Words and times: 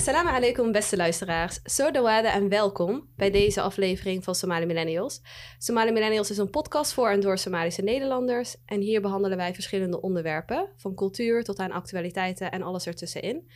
Assalamu 0.00 0.28
alaikum, 0.28 0.72
beste 0.72 0.96
luisteraars. 0.96 1.60
Sodawada 1.64 2.32
en 2.32 2.48
welkom 2.48 3.08
bij 3.16 3.30
deze 3.30 3.60
aflevering 3.60 4.24
van 4.24 4.34
Somali 4.34 4.66
Millennials. 4.66 5.20
Somali 5.58 5.92
Millennials 5.92 6.30
is 6.30 6.38
een 6.38 6.50
podcast 6.50 6.92
voor 6.92 7.10
en 7.10 7.20
door 7.20 7.38
Somalische 7.38 7.82
Nederlanders. 7.82 8.56
En 8.64 8.80
hier 8.80 9.00
behandelen 9.00 9.36
wij 9.36 9.54
verschillende 9.54 10.00
onderwerpen, 10.00 10.68
van 10.76 10.94
cultuur 10.94 11.44
tot 11.44 11.58
aan 11.58 11.70
actualiteiten 11.70 12.50
en 12.50 12.62
alles 12.62 12.86
ertussenin. 12.86 13.50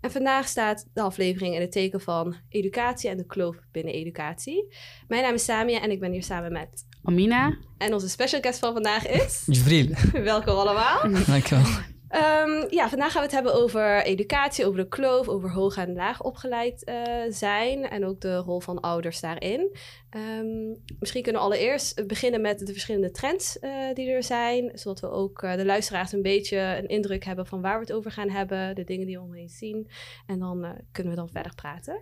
En 0.00 0.10
vandaag 0.10 0.48
staat 0.48 0.86
de 0.92 1.02
aflevering 1.02 1.54
in 1.54 1.60
het 1.60 1.72
teken 1.72 2.00
van 2.00 2.36
educatie 2.48 3.10
en 3.10 3.16
de 3.16 3.26
kloof 3.26 3.56
binnen 3.72 3.94
educatie. 3.94 4.74
Mijn 5.08 5.22
naam 5.22 5.34
is 5.34 5.44
Samia 5.44 5.80
en 5.80 5.90
ik 5.90 6.00
ben 6.00 6.12
hier 6.12 6.24
samen 6.24 6.52
met... 6.52 6.86
Amina. 7.02 7.58
En 7.78 7.92
onze 7.92 8.08
special 8.08 8.40
guest 8.40 8.58
van 8.58 8.72
vandaag 8.72 9.06
is... 9.06 9.42
Jibril. 9.46 9.94
welkom 10.22 10.56
allemaal. 10.56 11.24
Dankjewel. 11.26 11.96
Um, 12.10 12.66
ja, 12.70 12.88
vandaag 12.88 13.12
gaan 13.12 13.20
we 13.20 13.26
het 13.26 13.32
hebben 13.32 13.54
over 13.54 14.02
educatie, 14.02 14.66
over 14.66 14.80
de 14.80 14.88
kloof, 14.88 15.28
over 15.28 15.50
hoog 15.50 15.76
en 15.76 15.92
laag 15.92 16.22
opgeleid 16.22 16.88
uh, 16.88 17.22
zijn 17.28 17.88
en 17.88 18.04
ook 18.04 18.20
de 18.20 18.36
rol 18.36 18.60
van 18.60 18.80
ouders 18.80 19.20
daarin. 19.20 19.76
Um, 20.16 20.82
misschien 20.98 21.22
kunnen 21.22 21.40
we 21.40 21.46
allereerst 21.46 22.06
beginnen 22.06 22.40
met 22.40 22.58
de 22.58 22.72
verschillende 22.72 23.10
trends 23.10 23.58
uh, 23.60 23.94
die 23.94 24.10
er 24.10 24.22
zijn, 24.22 24.70
zodat 24.74 25.00
we 25.00 25.10
ook 25.10 25.42
uh, 25.42 25.54
de 25.54 25.64
luisteraars 25.64 26.12
een 26.12 26.22
beetje 26.22 26.58
een 26.58 26.88
indruk 26.88 27.24
hebben 27.24 27.46
van 27.46 27.60
waar 27.60 27.74
we 27.74 27.80
het 27.80 27.92
over 27.92 28.10
gaan 28.10 28.30
hebben, 28.30 28.74
de 28.74 28.84
dingen 28.84 29.06
die 29.06 29.16
we 29.16 29.24
omheen 29.24 29.48
zien. 29.48 29.90
En 30.26 30.38
dan 30.38 30.66
kunnen 30.92 31.12
we 31.12 31.18
dan 31.18 31.30
verder 31.30 31.54
praten. 31.54 32.00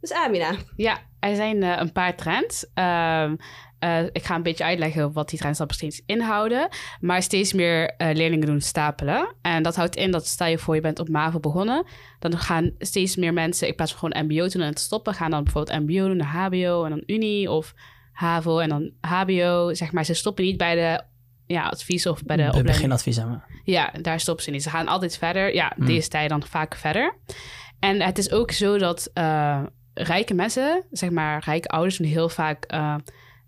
Dus 0.00 0.12
Amina. 0.12 0.54
Ja, 0.76 0.98
er 1.20 1.36
zijn 1.36 1.62
een 1.62 1.92
paar 1.92 2.16
trends. 2.16 2.66
Uh, 2.74 3.32
uh, 3.84 4.02
ik 4.12 4.24
ga 4.24 4.34
een 4.34 4.42
beetje 4.42 4.64
uitleggen 4.64 5.12
wat 5.12 5.28
die 5.28 5.38
trends 5.38 5.58
dan 5.58 5.66
precies 5.66 6.02
inhouden. 6.06 6.68
Maar 7.00 7.22
steeds 7.22 7.52
meer 7.52 7.82
uh, 7.82 8.08
leerlingen 8.12 8.46
doen 8.46 8.60
stapelen. 8.60 9.34
En 9.42 9.62
dat 9.62 9.76
houdt 9.76 9.96
in 9.96 10.10
dat 10.10 10.26
stel 10.26 10.46
je 10.46 10.58
voor 10.58 10.74
je 10.74 10.80
bent 10.80 10.98
op 10.98 11.08
MAVO 11.08 11.40
begonnen. 11.40 11.86
Dan 12.18 12.38
gaan 12.38 12.70
steeds 12.78 13.16
meer 13.16 13.32
mensen 13.32 13.68
in 13.68 13.74
plaats 13.74 13.94
van 13.94 14.00
gewoon 14.00 14.26
MBO 14.26 14.48
doen 14.48 14.62
en 14.62 14.74
te 14.74 14.82
stoppen. 14.82 15.14
Gaan 15.14 15.30
dan 15.30 15.44
bijvoorbeeld 15.44 15.80
MBO 15.80 16.06
doen, 16.06 16.16
naar 16.16 16.26
HBO 16.26 16.84
en 16.84 16.90
dan 16.90 17.02
Unie 17.06 17.50
of 17.50 17.74
HAVO 18.12 18.58
en 18.58 18.68
dan 18.68 18.90
HBO. 19.00 19.74
Zeg 19.74 19.92
maar, 19.92 20.04
ze 20.04 20.14
stoppen 20.14 20.44
niet 20.44 20.56
bij 20.56 20.74
de 20.74 21.02
ja, 21.46 21.68
advies 21.68 22.06
of 22.06 22.22
bij 22.22 22.36
de, 22.36 22.42
opleiding. 22.42 22.74
beginadvies 22.74 23.16
hebben. 23.16 23.44
Ja, 23.64 23.92
daar 24.02 24.20
stoppen 24.20 24.44
ze 24.44 24.50
niet. 24.50 24.62
Ze 24.62 24.70
gaan 24.70 24.88
altijd 24.88 25.18
verder. 25.18 25.54
Ja, 25.54 25.72
hmm. 25.76 25.86
deze 25.86 26.08
tijd 26.08 26.28
dan 26.28 26.42
vaak 26.42 26.74
verder. 26.74 27.16
En 27.78 28.00
het 28.00 28.18
is 28.18 28.30
ook 28.30 28.50
zo 28.50 28.78
dat 28.78 29.10
uh, 29.14 29.62
rijke 29.94 30.34
mensen, 30.34 30.84
zeg 30.90 31.10
maar 31.10 31.42
rijke 31.44 31.68
ouders, 31.68 31.96
doen 31.96 32.06
heel 32.06 32.28
vaak 32.28 32.72
uh, 32.74 32.94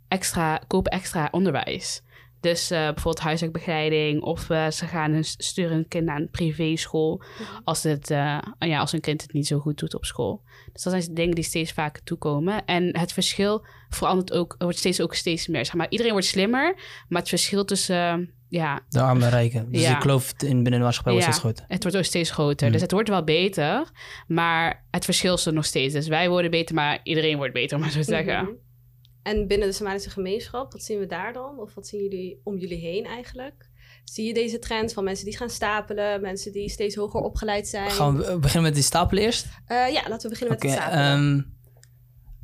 extra, 0.08 0.60
kopen 0.66 0.92
extra 0.92 1.28
onderwijs. 1.30 2.02
Dus 2.40 2.72
uh, 2.72 2.78
bijvoorbeeld 2.78 3.20
huiswerkbegeleiding 3.20 4.22
of 4.22 4.50
uh, 4.50 4.70
ze 4.70 4.86
gaan 4.86 5.12
hun, 5.12 5.24
sturen 5.24 5.72
hun 5.72 5.88
kind 5.88 6.04
naar 6.04 6.20
een 6.20 6.30
privéschool 6.30 7.22
als, 7.64 7.82
het, 7.82 8.08
ja, 8.08 8.78
als 8.78 8.92
hun 8.92 9.00
kind 9.00 9.22
het 9.22 9.32
niet 9.32 9.46
zo 9.46 9.58
goed 9.58 9.78
doet 9.78 9.94
op 9.94 10.04
school. 10.04 10.42
Dus 10.72 10.82
dat 10.82 10.92
zijn 10.92 11.14
dingen 11.14 11.34
die 11.34 11.44
steeds 11.44 11.72
vaker 11.72 12.02
toekomen. 12.02 12.64
En 12.64 12.98
het 12.98 13.12
verschil 13.12 13.66
verandert 13.88 14.32
ook, 14.32 14.54
wordt 14.58 14.78
steeds 14.78 15.00
ook 15.00 15.14
steeds 15.14 15.48
meer. 15.48 15.64
Zeg 15.64 15.74
maar, 15.74 15.86
iedereen 15.88 16.12
wordt 16.12 16.26
slimmer, 16.26 16.74
maar 17.08 17.20
het 17.20 17.28
verschil 17.28 17.64
tussen 17.64 18.34
ja. 18.48 18.80
De 18.88 19.00
arme 19.00 19.28
rijken. 19.28 19.72
Dus 19.72 19.82
ja. 19.82 19.94
de 19.94 19.98
kloof 19.98 20.32
in 20.38 20.62
binnen 20.62 20.72
de 20.72 20.78
maatschappij 20.78 21.12
wordt 21.12 21.26
ja, 21.26 21.32
steeds 21.32 21.46
groter. 21.46 21.64
Het 21.68 21.82
wordt 21.82 21.96
ook 21.98 22.04
steeds 22.04 22.30
groter. 22.30 22.66
Mm. 22.66 22.72
Dus 22.72 22.82
het 22.82 22.90
wordt 22.90 23.08
wel 23.08 23.24
beter, 23.24 23.90
maar 24.26 24.84
het 24.90 25.04
verschil 25.04 25.34
is 25.34 25.46
er 25.46 25.52
nog 25.52 25.64
steeds. 25.64 25.94
Dus 25.94 26.08
wij 26.08 26.28
worden 26.28 26.50
beter, 26.50 26.74
maar 26.74 27.00
iedereen 27.02 27.36
wordt 27.36 27.52
beter, 27.52 27.76
om 27.76 27.82
maar 27.82 27.92
zo 27.92 27.98
te 27.98 28.04
zeggen. 28.04 28.40
Mm 28.40 28.46
-hmm. 28.46 28.62
En 29.24 29.46
binnen 29.46 29.68
de 29.68 29.74
Somalische 29.74 30.10
gemeenschap, 30.10 30.72
wat 30.72 30.82
zien 30.82 30.98
we 30.98 31.06
daar 31.06 31.32
dan? 31.32 31.58
Of 31.58 31.74
wat 31.74 31.86
zien 31.86 32.02
jullie 32.02 32.40
om 32.42 32.56
jullie 32.56 32.78
heen 32.78 33.04
eigenlijk? 33.04 33.68
Zie 34.04 34.26
je 34.26 34.34
deze 34.34 34.58
trend 34.58 34.92
van 34.92 35.04
mensen 35.04 35.24
die 35.24 35.36
gaan 35.36 35.50
stapelen, 35.50 36.20
mensen 36.20 36.52
die 36.52 36.68
steeds 36.68 36.94
hoger 36.94 37.20
opgeleid 37.20 37.68
zijn? 37.68 37.90
Gaan 37.90 38.16
we 38.16 38.38
beginnen 38.38 38.62
met 38.62 38.74
die 38.74 38.82
stapelen 38.82 39.22
eerst? 39.22 39.46
Uh, 39.68 39.92
ja, 39.92 40.08
laten 40.08 40.22
we 40.22 40.28
beginnen 40.28 40.56
okay, 40.56 40.70
met 40.70 40.78
het 40.78 40.88
stapelen. 40.88 41.20
Um, 41.20 41.52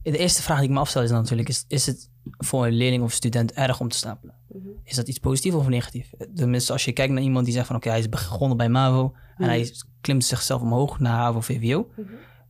de 0.03 0.19
eerste 0.19 0.42
vraag 0.42 0.58
die 0.58 0.68
ik 0.68 0.74
me 0.74 0.80
afstel 0.80 1.02
is 1.02 1.08
dan 1.08 1.20
natuurlijk, 1.20 1.48
is, 1.48 1.64
is 1.68 1.86
het 1.86 2.11
voor 2.39 2.67
een 2.67 2.73
leerling 2.73 3.02
of 3.02 3.12
student 3.12 3.52
erg 3.52 3.80
om 3.80 3.89
te 3.89 3.97
stapelen? 3.97 4.35
Mm 4.48 4.62
-hmm. 4.62 4.80
Is 4.85 4.97
dat 4.97 5.08
iets 5.08 5.18
positiefs 5.18 5.57
of 5.57 5.68
negatief? 5.68 6.11
Tenminste, 6.35 6.73
als 6.73 6.85
je 6.85 6.92
kijkt 6.92 7.12
naar 7.12 7.23
iemand 7.23 7.45
die 7.45 7.55
zegt 7.55 7.67
van 7.67 7.77
oké, 7.77 7.86
okay, 7.86 7.98
hij 7.98 8.08
is 8.08 8.20
begonnen 8.20 8.57
bij 8.57 8.68
MAVO 8.68 9.02
mm 9.02 9.12
-hmm. 9.12 9.45
en 9.45 9.48
hij 9.48 9.73
klimt 10.01 10.24
zichzelf 10.24 10.61
omhoog 10.61 10.98
naar 10.98 11.17
HAVO, 11.17 11.41
VWO. 11.41 11.91
Mm 11.97 12.07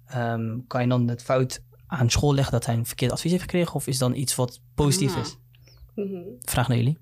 -hmm. 0.06 0.40
um, 0.40 0.64
kan 0.66 0.82
je 0.82 0.88
dan 0.88 1.08
het 1.08 1.22
fout 1.22 1.62
aan 1.90 2.10
school 2.10 2.34
leggen 2.34 2.52
dat 2.52 2.66
hij 2.66 2.74
een 2.74 2.86
verkeerd 2.86 3.12
advies 3.12 3.30
heeft 3.30 3.42
gekregen? 3.42 3.74
Of 3.74 3.86
is 3.86 3.98
dan 3.98 4.14
iets 4.14 4.34
wat 4.34 4.60
positief 4.74 5.16
is? 5.16 5.36
Vraag 6.40 6.68
naar 6.68 6.76
jullie. 6.76 6.98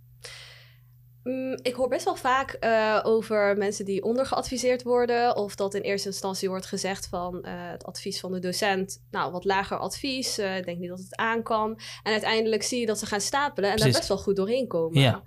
Mm, 1.22 1.58
ik 1.62 1.74
hoor 1.74 1.88
best 1.88 2.04
wel 2.04 2.16
vaak 2.16 2.56
uh, 2.60 3.00
over 3.02 3.56
mensen 3.56 3.84
die 3.84 4.02
ondergeadviseerd 4.02 4.82
worden. 4.82 5.36
Of 5.36 5.54
dat 5.54 5.74
in 5.74 5.80
eerste 5.80 6.08
instantie 6.08 6.48
wordt 6.48 6.66
gezegd 6.66 7.08
van 7.08 7.34
uh, 7.34 7.52
het 7.70 7.84
advies 7.84 8.20
van 8.20 8.32
de 8.32 8.38
docent. 8.38 9.04
Nou, 9.10 9.32
wat 9.32 9.44
lager 9.44 9.78
advies. 9.78 10.38
Uh, 10.38 10.62
denk 10.62 10.78
niet 10.78 10.88
dat 10.88 10.98
het 10.98 11.16
aan 11.16 11.42
kan. 11.42 11.80
En 12.02 12.12
uiteindelijk 12.12 12.62
zie 12.62 12.80
je 12.80 12.86
dat 12.86 12.98
ze 12.98 13.06
gaan 13.06 13.20
stapelen 13.20 13.70
en 13.70 13.76
Precies. 13.76 13.92
daar 13.92 14.00
best 14.00 14.14
wel 14.14 14.24
goed 14.24 14.36
doorheen 14.36 14.66
komen. 14.66 15.00
Ja. 15.00 15.22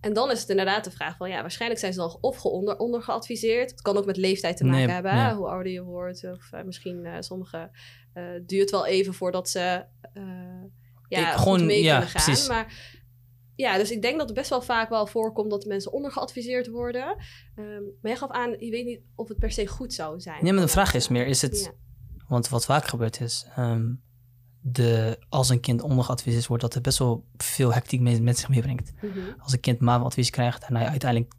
En 0.00 0.12
dan 0.12 0.30
is 0.30 0.40
het 0.40 0.48
inderdaad 0.48 0.84
de 0.84 0.90
vraag 0.90 1.16
van 1.16 1.28
ja, 1.30 1.40
waarschijnlijk 1.40 1.80
zijn 1.80 1.92
ze 1.92 1.98
dan 1.98 2.18
of 2.20 2.44
onder, 2.44 2.76
ondergeadviseerd. 2.78 3.70
Het 3.70 3.82
kan 3.82 3.96
ook 3.96 4.06
met 4.06 4.16
leeftijd 4.16 4.56
te 4.56 4.64
maken 4.64 4.78
Nee, 4.84 4.94
hebben. 4.94 5.14
ja. 5.14 5.34
Hoe 5.36 5.48
ouder 5.48 5.72
je 5.72 5.82
wordt. 5.82 6.24
Of 6.24 6.50
misschien 6.64 7.06
sommige 7.20 7.70
duurt 8.46 8.70
wel 8.70 8.86
even 8.86 9.14
voordat 9.14 9.48
ze 9.48 9.84
ja, 11.08 11.32
Ik- 11.32 11.38
gewoon- 11.38 11.66
mee 11.66 11.82
ja, 11.82 11.92
kunnen 11.92 12.08
gaan. 12.14 12.24
precies. 12.24 12.48
Maar 12.48 12.94
ja, 13.54 13.76
dus 13.78 13.90
ik 13.90 14.02
denk 14.02 14.18
dat 14.18 14.26
het 14.28 14.36
best 14.36 14.50
wel 14.50 14.62
vaak 14.62 14.88
wel 14.88 15.06
voorkomt 15.06 15.50
dat 15.50 15.64
mensen 15.64 15.92
ondergeadviseerd 15.92 16.68
worden. 16.68 17.16
Ehm, 17.56 17.82
maar 17.82 18.10
jij 18.10 18.16
gaf 18.16 18.30
aan, 18.30 18.50
je 18.58 18.70
weet 18.70 18.84
niet 18.84 19.00
of 19.14 19.28
het 19.28 19.38
per 19.38 19.50
se 19.52 19.66
goed 19.66 19.94
zou 19.94 20.20
zijn. 20.20 20.44
Nee, 20.44 20.52
maar 20.52 20.62
de 20.62 20.68
vraag 20.68 20.94
is 20.94 21.08
meer, 21.08 21.26
is 21.26 21.42
het... 21.42 21.60
Ja. 21.64 21.70
Want 22.28 22.48
wat 22.48 22.64
vaak 22.64 22.84
gebeurt 22.86 23.20
is, 23.20 23.46
ehm, 23.56 23.92
de, 24.72 25.18
als 25.28 25.48
een 25.48 25.60
kind 25.60 25.82
ondergeadviseerd 25.82 26.46
wordt, 26.46 26.62
dat 26.62 26.74
het 26.74 26.82
best 26.82 26.98
wel 26.98 27.24
veel 27.36 27.72
hectiek 27.72 28.00
mee, 28.00 28.22
met 28.22 28.38
zich 28.38 28.48
meebrengt. 28.48 28.92
Mhm. 29.02 29.18
Als 29.38 29.52
een 29.52 29.60
kind 29.60 29.80
MAVO-advies 29.80 30.30
krijgt 30.30 30.64
en 30.64 30.76
hij 30.76 30.86
uiteindelijk 30.86 31.32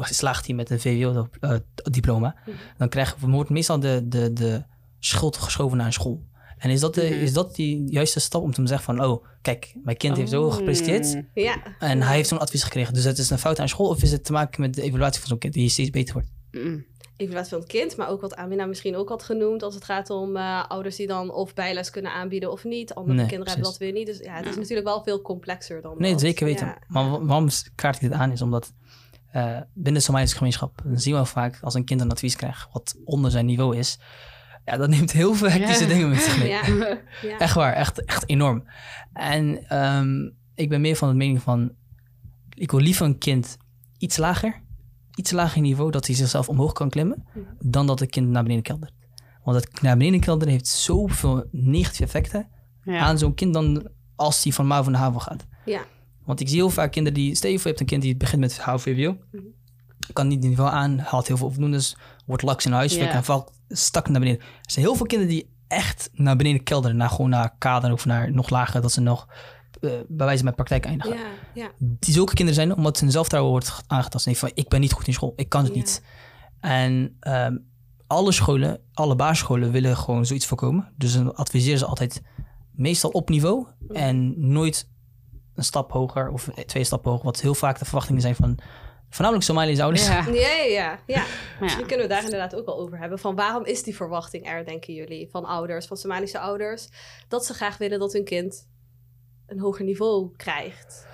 slaagt 0.00 0.46
hij 0.46 0.54
met 0.54 0.70
een 0.70 0.80
VWO-diploma, 0.80 2.34
Mhm. 2.46 2.56
dan 2.78 2.88
krijgen 2.88 3.20
we 3.20 3.30
wordt 3.30 3.50
meestal 3.50 3.80
de, 3.80 4.02
de, 4.08 4.32
de 4.32 4.62
schuld 5.00 5.36
geschoven 5.36 5.76
naar 5.76 5.86
een 5.86 5.92
school. 5.92 6.22
En 6.58 6.70
is 6.70 6.80
dat, 6.80 6.94
de, 6.94 7.02
Mhm. 7.02 7.12
is 7.12 7.32
dat 7.32 7.54
die 7.54 7.90
juiste 7.90 8.20
stap 8.20 8.42
om 8.42 8.52
te 8.52 8.66
zeggen 8.66 8.94
van, 8.96 9.04
oh, 9.04 9.24
kijk, 9.42 9.74
mijn 9.82 9.96
kind 9.96 10.16
heeft 10.16 10.30
zo 10.30 10.50
gepresteerd 10.50 11.14
Mm. 11.14 11.28
Ja. 11.34 11.56
en 11.78 12.02
hij 12.02 12.14
heeft 12.16 12.28
zo'n 12.28 12.38
advies 12.38 12.62
gekregen. 12.62 12.94
Dus 12.94 13.04
het 13.04 13.18
is 13.18 13.30
een 13.30 13.38
fout 13.38 13.58
aan 13.58 13.68
school 13.68 13.88
of 13.88 14.02
is 14.02 14.12
het 14.12 14.24
te 14.24 14.32
maken 14.32 14.60
met 14.60 14.74
de 14.74 14.82
evaluatie 14.82 15.20
van 15.20 15.28
zo'n 15.28 15.38
kind 15.38 15.52
die 15.54 15.68
steeds 15.68 15.90
beter 15.90 16.14
wordt? 16.14 16.28
Evaluatie 17.16 17.50
van 17.50 17.58
het 17.58 17.68
kind, 17.68 17.96
maar 17.96 18.08
ook 18.08 18.20
wat 18.20 18.36
Amina 18.36 18.66
misschien 18.66 18.96
ook 18.96 19.08
had 19.08 19.22
genoemd 19.22 19.62
als 19.62 19.74
het 19.74 19.84
gaat 19.84 20.10
om 20.10 20.36
eh, 20.36 20.64
ouders 20.68 20.96
die 20.96 21.06
dan 21.06 21.30
of 21.32 21.54
bijles 21.54 21.90
kunnen 21.90 22.12
aanbieden 22.12 22.50
of 22.52 22.64
niet. 22.64 22.94
Andere 22.94 23.16
Nee, 23.16 23.26
kinderen 23.26 23.52
hebben 23.52 23.70
dat 23.70 23.78
weer 23.80 23.92
niet. 23.92 24.06
Dus 24.06 24.18
ja, 24.18 24.32
het 24.34 24.46
is 24.46 24.56
natuurlijk 24.56 24.86
wel 24.86 25.02
veel 25.02 25.22
complexer 25.22 25.82
dan 25.82 25.94
Nee, 25.98 26.10
dat. 26.10 26.20
zeker 26.20 26.46
weten. 26.46 26.66
Ja. 26.66 26.78
Maar 26.88 27.10
wa- 27.10 27.24
waarom 27.24 27.48
kaart 27.74 27.94
ik 27.94 28.00
dit 28.00 28.12
aan 28.12 28.32
is 28.32 28.42
omdat 28.42 28.72
eh, 29.30 29.60
binnen 29.72 29.94
de 29.94 30.00
Somalische 30.00 30.36
gemeenschap 30.36 30.80
dan 30.84 30.98
zien 31.00 31.14
we 31.14 31.24
vaak 31.24 31.58
als 31.62 31.74
een 31.74 31.84
kind 31.84 32.00
een 32.00 32.10
advies 32.10 32.36
krijgt 32.36 32.68
wat 32.72 32.96
onder 33.04 33.30
zijn 33.30 33.46
niveau 33.46 33.76
is, 33.76 33.98
ja, 34.64 34.76
dat 34.76 34.88
neemt 34.88 35.12
heel 35.12 35.34
veel 35.34 35.48
hectische 35.50 35.82
Ja. 35.82 35.88
dingen 35.88 36.08
met 36.08 36.20
zich 36.20 36.38
mee. 36.38 36.48
Ja. 36.48 36.62
ja. 37.28 37.38
Echt 37.38 37.54
waar, 37.54 37.72
echt, 37.72 38.04
echt 38.04 38.28
enorm. 38.28 38.64
En 39.12 39.68
ehm, 39.68 40.30
ik 40.54 40.68
ben 40.68 40.80
meer 40.80 40.96
van 40.96 41.08
de 41.08 41.14
mening 41.14 41.42
van, 41.42 41.72
ik 42.54 42.70
wil 42.70 42.80
liever 42.80 43.06
een 43.06 43.18
kind 43.18 43.56
iets 43.98 44.16
lager, 44.16 44.62
iets 45.14 45.30
lager 45.30 45.60
niveau, 45.60 45.90
dat 45.90 46.06
hij 46.06 46.16
zichzelf 46.16 46.48
omhoog 46.48 46.72
kan 46.72 46.88
klimmen, 46.88 47.24
Mhm. 47.34 47.44
dan 47.60 47.86
dat 47.86 48.00
het 48.00 48.10
kind 48.10 48.28
naar 48.28 48.42
beneden 48.42 48.62
keldert. 48.62 48.92
Want 49.44 49.56
het 49.64 49.82
naar 49.82 49.96
beneden 49.96 50.20
kelderen 50.20 50.52
heeft 50.52 50.66
zoveel 50.66 51.44
negatieve 51.50 52.02
effecten 52.04 52.48
Ja. 52.84 52.98
aan 52.98 53.18
zo'n 53.18 53.34
kind 53.34 53.54
dan 53.54 53.88
als 54.16 54.42
hij 54.42 54.52
van 54.52 54.66
MAVO 54.66 54.90
naar 54.90 55.00
HAVO 55.00 55.18
gaat. 55.18 55.46
Ja. 55.64 55.80
Want 56.24 56.40
ik 56.40 56.48
zie 56.48 56.56
heel 56.56 56.70
vaak 56.70 56.92
kinderen 56.92 57.18
die... 57.18 57.34
Stel 57.34 57.50
je 57.50 57.56
voor, 57.58 57.64
je 57.70 57.76
hebt 57.76 57.80
een 57.80 57.86
kind 57.86 58.02
die 58.02 58.16
begint 58.16 58.40
met 58.40 58.58
HAVO-VWO. 58.58 59.16
Mhm. 59.32 59.42
Kan 60.12 60.28
niet 60.28 60.38
het 60.38 60.48
niveau 60.48 60.70
aan, 60.70 60.98
haalt 60.98 61.26
heel 61.26 61.36
veel 61.36 61.50
voldoendes, 61.50 61.96
wordt 62.26 62.42
laks 62.42 62.66
in 62.66 62.72
huiswerk 62.72 63.10
Ja. 63.10 63.16
en 63.16 63.24
valt 63.24 63.52
stak 63.68 64.08
naar 64.08 64.20
beneden. 64.20 64.40
Er 64.40 64.70
zijn 64.70 64.84
heel 64.84 64.94
veel 64.94 65.06
kinderen 65.06 65.34
die 65.34 65.48
echt 65.68 66.10
naar 66.12 66.36
beneden 66.36 66.62
kelderen. 66.62 66.96
Naar, 66.96 67.08
gewoon 67.10 67.30
naar 67.30 67.54
kader 67.58 67.92
of 67.92 68.04
naar 68.04 68.32
nog 68.32 68.50
lager, 68.50 68.80
dat 68.80 68.92
ze 68.92 69.00
nog 69.00 69.28
eh, 69.80 69.90
bij 70.08 70.26
wijze 70.26 70.44
van 70.44 70.54
praktijk 70.54 70.84
eindigen. 70.84 71.16
Ja, 71.16 71.26
ja. 71.54 71.70
Die 71.78 72.14
zulke 72.14 72.34
kinderen 72.34 72.60
zijn 72.60 72.76
omdat 72.76 73.00
hun 73.00 73.10
zelfvertrouwen 73.10 73.52
wordt 73.52 73.82
aangetast. 73.86 74.26
Nee, 74.26 74.38
van 74.38 74.50
ik 74.54 74.68
ben 74.68 74.80
niet 74.80 74.92
goed 74.92 75.06
in 75.06 75.12
school, 75.12 75.32
ik 75.36 75.48
kan 75.48 75.64
het 75.64 75.72
Ja. 75.72 75.78
niet. 75.78 76.02
En 76.60 77.16
ehm, 77.20 77.56
alle 78.06 78.32
scholen, 78.32 78.80
alle 78.92 79.16
basisscholen 79.16 79.70
willen 79.70 79.96
gewoon 79.96 80.26
zoiets 80.26 80.46
voorkomen. 80.46 80.92
Dus 80.96 81.14
dan 81.14 81.34
adviseren 81.34 81.78
ze 81.78 81.86
altijd 81.86 82.22
meestal 82.72 83.10
op 83.10 83.28
niveau 83.28 83.66
en 83.88 84.34
nooit 84.50 84.88
een 85.54 85.64
stap 85.64 85.92
hoger 85.92 86.30
of 86.30 86.48
twee 86.66 86.84
stappen 86.84 87.10
hoger. 87.10 87.26
Wat 87.26 87.40
heel 87.40 87.54
vaak 87.54 87.78
de 87.78 87.84
verwachtingen 87.84 88.20
zijn 88.20 88.34
van 88.34 88.58
voornamelijk 89.08 89.44
Somalische 89.46 89.82
ouders. 89.82 90.06
Ja. 90.06 90.26
Ja, 90.26 90.32
ja, 90.32 90.64
ja. 90.64 90.98
ja. 91.06 91.16
Maar 91.16 91.26
Misschien 91.60 91.82
ja. 91.82 91.88
kunnen 91.88 92.06
we 92.06 92.12
daar 92.12 92.24
inderdaad 92.24 92.54
ook 92.54 92.66
wel 92.66 92.78
over 92.78 92.98
hebben. 92.98 93.18
Van 93.18 93.34
waarom 93.34 93.64
is 93.64 93.82
die 93.82 93.96
verwachting 93.96 94.46
er, 94.48 94.64
denken 94.64 94.94
jullie, 94.94 95.28
van 95.30 95.44
ouders, 95.44 95.86
van 95.86 95.96
Somalische 95.96 96.38
ouders, 96.38 96.88
dat 97.28 97.46
ze 97.46 97.54
graag 97.54 97.78
willen 97.78 97.98
dat 97.98 98.12
hun 98.12 98.24
kind 98.24 98.68
een 99.46 99.58
hoger 99.60 99.84
niveau 99.84 100.30
krijgt? 100.36 101.06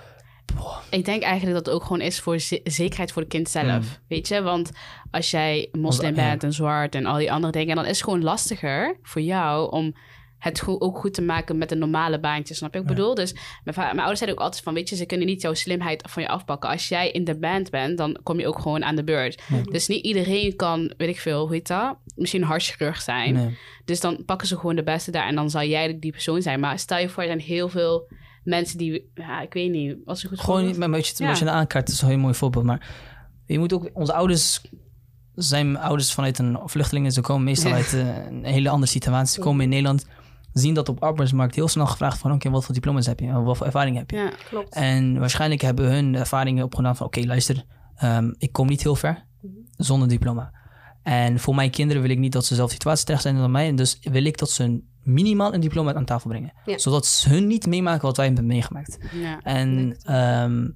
Ik 0.91 1.05
denk 1.05 1.23
eigenlijk 1.23 1.55
dat 1.57 1.67
het 1.67 1.75
ook 1.75 1.83
gewoon 1.83 2.01
is 2.01 2.21
voor 2.21 2.39
ze- 2.39 2.61
zekerheid 2.65 3.13
voor 3.13 3.23
het 3.23 3.31
kind 3.31 3.49
zelf. 3.49 3.85
Mm. 3.85 4.05
Weet 4.09 4.29
je, 4.29 4.43
want 4.43 4.71
als 5.11 5.31
jij 5.31 5.69
moslim 5.73 6.15
Ja. 6.15 6.29
bent 6.29 6.43
en 6.45 6.53
zwart 6.53 6.95
en 6.95 7.07
al 7.07 7.17
die 7.19 7.33
andere 7.33 7.53
dingen, 7.53 7.77
dan 7.77 7.85
is 7.85 7.97
het 7.97 8.05
gewoon 8.05 8.23
lastiger 8.23 8.97
voor 9.03 9.23
jou 9.23 9.71
om 9.71 9.95
het 10.41 10.61
go- 10.61 10.77
ook 10.79 10.99
goed 10.99 11.15
te 11.15 11.23
maken 11.23 11.59
met 11.59 11.71
een 11.73 11.79
normale 11.79 12.21
baantje. 12.21 12.55
Snap 12.55 12.75
je? 12.75 12.81
Ik 12.81 12.89
Ja. 12.89 12.95
bedoel, 12.95 13.15
dus 13.15 13.33
mijn, 13.33 13.77
mijn 13.77 13.99
ouders 13.99 14.19
zeiden 14.19 14.39
ook 14.39 14.45
altijd 14.45 14.63
van, 14.65 14.75
weet 14.75 14.89
je, 14.89 14.97
ze 14.97 15.07
kunnen 15.07 15.27
niet 15.27 15.43
jouw 15.43 15.55
slimheid 15.55 16.03
van 16.11 16.23
je 16.23 16.29
afpakken. 16.29 16.71
Als 16.71 16.89
jij 16.89 17.11
in 17.11 17.25
de 17.25 17.39
band 17.39 17.71
bent, 17.71 17.99
dan 17.99 18.19
kom 18.23 18.39
je 18.39 18.47
ook 18.47 18.59
gewoon 18.59 18.85
aan 18.85 18.97
de 18.97 19.05
beurt. 19.05 19.43
Dus 19.71 19.87
niet 19.89 20.05
iedereen 20.05 20.57
kan, 20.57 20.93
weet 20.97 21.09
ik 21.09 21.21
veel, 21.21 21.41
hoe 21.47 21.53
heet 21.55 21.67
dat? 21.67 21.97
Misschien 22.17 22.43
een 22.43 22.49
hartchirurg 22.49 23.01
zijn. 23.03 23.35
Nee. 23.35 23.59
Dus 23.85 24.01
dan 24.01 24.23
pakken 24.27 24.47
ze 24.47 24.57
gewoon 24.57 24.77
de 24.77 24.83
beste 24.83 25.11
daar 25.11 25.27
en 25.27 25.35
dan 25.35 25.51
zal 25.51 25.63
jij 25.65 25.99
die 25.99 26.13
persoon 26.13 26.43
zijn. 26.43 26.61
Maar 26.61 26.79
stel 26.79 26.99
je 26.99 27.09
voor, 27.09 27.23
er 27.23 27.29
zijn 27.29 27.41
heel 27.41 27.69
veel 27.69 28.11
mensen 28.45 28.79
die, 28.79 29.11
ja, 29.15 29.41
ik 29.41 29.53
weet 29.53 29.71
niet, 29.71 29.97
was 30.05 30.23
een 30.23 30.29
goed 30.29 30.41
Gewoon 30.41 30.67
niet, 30.67 30.77
maar 30.77 30.91
wat 30.91 31.07
je, 31.07 31.15
Ja. 31.17 31.29
wat 31.29 31.39
je 31.39 31.51
aankaart 31.51 31.89
is 31.89 32.03
een 32.03 32.09
heel 32.09 32.19
mooi 32.19 32.35
voorbeeld. 32.35 32.65
Maar 32.65 32.89
je 33.47 33.59
moet 33.59 33.73
ook, 33.73 33.91
onze 33.93 34.13
ouders 34.13 34.61
zijn 35.35 35.77
ouders 35.79 36.13
vanuit 36.13 36.39
een 36.39 36.59
vluchtelingen. 36.65 37.13
Ze 37.13 37.21
komen 37.21 37.45
meestal 37.45 37.71
Ja. 37.71 37.77
uit 37.77 37.93
eh, 37.93 38.27
een 38.27 38.45
hele 38.45 38.69
andere 38.69 38.93
situatie. 38.93 39.35
Ze 39.35 39.41
komen 39.41 39.63
in 39.63 39.69
Nederland, 39.69 40.07
zien 40.53 40.75
dat 40.75 40.89
op 40.89 41.03
arbeidsmarkt 41.03 41.55
heel 41.55 41.69
snel 41.69 41.87
gevraagd 41.87 42.19
van, 42.19 42.33
oké, 42.33 42.51
wat 42.51 42.65
voor 42.65 42.75
diploma's 42.75 43.07
heb 43.07 43.21
je? 43.21 43.33
Wat 43.43 43.57
voor 43.57 43.67
ervaring 43.67 43.97
heb 43.97 44.11
je? 44.11 44.17
Ja, 44.17 44.33
Klopt. 44.49 44.75
En 44.75 45.19
waarschijnlijk 45.19 45.61
hebben 45.61 45.91
hun 45.93 46.15
ervaringen 46.15 46.65
opgedaan 46.65 46.97
van... 46.97 47.07
oké, 47.07 47.21
luister, 47.21 47.65
ehm, 47.97 48.33
ik 48.39 48.53
kom 48.53 48.67
niet 48.67 48.83
heel 48.83 48.97
ver 48.97 49.29
Mhm. 49.43 49.53
zonder 49.77 50.09
diploma. 50.09 50.53
En 51.03 51.39
voor 51.41 51.55
mijn 51.55 51.71
kinderen 51.71 52.03
wil 52.03 52.11
ik 52.11 52.19
niet 52.19 52.33
dat 52.33 52.43
ze 52.43 52.49
dezelfde 52.49 52.75
situatie 52.75 53.05
terecht 53.05 53.23
zijn 53.23 53.37
dan 53.37 53.51
mij. 53.51 53.69
En 53.69 53.77
dus 53.77 53.99
wil 54.03 54.25
ik 54.25 54.39
dat 54.39 54.51
ze 54.51 54.65
een 54.65 54.89
minimaal 55.03 55.55
een 55.55 55.61
diploma 55.61 55.95
aan 55.95 56.05
tafel 56.05 56.31
brengen. 56.31 56.53
Ja. 56.65 56.79
Zodat 56.79 57.07
ze 57.07 57.29
hun 57.29 57.47
niet 57.47 57.67
meemaken 57.67 58.03
wat 58.03 58.17
wij 58.17 58.27
hebben 58.27 58.47
meegemaakt. 58.47 58.99
ja. 59.13 59.41
En 59.43 59.97
ehm, 60.03 60.69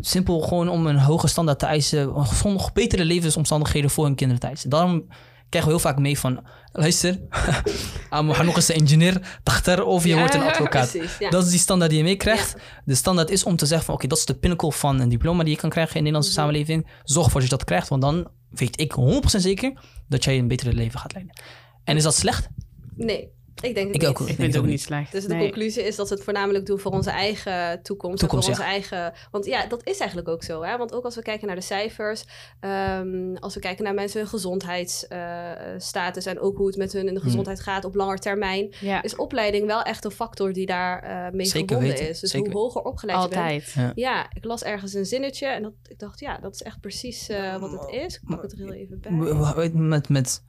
simpel 0.00 0.40
gewoon 0.40 0.68
om 0.68 0.86
een 0.86 0.98
hoge 0.98 1.26
standaard 1.26 1.58
te 1.58 1.66
eisen... 1.66 2.26
gewoon 2.26 2.52
nog 2.52 2.72
betere 2.72 3.04
levensomstandigheden 3.04 3.90
voor 3.90 4.04
hun 4.04 4.14
kinderen 4.14 4.40
te 4.42 4.46
eisen. 4.48 4.70
Daarom 4.70 5.04
krijgen 5.48 5.70
we 5.72 5.76
heel 5.76 5.88
vaak 5.88 5.98
mee 5.98 6.18
van... 6.18 6.46
luister, 6.72 7.20
ah, 8.10 8.40
nog 8.40 8.56
eens 8.56 8.68
een 8.68 8.74
engineer, 8.74 9.38
dachter 9.42 9.84
of 9.84 10.02
je 10.02 10.08
Ja. 10.08 10.18
wordt 10.18 10.34
een 10.34 10.42
advocaat. 10.52 10.90
Precies, 10.90 11.18
ja. 11.18 11.30
Dat 11.30 11.44
is 11.44 11.50
die 11.50 11.58
standaard 11.58 11.90
die 11.90 11.98
je 11.98 12.04
meekrijgt. 12.06 12.56
De 12.84 12.94
standaard 12.94 13.30
is 13.30 13.44
om 13.44 13.56
te 13.56 13.66
zeggen 13.66 13.86
van... 13.86 13.94
oké, 13.94 14.06
dat 14.06 14.18
is 14.18 14.24
de 14.24 14.34
pinnacle 14.34 14.72
van 14.72 15.00
een 15.00 15.08
diploma 15.08 15.42
die 15.42 15.52
je 15.54 15.58
kan 15.60 15.70
krijgen 15.70 15.96
in 15.96 16.04
de 16.04 16.10
Nederlandse 16.10 16.40
Mhm. 16.40 16.48
samenleving. 16.50 16.90
Zorg 17.04 17.26
ervoor 17.26 17.40
dat 17.40 17.50
je 17.50 17.56
dat 17.56 17.66
krijgt, 17.66 17.88
want 17.88 18.02
dan 18.02 18.28
weet 18.50 18.80
ik 18.80 18.92
100% 18.92 19.42
zeker... 19.42 19.72
dat 20.08 20.24
jij 20.24 20.38
een 20.38 20.48
betere 20.48 20.72
leven 20.72 20.98
gaat 21.00 21.12
leiden. 21.12 21.40
En 21.84 21.96
is 21.96 22.02
dat 22.02 22.14
slecht? 22.16 22.48
Nee, 22.96 23.28
ik 23.64 23.74
denk 23.74 23.86
het 23.86 23.94
Ik 23.94 24.00
niet. 24.00 24.10
ook 24.10 24.18
hoor. 24.18 24.28
Ik 24.28 24.34
vind 24.36 24.52
het 24.54 24.62
ook 24.62 24.68
niet 24.68 24.80
slecht. 24.80 25.12
Dus 25.12 25.22
de 25.26 25.34
Nee. 25.34 25.42
conclusie 25.42 25.82
is 25.82 25.96
dat 25.96 26.08
ze 26.08 26.14
het 26.14 26.22
voornamelijk 26.24 26.66
doen 26.66 26.78
voor 26.78 26.92
onze 26.92 27.10
eigen 27.10 27.82
toekomst. 27.82 28.18
Toekomst, 28.18 28.48
en 28.48 28.54
voor 28.54 28.64
onze 28.64 28.72
eigen. 28.74 29.12
Want 29.30 29.44
ja, 29.44 29.66
dat 29.66 29.86
is 29.86 29.98
eigenlijk 29.98 30.28
ook 30.28 30.42
zo. 30.42 30.62
Hè? 30.62 30.76
Want 30.76 30.92
ook 30.92 31.04
als 31.04 31.14
we 31.14 31.22
kijken 31.22 31.46
naar 31.46 31.56
de 31.56 31.62
cijfers, 31.62 32.24
ehm, 32.60 33.34
als 33.40 33.54
we 33.54 33.60
kijken 33.60 33.84
naar 33.84 33.94
mensen 33.94 34.20
hun 34.20 34.28
gezondheidsstatus 34.28 36.26
en 36.26 36.40
ook 36.40 36.56
hoe 36.56 36.66
het 36.66 36.76
met 36.76 36.92
hun 36.92 37.08
in 37.08 37.14
de 37.14 37.20
gezondheid 37.20 37.60
gaat 37.60 37.84
op 37.84 37.94
langer 37.94 38.18
termijn, 38.18 38.74
Ja, 38.80 39.02
is 39.02 39.16
opleiding 39.16 39.66
wel 39.66 39.82
echt 39.82 40.04
een 40.04 40.10
factor 40.10 40.52
die 40.52 40.66
daar 40.66 41.02
eh, 41.02 41.32
mee 41.32 41.46
Zeker 41.46 41.66
verbonden 41.68 41.88
weten, 41.96 42.08
is. 42.08 42.20
Dus 42.20 42.30
zeker 42.30 42.52
hoe 42.52 42.60
hoger 42.60 42.82
opgeleid 42.82 43.22
je 43.22 43.28
bent. 43.28 43.40
altijd. 43.42 43.92
Ja, 43.94 44.26
ik 44.32 44.44
las 44.44 44.62
ergens 44.62 44.92
een 44.94 45.06
zinnetje 45.06 45.46
en 45.46 45.62
dat, 45.62 45.72
ik 45.88 45.98
dacht, 45.98 46.20
ja, 46.20 46.38
dat 46.38 46.54
is 46.54 46.62
echt 46.62 46.80
precies 46.80 47.28
eh, 47.28 47.56
wat 47.56 47.70
het 47.70 47.90
is. 47.90 48.14
Ik 48.14 48.20
pak 48.26 48.42
het 48.42 48.52
er 48.52 48.58
heel 48.58 48.72
even 48.72 49.00
bij. 49.00 49.12
Met, 49.12 49.74
met, 49.74 50.08
met 50.08 50.42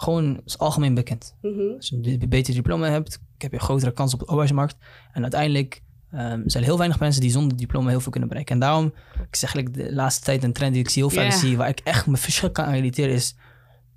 gewoon 0.00 0.40
is 0.44 0.58
algemeen 0.58 0.94
bekend. 0.94 1.34
Mhm. 1.42 1.74
Als 1.76 1.88
je 1.88 2.18
een 2.20 2.28
beter 2.28 2.54
diploma 2.54 2.88
hebt, 2.88 3.20
heb 3.38 3.50
je 3.50 3.56
een 3.58 3.64
grotere 3.64 3.92
kans 3.92 4.12
op 4.14 4.18
de 4.20 4.26
arbeidsmarkt. 4.26 4.76
En 5.12 5.22
uiteindelijk 5.22 5.82
ehm, 6.10 6.40
zijn 6.46 6.62
er 6.62 6.68
heel 6.68 6.78
weinig 6.78 7.00
mensen 7.00 7.20
die 7.20 7.30
zonder 7.30 7.56
diploma 7.56 7.88
heel 7.88 8.00
veel 8.00 8.10
kunnen 8.10 8.28
bereiken. 8.28 8.54
En 8.54 8.60
daarom, 8.60 8.86
ik 9.30 9.36
zeg 9.36 9.54
eigenlijk 9.54 9.88
de 9.88 9.94
laatste 9.94 10.24
tijd 10.24 10.42
een 10.44 10.52
trend 10.52 10.72
die 10.72 10.82
ik 10.82 10.88
zie 10.88 11.02
heel 11.02 11.10
vaak 11.22 11.32
zie, 11.32 11.56
waar 11.56 11.68
ik 11.68 11.80
echt 11.84 12.06
me 12.06 12.16
verschrikkelijk 12.16 12.70
aan 12.70 12.76
irriteer, 12.76 13.08
is 13.08 13.36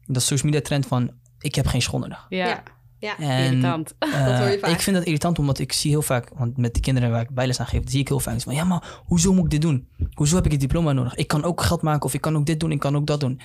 dat 0.06 0.22
social 0.24 0.52
media 0.52 0.66
trend 0.68 0.86
van 0.86 1.12
ik 1.40 1.56
heb 1.56 1.66
geen 1.68 1.82
school 1.82 2.00
nodig. 2.00 2.26
Ja, 2.30 2.48
Ja. 2.48 2.64
Ja. 2.98 3.18
En, 3.18 3.44
irritant. 3.46 3.96
eh, 4.00 4.10
hoor 4.40 4.50
je 4.50 4.60
vaak. 4.60 4.72
Ik 4.72 4.82
vind 4.82 4.96
dat 4.96 5.06
irritant, 5.06 5.40
omdat 5.40 5.60
ik 5.60 5.74
zie 5.74 5.92
heel 5.92 6.02
vaak, 6.02 6.30
want 6.36 6.58
met 6.58 6.74
de 6.74 6.80
kinderen 6.80 7.12
waar 7.12 7.22
ik 7.22 7.30
bijles 7.30 7.60
aan 7.60 7.66
geef, 7.68 7.82
zie 7.86 8.00
ik 8.00 8.08
heel 8.08 8.20
vaak 8.20 8.42
van, 8.42 8.54
ja, 8.54 8.64
maar 8.64 9.02
hoezo 9.06 9.34
moet 9.34 9.44
ik 9.44 9.50
dit 9.50 9.62
doen? 9.62 9.88
Hoezo 10.14 10.36
heb 10.36 10.46
ik 10.46 10.52
het 10.52 10.60
diploma 10.60 10.92
nodig? 10.92 11.16
Ik 11.16 11.28
kan 11.28 11.44
ook 11.44 11.62
geld 11.62 11.82
maken 11.82 12.06
of 12.06 12.14
ik 12.14 12.22
kan 12.22 12.36
ook 12.36 12.46
dit 12.46 12.60
doen, 12.60 12.72
ik 12.72 12.80
kan 12.80 12.96
ook 12.96 13.08
dat 13.08 13.20
doen. 13.20 13.40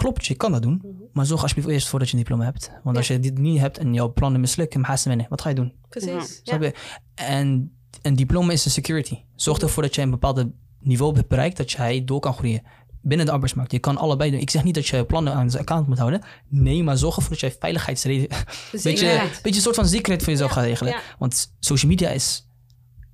Klopt, 0.00 0.26
je 0.26 0.34
kan 0.34 0.52
dat 0.52 0.62
doen, 0.62 0.80
Mhm. 0.84 1.02
maar 1.12 1.26
zorg 1.26 1.42
alsjeblieft 1.42 1.70
eerst 1.72 1.88
voor 1.88 1.98
dat 1.98 2.08
je 2.08 2.14
een 2.16 2.20
diploma 2.22 2.44
hebt. 2.44 2.70
Want 2.84 2.96
als 2.96 3.06
je 3.08 3.20
dit 3.20 3.38
niet 3.38 3.58
hebt 3.60 3.78
en 3.78 3.94
jouw 3.94 4.12
plannen 4.12 4.40
mislukken, 4.40 4.80
wat 5.28 5.40
ga 5.40 5.48
je 5.48 5.54
doen? 5.54 5.72
Precies. 5.88 6.10
Ja. 6.10 6.22
Snap 6.42 6.62
je? 6.62 6.74
En 7.14 7.72
een 8.02 8.16
diploma 8.16 8.52
is 8.52 8.64
een 8.64 8.70
security. 8.70 9.18
Zorg 9.34 9.58
ervoor 9.58 9.82
dat 9.82 9.94
je 9.94 10.02
een 10.02 10.10
bepaald 10.10 10.44
niveau 10.80 11.14
hebt 11.14 11.28
bereikt, 11.28 11.56
dat 11.56 11.70
jij 11.72 12.04
door 12.04 12.20
kan 12.20 12.34
groeien 12.34 12.62
binnen 13.02 13.26
de 13.26 13.32
arbeidsmarkt. 13.32 13.72
Je 13.72 13.78
kan 13.78 13.96
allebei 13.96 14.30
doen. 14.30 14.40
Ik 14.40 14.50
zeg 14.50 14.64
niet 14.64 14.74
dat 14.74 14.86
je 14.86 15.04
plannen 15.04 15.34
aan 15.34 15.46
de 15.48 15.58
account 15.58 15.86
moet 15.86 15.98
houden. 15.98 16.22
Nee, 16.48 16.82
maar 16.82 16.98
zorg 16.98 17.16
ervoor 17.16 17.30
dat 17.30 17.40
jij 17.40 17.56
veiligheidsreden... 17.58 18.28
Beetje, 18.72 18.78
Zekerheid. 18.78 19.30
beetje 19.42 19.56
een 19.58 19.62
soort 19.64 19.74
van 19.76 19.86
zekerheid 19.86 20.22
voor 20.22 20.32
jezelf 20.32 20.50
Ja, 20.50 20.56
gaat 20.56 20.64
regelen. 20.64 20.92
ja. 20.92 21.00
Want 21.18 21.54
social 21.60 21.90
media 21.90 22.08
is... 22.08 22.48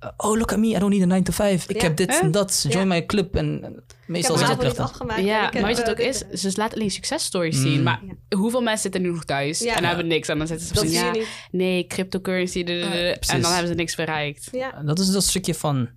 uh, 0.03 0.09
oh, 0.17 0.37
look 0.37 0.51
at 0.51 0.57
me, 0.59 0.67
I 0.67 0.79
don't 0.79 0.89
need 0.89 1.01
a 1.01 1.05
9 1.05 1.23
to 1.23 1.31
5. 1.33 1.69
Ik 1.69 1.75
Ja. 1.75 1.81
heb 1.83 1.97
dit 1.97 2.09
Hè? 2.11 2.19
en 2.19 2.31
dat. 2.31 2.65
Join 2.69 2.87
Ja. 2.87 2.93
my 2.93 3.05
club. 3.05 3.35
En 3.35 3.63
Ik 3.63 3.93
meestal 4.07 4.35
is 4.35 4.41
avond 4.41 4.57
niet 4.61 4.67
plichtig. 4.67 4.85
afgemaakt. 4.85 5.21
Ja, 5.23 5.41
maar 5.41 5.51
weet 5.51 5.77
je 5.77 5.83
wat 5.85 5.85
eh, 5.85 5.89
ook 5.91 5.99
is? 5.99 6.17
Ze 6.41 6.51
laten 6.55 6.77
alleen 6.77 6.91
successtories 6.91 7.55
Mm. 7.57 7.61
zien. 7.61 7.83
Maar 7.83 8.01
hoeveel 8.35 8.61
mensen 8.61 8.81
zitten 8.81 9.01
nu 9.01 9.11
nog 9.11 9.25
thuis 9.25 9.59
Ja. 9.59 9.75
en 9.75 9.83
hebben 9.83 10.07
niks? 10.07 10.27
En 10.27 10.37
dan 10.37 10.47
zitten 10.47 10.67
ze 10.67 10.73
Dat 10.73 10.83
van, 10.83 10.91
zie 10.93 11.03
je 11.05 11.19
ja, 11.19 11.25
nee, 11.51 11.87
cryptocurrency, 11.87 12.59
en 12.63 13.41
dan 13.41 13.51
hebben 13.51 13.67
ze 13.67 13.73
niks 13.73 13.95
bereikt. 13.95 14.47
Ja. 14.51 14.81
Dat 14.85 14.99
is 14.99 15.11
dat 15.11 15.23
stukje 15.23 15.53
van... 15.53 15.89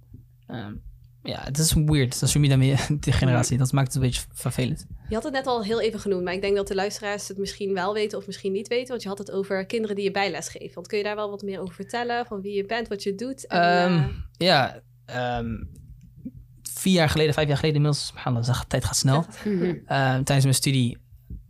ehm, 0.46 0.72
ja, 1.22 1.40
het 1.42 1.58
is 1.58 1.72
weird. 1.72 2.14
Social 2.14 2.42
media 2.42 2.56
meer 2.56 2.86
die 3.00 3.12
generatie. 3.12 3.58
Dat 3.58 3.72
maakt 3.72 3.86
het 3.86 3.96
een 3.96 4.02
beetje 4.02 4.22
vervelend. 4.32 4.86
Je 5.08 5.14
had 5.14 5.24
het 5.24 5.32
net 5.32 5.46
al 5.46 5.64
heel 5.64 5.80
even 5.80 6.00
genoemd, 6.00 6.24
maar 6.24 6.32
ik 6.32 6.40
denk 6.40 6.56
dat 6.56 6.68
de 6.68 6.74
luisteraars 6.74 7.28
het 7.28 7.38
misschien 7.38 7.74
wel 7.74 7.92
weten 7.94 8.18
of 8.18 8.26
misschien 8.26 8.52
niet 8.52 8.68
weten. 8.68 8.88
Want 8.88 9.02
je 9.02 9.08
had 9.08 9.18
het 9.18 9.30
over 9.30 9.66
kinderen 9.66 9.96
die 9.96 10.04
je 10.04 10.10
bijles 10.10 10.48
geeft. 10.48 10.74
Want 10.74 10.86
kun 10.86 10.98
je 10.98 11.04
daar 11.04 11.16
wel 11.16 11.30
wat 11.30 11.42
meer 11.42 11.60
over 11.60 11.74
vertellen? 11.74 12.26
Van 12.26 12.40
wie 12.40 12.52
je 12.54 12.66
bent, 12.66 12.88
wat 12.88 13.02
je 13.02 13.14
doet? 13.14 13.46
En, 13.46 13.60
Ehm, 13.60 13.92
eh, 13.98 14.06
ja, 14.36 14.80
ehm, 15.04 15.54
vier 16.62 16.92
jaar 16.92 17.08
geleden, 17.08 17.34
vijf 17.34 17.46
jaar 17.46 17.56
geleden 17.56 17.76
inmiddels, 17.76 18.06
subhanallah, 18.06 18.60
de 18.60 18.66
tijd 18.66 18.84
gaat 18.84 18.96
snel. 18.96 19.24
Mhm. 19.44 19.64
Ehm, 19.64 20.22
tijdens 20.22 20.42
mijn 20.42 20.54
studie 20.54 20.98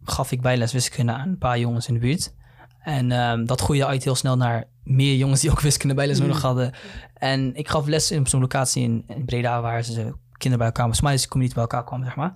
gaf 0.05 0.33
ik 0.33 0.41
bijles 0.41 0.73
wiskunde 0.73 1.13
aan 1.13 1.29
een 1.29 1.39
paar 1.39 1.59
jongens 1.59 1.89
in 1.89 1.95
de 1.95 2.01
buurt. 2.01 2.35
En 2.81 3.13
ehm, 3.13 3.45
dat 3.45 3.61
groeide 3.61 3.87
uit 3.87 4.05
heel 4.05 4.15
snel 4.15 4.37
naar 4.37 4.65
meer 4.91 5.17
jongens 5.17 5.41
die 5.41 5.51
ook 5.51 5.61
wiskunde 5.61 5.95
bijles 5.95 6.19
nodig 6.19 6.43
hadden. 6.43 6.73
En 7.15 7.55
ik 7.55 7.69
gaf 7.69 7.87
les 7.87 8.11
in 8.11 8.27
zo'n 8.27 8.41
locatie 8.41 8.83
in, 8.83 9.05
in 9.07 9.25
Breda 9.25 9.61
waar 9.61 9.83
ze 9.83 9.93
kinderen 9.93 10.17
bij 10.39 10.51
elkaar 10.51 10.73
kwamen, 10.73 10.97
Smileys 10.97 11.29
community 11.29 11.55
bij 11.55 11.65
elkaar 11.65 11.85
kwamen, 11.85 12.07
zeg 12.07 12.17
maar. 12.17 12.35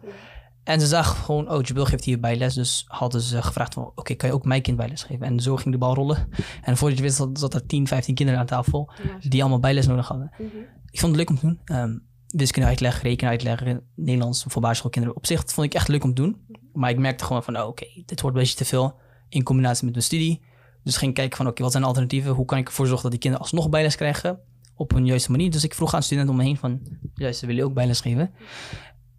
En 0.65 0.81
ze 0.81 0.87
zagen 0.87 1.17
gewoon, 1.17 1.51
oh, 1.51 1.63
Jabil 1.63 1.85
geeft 1.85 2.05
hier 2.05 2.21
bijles. 2.21 2.55
Dus 2.55 2.85
hadden 2.89 3.21
ze 3.21 3.43
gevraagd 3.43 3.75
van, 3.75 3.93
oké, 3.95 4.15
kan 4.15 4.29
je 4.29 4.35
ook 4.35 4.45
mijn 4.45 4.63
kind 4.63 4.77
bijles 4.77 5.03
geven? 5.03 5.27
En 5.27 5.41
zo 5.41 5.57
ging 5.57 5.75
de 5.75 5.81
bal 5.81 5.95
rollen. 5.95 6.29
En 6.63 6.77
voordat 6.77 6.99
je 6.99 7.05
wist, 7.05 7.17
zat, 7.17 7.39
zat 7.39 7.55
er 7.55 7.67
10, 7.67 7.87
15 7.87 8.15
kinderen 8.15 8.41
aan 8.41 8.47
tafel 8.47 8.93
ja, 9.03 9.29
die 9.29 9.41
allemaal 9.41 9.61
bijles 9.61 9.87
nodig 9.87 10.09
hadden. 10.09 10.31
mhm. 10.39 10.49
Ik 10.91 11.01
vond 11.01 11.17
het 11.17 11.21
leuk 11.21 11.31
om 11.31 11.39
te 11.39 11.47
doen. 11.47 11.61
Ehm 11.65 11.97
wiskunde 12.37 12.69
uitleg, 12.69 13.03
rekenen 13.03 13.31
uitleg, 13.31 13.79
Nederlands 13.95 14.45
voor 14.49 14.63
basisschoolkinderen. 14.63 15.17
Op 15.17 15.27
zich 15.27 15.43
vond 15.47 15.67
ik 15.67 15.75
echt 15.75 15.89
leuk 15.89 16.05
om 16.05 16.15
te 16.15 16.23
doen. 16.23 16.47
Maar 16.73 16.91
ik 16.91 16.99
merkte 16.99 17.25
gewoon 17.25 17.43
van, 17.43 17.59
oh, 17.59 17.67
oké, 17.67 17.87
dit 18.07 18.21
wordt 18.21 18.37
een 18.37 18.43
beetje 18.43 18.57
te 18.57 18.65
veel 18.65 19.01
in 19.29 19.43
combinatie 19.43 19.85
met 19.85 19.93
mijn 19.93 20.05
studie. 20.05 20.43
Dus 20.85 20.97
ging 20.97 21.15
kijken 21.15 21.37
van, 21.37 21.47
oké, 21.47 21.63
wat 21.63 21.73
zijn 21.73 21.85
alternatieven? 21.85 22.33
Hoe 22.33 22.45
kan 22.45 22.59
ik 22.59 22.67
ervoor 22.67 22.87
zorgen 22.87 23.03
dat 23.03 23.11
die 23.11 23.21
kinderen 23.21 23.47
alsnog 23.47 23.69
bijles 23.69 23.97
krijgen 23.97 24.39
op 24.75 24.93
een 24.93 25.07
juiste 25.07 25.31
manier? 25.31 25.51
Dus 25.51 25.65
ik 25.65 25.75
vroeg 25.75 25.95
aan 25.95 26.03
studenten 26.03 26.33
om 26.33 26.39
me 26.39 26.45
heen 26.45 26.57
van, 26.57 26.81
juist, 27.15 27.39
ze 27.39 27.47
willen 27.47 27.65
ook 27.65 27.75
bijles 27.75 28.01
geven. 28.01 28.31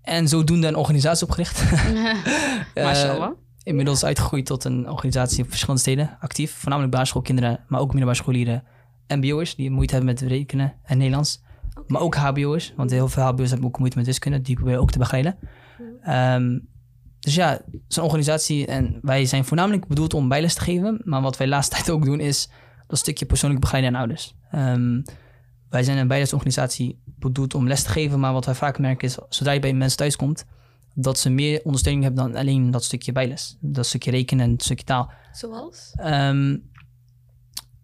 En 0.01 0.27
zodoende 0.27 0.67
een 0.67 0.75
organisatie 0.75 1.25
opgericht. 1.25 1.63
Eh, 2.73 3.27
inmiddels 3.63 4.05
uitgegroeid 4.05 4.45
tot 4.45 4.63
een 4.63 4.89
organisatie 4.89 5.43
op 5.43 5.49
verschillende 5.49 5.81
steden, 5.81 6.17
actief. 6.19 6.53
Voornamelijk 6.53 6.93
basisschoolkinderen, 6.93 7.59
maar 7.67 7.79
ook 7.79 7.87
middelbare 7.87 8.17
scholieren. 8.17 8.63
MBO'ers 9.07 9.55
die 9.55 9.71
moeite 9.71 9.95
hebben 9.95 10.13
met 10.13 10.23
rekenen 10.23 10.73
en 10.83 10.97
Nederlands. 10.97 11.43
Maar 11.87 12.01
ook 12.01 12.15
HBO'ers, 12.15 12.73
want 12.75 12.91
heel 12.91 13.07
veel 13.07 13.23
HBO'ers 13.23 13.49
hebben 13.49 13.67
ook 13.67 13.79
moeite 13.79 13.97
met 13.97 14.05
wiskunde. 14.05 14.41
Die 14.41 14.55
proberen 14.55 14.79
ook 14.79 14.91
te 14.91 14.97
begeleiden. 14.97 15.37
Ehm, 16.01 16.59
dus 17.25 17.35
ja, 17.35 17.61
zo'n 17.87 18.03
organisatie. 18.03 18.65
En 18.65 18.99
wij 19.01 19.25
zijn 19.25 19.45
voornamelijk 19.45 19.87
bedoeld 19.87 20.13
om 20.13 20.29
bijles 20.29 20.53
te 20.53 20.61
geven. 20.61 21.01
Maar 21.03 21.21
wat 21.21 21.37
wij 21.37 21.47
de 21.47 21.53
laatste 21.53 21.75
tijd 21.75 21.89
ook 21.89 22.05
doen 22.05 22.19
is 22.19 22.49
dat 22.87 22.97
stukje 22.97 23.25
persoonlijk 23.25 23.61
begeleiden 23.61 23.93
aan 23.95 23.99
ouders. 23.99 24.35
Ehm, 24.51 25.01
wij 25.69 25.83
zijn 25.83 25.97
een 25.97 26.07
bijlesorganisatie 26.07 27.01
bedoeld 27.05 27.53
om 27.53 27.67
les 27.67 27.83
te 27.83 27.89
geven. 27.89 28.19
Maar 28.19 28.33
wat 28.33 28.45
wij 28.45 28.55
vaak 28.55 28.79
merken 28.79 29.07
is, 29.07 29.17
zodra 29.29 29.53
je 29.53 29.59
bij 29.59 29.73
mensen 29.73 29.97
thuis 29.97 30.15
komt, 30.15 30.45
dat 30.93 31.19
ze 31.19 31.29
meer 31.29 31.61
ondersteuning 31.63 32.05
hebben 32.05 32.23
dan 32.23 32.35
alleen 32.35 32.71
dat 32.71 32.83
stukje 32.83 33.11
bijles. 33.11 33.57
Dat 33.59 33.85
stukje 33.85 34.11
rekenen 34.11 34.45
en 34.45 34.51
het 34.51 34.63
stukje 34.63 34.85
taal. 34.85 35.11
Zoals? 35.31 35.91
Ehm, 35.95 36.57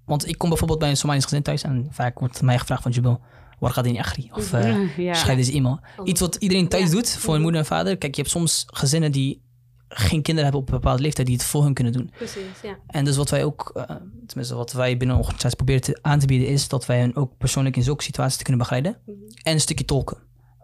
want 0.06 0.28
ik 0.28 0.38
kom 0.38 0.50
bijvoorbeeld 0.50 0.80
bij 0.80 0.90
een 0.90 0.98
Somalisch 0.98 1.24
gezin 1.24 1.42
thuis 1.42 1.64
en 1.64 1.88
vaak 1.90 2.20
wordt 2.20 2.42
mij 2.42 2.60
gevraagd 2.60 2.84
van 2.84 2.92
Jubel, 2.92 3.22
waar 3.62 3.72
gaat 3.72 3.86
in 3.86 4.00
Achri? 4.00 4.30
Of 4.34 4.54
eh, 4.54 4.98
ja. 4.98 5.14
schrijf 5.14 5.38
deze 5.38 5.52
e-mail. 5.52 5.80
Iets 6.04 6.20
wat 6.20 6.36
iedereen 6.36 6.68
thuis 6.68 6.90
doet 6.90 7.10
voor 7.10 7.36
een 7.36 7.42
moeder 7.42 7.60
en 7.60 7.66
vader. 7.66 7.98
Kijk, 7.98 8.16
je 8.16 8.22
hebt 8.22 8.34
soms 8.34 8.66
gezinnen 8.68 9.12
die 9.12 9.42
geen 9.88 10.22
kinderen 10.22 10.44
hebben 10.44 10.62
op 10.62 10.68
een 10.68 10.80
bepaalde 10.82 11.02
leeftijd 11.02 11.28
die 11.28 11.36
het 11.36 11.46
voor 11.46 11.64
hun 11.64 11.74
kunnen 11.74 11.94
doen. 11.94 12.12
Precies, 12.18 12.62
ja. 12.64 12.78
En 12.88 13.06
dus 13.06 13.18
wat 13.18 13.30
wij 13.30 13.44
ook, 13.44 13.72
uh, 13.76 13.84
tenminste 14.26 14.56
wat 14.56 14.72
wij 14.72 14.98
binnen 14.98 15.16
een 15.16 15.22
organisatie 15.22 15.58
proberen 15.58 15.82
te, 15.82 16.00
aan 16.02 16.20
te 16.20 16.26
bieden, 16.26 16.48
is 16.48 16.68
dat 16.68 16.86
wij 16.86 17.00
hen 17.00 17.16
ook 17.16 17.38
persoonlijk 17.38 17.76
in 17.76 17.84
zulke 17.84 18.04
situaties 18.04 18.38
te 18.38 18.44
kunnen 18.44 18.62
begeleiden. 18.62 18.98
Mm 19.06 19.14
-hmm. 19.14 19.28
En 19.44 19.54
een 19.54 19.62
stukje 19.62 19.86
tolken. 19.86 20.18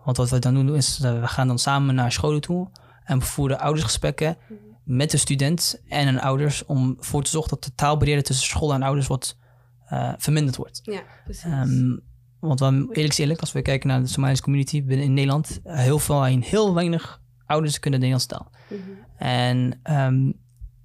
Want 0.04 0.18
wat 0.18 0.30
we 0.30 0.40
dan 0.40 0.54
doen 0.54 0.76
is, 0.76 1.00
uh, 1.04 1.20
we 1.20 1.28
gaan 1.28 1.48
dan 1.48 1.60
samen 1.60 1.96
naar 1.96 2.12
scholen 2.12 2.42
toe 2.42 2.70
en 3.04 3.20
we 3.20 3.26
voeren 3.26 3.60
oudersgesprekken 3.60 4.38
mm 4.40 4.58
-hmm. 4.58 4.96
met 4.98 5.12
de 5.12 5.18
student 5.18 5.82
en 5.88 6.06
hun 6.06 6.20
ouders 6.20 6.66
om 6.66 6.96
voor 7.00 7.24
te 7.24 7.30
zorgen 7.30 7.50
dat 7.50 7.64
de 7.64 7.76
taalbarrière 7.76 8.22
tussen 8.22 8.46
school 8.46 8.74
en 8.74 8.84
ouders 8.84 9.08
wat 9.08 9.38
uh, 9.94 10.14
verminderd 10.18 10.56
wordt. 10.56 10.80
Ja, 10.84 11.02
precies. 11.24 11.44
Um, 11.44 12.02
want 12.40 12.60
we, 12.60 12.66
eerlijk 12.68 13.08
is 13.08 13.18
eerlijk, 13.18 13.40
als 13.40 13.52
we 13.52 13.62
kijken 13.62 13.88
naar 13.88 14.02
de 14.02 14.08
Somalische 14.08 14.44
community 14.44 14.84
binnen 14.84 15.06
in 15.06 15.14
Nederland, 15.14 15.60
heel 15.64 16.00
veel, 16.00 16.24
heel 16.24 16.74
weinig 16.74 17.22
ouders 17.46 17.80
kunnen 17.80 18.00
Nederlands 18.00 18.26
taal. 18.26 18.52
Mm 18.70 18.78
-hmm. 18.78 19.28
En 19.28 19.80
um, 19.84 20.34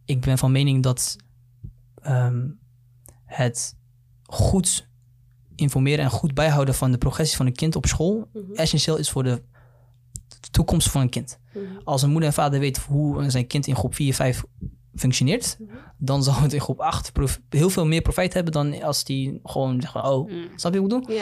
ik 0.04 0.21
ben 0.21 0.38
van 0.38 0.52
mening 0.52 0.82
dat 0.82 1.16
um, 2.06 2.59
het 3.25 3.76
goed 4.23 4.88
informeren 5.54 6.04
en 6.04 6.11
goed 6.11 6.35
bijhouden 6.35 6.75
van 6.75 6.90
de 6.90 6.99
progressie 6.99 7.37
van 7.37 7.47
een 7.47 7.52
kind 7.52 7.76
op 7.76 7.87
school 7.87 8.28
mm 8.32 8.42
-hmm. 8.47 8.54
essentieel 8.54 8.97
is 8.99 9.11
voor 9.11 9.23
de 9.23 9.42
toekomst 10.50 10.90
van 10.90 11.00
een 11.00 11.09
kind. 11.09 11.38
Mm 11.54 11.62
-hmm. 11.64 11.80
Als 11.85 12.02
een 12.02 12.11
moeder 12.11 12.28
en 12.28 12.35
vader 12.35 12.61
weet 12.61 12.78
hoe 12.78 13.30
zijn 13.30 13.47
kind 13.47 13.66
in 13.66 13.76
groep 13.76 13.94
4, 13.94 14.14
5 14.14 14.44
functioneert, 14.94 15.56
dan 15.99 16.22
zal 16.22 16.34
het 16.34 16.52
in 16.52 16.61
groep 16.61 16.80
8 16.80 17.12
heel 17.49 17.70
veel 17.70 17.87
meer 17.87 18.02
profijt 18.02 18.34
hebben 18.34 18.52
dan 18.52 18.82
als 18.82 19.04
die 19.04 19.40
gewoon 19.42 19.80
zeggen, 19.80 20.04
oh, 20.04 20.30
snap 20.56 20.75
je 20.75 20.80
wat 20.80 20.92
ik 20.92 20.99
bedoel? 20.99 21.18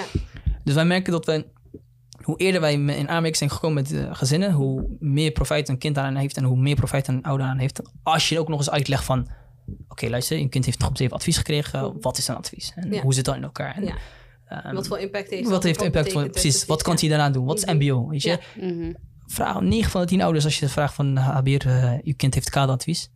Dus 0.64 0.74
wij 0.74 0.84
merken 0.84 1.12
dat 1.12 1.26
we 1.26 1.46
hoe 2.22 2.38
eerder 2.38 2.60
wij 2.60 2.72
in 2.72 3.08
aanmerking 3.08 3.36
zijn 3.36 3.50
gekomen 3.50 3.82
met 3.82 3.92
uh, 3.92 4.14
gezinnen, 4.14 4.52
hoe 4.52 4.96
meer 4.98 5.30
profijt 5.30 5.68
een 5.68 5.78
kind 5.78 5.98
aan 5.98 6.16
heeft 6.16 6.36
en 6.36 6.44
hoe 6.44 6.56
meer 6.56 6.74
profijt 6.74 7.08
een 7.08 7.22
ouder 7.22 7.46
aan 7.46 7.58
heeft. 7.58 7.82
Als 8.02 8.28
je 8.28 8.38
ook 8.38 8.48
nog 8.48 8.58
eens 8.58 8.70
uitlegt 8.70 9.04
van, 9.04 9.20
oké, 9.20 9.82
okay, 9.88 10.10
luister, 10.10 10.38
je 10.38 10.48
kind 10.48 10.64
heeft 10.64 10.86
op 10.86 10.96
zeven 10.96 11.16
advies 11.16 11.36
gekregen, 11.36 12.00
wat 12.00 12.18
is 12.18 12.28
een 12.28 12.36
advies? 12.36 12.72
En 12.74 13.00
hoe 13.00 13.14
zit 13.14 13.24
dat 13.24 13.36
in 13.36 13.42
elkaar? 13.42 13.76
En, 13.76 13.94
um, 14.66 14.74
wat 14.74 14.86
voor 14.86 14.98
impact 14.98 15.30
heeft 15.30 15.48
Wat 15.48 15.62
heeft 15.62 15.82
impact 15.82 16.12
voor, 16.12 16.30
precies, 16.30 16.66
wat 16.66 16.82
kan 16.82 16.96
hij 17.00 17.08
daarna 17.08 17.30
doen? 17.30 17.44
Wat 17.44 17.56
is 17.56 17.64
mbo, 17.64 18.08
weet 18.08 18.22
je? 18.22 18.38
Mm 18.60 18.68
-hmm. 18.68 18.96
Vraag 19.26 19.60
9 19.60 19.90
van 19.90 20.00
de 20.00 20.06
10 20.06 20.22
ouders, 20.22 20.44
als 20.44 20.58
je 20.58 20.68
vraagt 20.68 20.94
van, 20.94 21.16
Habir, 21.16 21.66
uh, 21.66 21.92
je 22.02 22.14
kind 22.14 22.34
heeft 22.34 22.50
kaderadvies. 22.50 23.10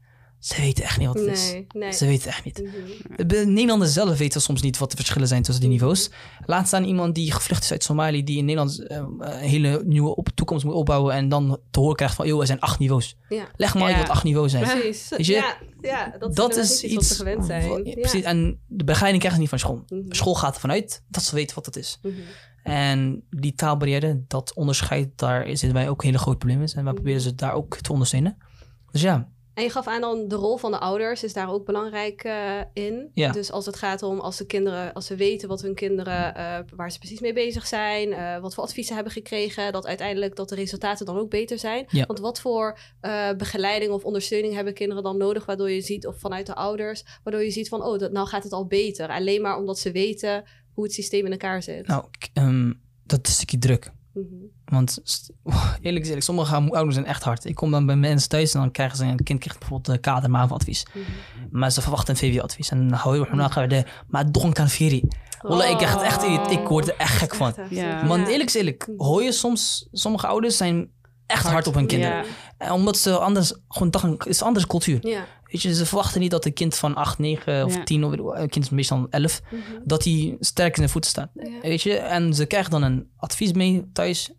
Ze 0.44 0.60
weten 0.60 0.84
echt 0.84 0.98
niet 0.98 1.06
wat 1.06 1.16
het 1.16 1.24
nee, 1.24 1.34
is. 1.34 1.64
Nee. 1.68 1.92
Ze 1.92 2.06
weten 2.06 2.28
echt 2.28 2.44
niet. 2.44 2.58
Mm 2.58 2.66
-hmm. 2.66 3.28
De 3.28 3.46
Nederlanders 3.46 3.92
zelf 3.92 4.18
weten 4.18 4.40
soms 4.40 4.62
niet 4.62 4.78
wat 4.78 4.90
de 4.90 4.96
verschillen 4.96 5.28
zijn 5.28 5.42
tussen 5.42 5.62
die 5.62 5.72
niveaus. 5.72 6.10
Laat 6.46 6.66
staan 6.66 6.84
iemand 6.84 7.14
die 7.14 7.32
gevlucht 7.32 7.62
is 7.64 7.70
uit 7.70 7.84
Somalië, 7.84 8.24
die 8.24 8.38
in 8.38 8.44
Nederland 8.44 8.80
uh, 8.80 8.86
een 9.18 9.32
hele 9.32 9.82
nieuwe 9.84 10.16
op 10.16 10.28
toekomst 10.34 10.64
moet 10.64 10.74
opbouwen 10.74 11.14
en 11.14 11.28
dan 11.28 11.58
te 11.70 11.80
horen 11.80 11.96
krijgt 11.96 12.14
van, 12.14 12.26
joh, 12.26 12.40
er 12.40 12.46
zijn 12.46 12.60
acht 12.60 12.78
niveaus. 12.78 13.16
Ja. 13.28 13.48
Leg 13.56 13.74
maar 13.74 13.82
uit 13.82 13.96
wat 13.96 14.08
acht 14.08 14.24
niveaus 14.24 14.50
zijn. 14.50 14.62
Precies. 14.64 15.08
Weet 15.08 15.26
je? 15.26 15.32
Ja, 15.32 15.56
ja, 15.80 16.14
dat, 16.18 16.36
Dat 16.36 16.56
is, 16.56 16.82
iets 16.82 16.94
wat 16.94 17.04
ze 17.04 17.14
gewend 17.14 17.44
zijn. 17.44 17.84
Ja. 17.84 17.94
Precies. 17.94 18.24
En 18.24 18.60
de 18.66 18.84
begeleiding 18.84 19.22
krijgen 19.22 19.32
ze 19.34 19.40
niet 19.40 19.48
van 19.48 19.58
school. 19.58 19.84
Mhm. 19.88 20.12
School 20.14 20.34
gaat 20.34 20.54
ervan 20.54 20.70
uit 20.70 21.02
dat 21.08 21.22
ze 21.22 21.34
weten 21.34 21.54
wat 21.54 21.66
het 21.66 21.76
is. 21.76 21.98
Mhm. 22.02 22.14
En 22.62 23.24
die 23.30 23.54
taalbarrière, 23.54 24.24
dat 24.28 24.54
onderscheid, 24.54 25.08
daar 25.16 25.46
zitten 25.46 25.72
wij 25.72 25.88
ook 25.88 26.00
een 26.00 26.06
hele 26.06 26.18
groot 26.18 26.38
probleem 26.38 26.60
in. 26.60 26.66
En 26.66 26.74
wij 26.74 26.82
Mhm. 26.82 26.94
proberen 26.94 27.20
ze 27.20 27.34
daar 27.34 27.52
ook 27.52 27.76
te 27.76 27.92
ondersteunen. 27.92 28.36
Dus 28.90 29.02
ja, 29.02 29.28
En 29.54 29.62
je 29.62 29.70
gaf 29.70 29.86
aan 29.86 30.00
dan 30.00 30.28
de 30.28 30.34
rol 30.34 30.56
van 30.56 30.70
de 30.70 30.78
ouders 30.78 31.22
is 31.22 31.32
daar 31.32 31.50
ook 31.50 31.64
belangrijk 31.64 32.24
eh, 32.24 32.60
in. 32.72 33.10
Ja. 33.14 33.32
Dus 33.32 33.50
als 33.52 33.66
het 33.66 33.76
gaat 33.76 34.02
om 34.02 34.20
als 34.20 34.36
de 34.36 34.46
kinderen, 34.46 34.92
als 34.92 35.06
ze 35.06 35.16
weten 35.16 35.48
wat 35.48 35.62
hun 35.62 35.74
kinderen, 35.74 36.34
eh, 36.34 36.58
waar 36.76 36.92
ze 36.92 36.98
precies 36.98 37.20
mee 37.20 37.32
bezig 37.32 37.66
zijn, 37.66 38.12
eh, 38.12 38.38
wat 38.38 38.54
voor 38.54 38.64
adviezen 38.64 38.94
hebben 38.94 39.12
gekregen, 39.12 39.72
dat 39.72 39.86
uiteindelijk 39.86 40.36
dat 40.36 40.48
de 40.48 40.54
resultaten 40.54 41.06
dan 41.06 41.18
ook 41.18 41.30
beter 41.30 41.58
zijn. 41.58 41.84
Ja. 41.88 42.06
Want 42.06 42.18
wat 42.18 42.40
voor 42.40 42.78
begeleiding 43.36 43.92
of 43.92 44.04
ondersteuning 44.04 44.54
hebben 44.54 44.74
kinderen 44.74 45.02
dan 45.02 45.16
nodig, 45.16 45.44
waardoor 45.44 45.70
je 45.70 45.80
ziet, 45.80 46.06
of 46.06 46.18
vanuit 46.18 46.46
de 46.46 46.54
ouders, 46.54 47.04
waardoor 47.22 47.42
je 47.42 47.50
ziet 47.50 47.68
van, 47.68 47.82
oh, 47.84 47.98
dat, 47.98 48.12
nou 48.12 48.26
gaat 48.26 48.42
het 48.42 48.52
al 48.52 48.66
beter. 48.66 49.08
Alleen 49.08 49.42
maar 49.42 49.56
omdat 49.56 49.78
ze 49.78 49.92
weten 49.92 50.44
hoe 50.72 50.84
het 50.84 50.92
systeem 50.92 51.24
in 51.24 51.32
elkaar 51.32 51.62
zit. 51.62 51.86
nou, 51.86 52.04
ehm, 52.32 52.72
dat 53.04 53.20
is 53.22 53.28
een 53.28 53.34
stukje 53.34 53.58
druk. 53.58 53.92
Mhm. 54.14 54.26
Want 54.74 54.98
st- 55.02 55.30
eerlijk 55.80 56.04
eerlijk, 56.04 56.22
sommige 56.22 56.54
ouders 56.54 56.94
zijn 56.94 57.06
echt 57.06 57.22
hard. 57.22 57.44
Ik 57.44 57.54
kom 57.54 57.70
dan 57.70 57.86
bij 57.86 57.96
mensen 57.96 58.28
thuis 58.28 58.54
en 58.54 58.60
dan 58.60 58.70
krijgen 58.70 58.96
ze 58.96 59.04
een 59.04 59.22
kind 59.22 59.40
krijgt 59.40 59.58
bijvoorbeeld 59.58 59.96
een 59.96 60.00
kader 60.02 60.30
MAVO-advies. 60.30 60.86
Mhm. 60.92 61.04
Maar 61.50 61.70
ze 61.70 61.80
verwachten 61.80 62.14
een 62.14 62.20
VWO-advies. 62.32 62.70
En 62.70 62.88
dan 62.88 62.98
hou 62.98 63.18
je 63.18 63.24
gewoon 63.24 63.68
de, 63.68 63.84
maar 64.08 64.32
don 64.32 64.52
kan 64.52 64.68
viri. 64.68 65.02
Wallah, 65.40 65.70
ik 65.70 65.80
echt, 65.80 65.96
Oh. 66.24 66.50
ik 66.52 66.68
word 66.68 66.88
er 66.88 66.96
echt 66.96 67.16
gek 67.16 67.34
van. 67.34 67.46
Echt 67.48 67.56
heftig. 67.56 67.78
Ja. 67.78 68.02
Man, 68.04 68.24
eerlijk 68.26 68.48
is 68.48 68.54
eerlijk, 68.54 68.88
hoor 68.96 69.22
je 69.22 69.32
soms, 69.32 69.88
sommige 69.92 70.26
ouders 70.26 70.56
zijn 70.56 70.90
echt 71.26 71.42
hard, 71.42 71.52
Hard. 71.54 71.66
op 71.66 71.74
hun 71.74 71.86
kinderen. 71.86 72.16
Ja. 72.16 72.24
En 72.58 72.72
Omdat 72.72 72.96
ze 72.96 73.18
anders, 73.18 73.54
gewoon 73.68 74.20
is 74.24 74.40
een 74.40 74.46
andere 74.46 74.66
cultuur. 74.66 75.06
Ja. 75.08 75.24
Weet 75.44 75.62
je, 75.62 75.74
ze 75.74 75.86
verwachten 75.86 76.20
niet 76.20 76.30
dat 76.30 76.44
een 76.44 76.52
kind 76.52 76.74
van 76.74 76.94
8, 76.94 77.18
9 77.18 77.64
of 77.64 77.74
Ja. 77.74 77.84
10, 77.84 78.04
of 78.04 78.12
een 78.12 78.48
kind 78.48 78.64
is 78.64 78.70
meestal 78.70 79.06
11, 79.10 79.40
Mhm. 79.50 79.60
dat 79.84 80.04
hij 80.04 80.36
sterk 80.40 80.68
in 80.70 80.76
zijn 80.76 80.88
voeten 80.88 81.10
staat. 81.10 81.28
Weet 81.62 81.82
je, 81.82 81.94
en 81.96 82.34
ze 82.34 82.46
krijgen 82.46 82.70
dan 82.70 82.82
een 82.82 83.08
advies 83.16 83.52
mee 83.52 83.90
thuis. 83.92 84.30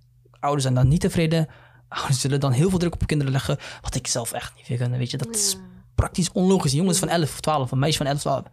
Ouders 0.46 0.64
zijn 0.64 0.76
dan 0.76 0.88
niet 0.88 1.02
tevreden. 1.02 1.48
Ouders 1.88 2.22
zullen 2.22 2.40
dan 2.40 2.52
heel 2.52 2.70
veel 2.70 2.80
druk 2.80 2.94
op 2.94 3.08
kinderen 3.08 3.34
leggen, 3.34 3.58
wat 3.82 3.96
ik 3.96 4.08
zelf 4.08 4.32
echt 4.32 4.56
niet 4.56 4.66
vind. 4.66 4.80
kunnen. 4.80 5.00
Weet 5.00 5.12
je, 5.12 5.18
dat 5.18 5.36
is 5.36 5.58
praktisch 5.96 6.32
onlogisch. 6.32 6.72
Jongens 6.72 7.00
van 7.00 7.08
11 7.08 7.24
of 7.24 7.40
12, 7.40 7.72
een 7.72 7.80
meisje 7.80 7.98
van 7.98 8.06
11 8.06 8.16
of 8.18 8.22
12. 8.22 8.44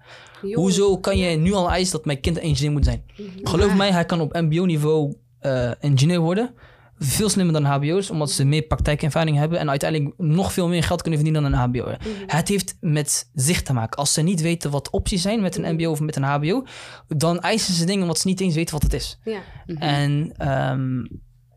Jongen. 0.42 0.58
Hoezo 0.58 0.98
kan 0.98 1.18
je 1.18 1.36
nu 1.36 1.52
al 1.52 1.70
eisen 1.70 1.92
dat 1.96 2.04
mijn 2.04 2.20
kind 2.20 2.36
een 2.36 2.42
engineer 2.42 2.72
moet 2.72 2.84
zijn? 2.84 3.04
Geloof 3.42 3.74
mij, 3.74 3.92
hij 3.92 4.04
kan 4.04 4.20
op 4.20 4.32
mbo-niveau 4.32 5.14
eh 5.40 5.84
engineer 5.84 6.20
worden. 6.20 6.54
Veel 6.98 7.28
slimmer 7.28 7.54
dan 7.54 7.64
hbo's, 7.64 8.10
omdat 8.10 8.30
ze 8.30 8.44
meer 8.44 8.62
praktijkervaring 8.62 9.36
hebben 9.36 9.58
en 9.58 9.70
uiteindelijk 9.70 10.14
nog 10.18 10.52
veel 10.52 10.68
meer 10.68 10.82
geld 10.82 11.02
kunnen 11.02 11.20
verdienen 11.20 11.50
dan 11.50 11.60
een 11.60 11.70
hbo. 11.70 11.84
Mhm. 11.84 12.08
Het 12.26 12.48
heeft 12.48 12.76
met 12.80 13.30
zicht 13.34 13.64
te 13.64 13.72
maken. 13.72 13.98
Als 13.98 14.12
ze 14.12 14.22
niet 14.22 14.40
weten 14.40 14.70
wat 14.70 14.90
opties 14.90 15.22
zijn 15.22 15.40
met 15.40 15.56
een 15.56 15.74
mbo 15.74 15.90
of 15.90 16.00
met 16.00 16.16
een 16.16 16.22
hbo, 16.22 16.64
dan 17.08 17.40
eisen 17.40 17.74
ze 17.74 17.84
dingen 17.84 18.06
wat 18.06 18.18
ze 18.18 18.26
niet 18.26 18.40
eens 18.40 18.54
weten 18.54 18.74
wat 18.74 18.82
het 18.82 18.92
is. 18.92 19.18
Ja. 19.24 19.40
En 19.66 20.32
ehm, 20.36 21.04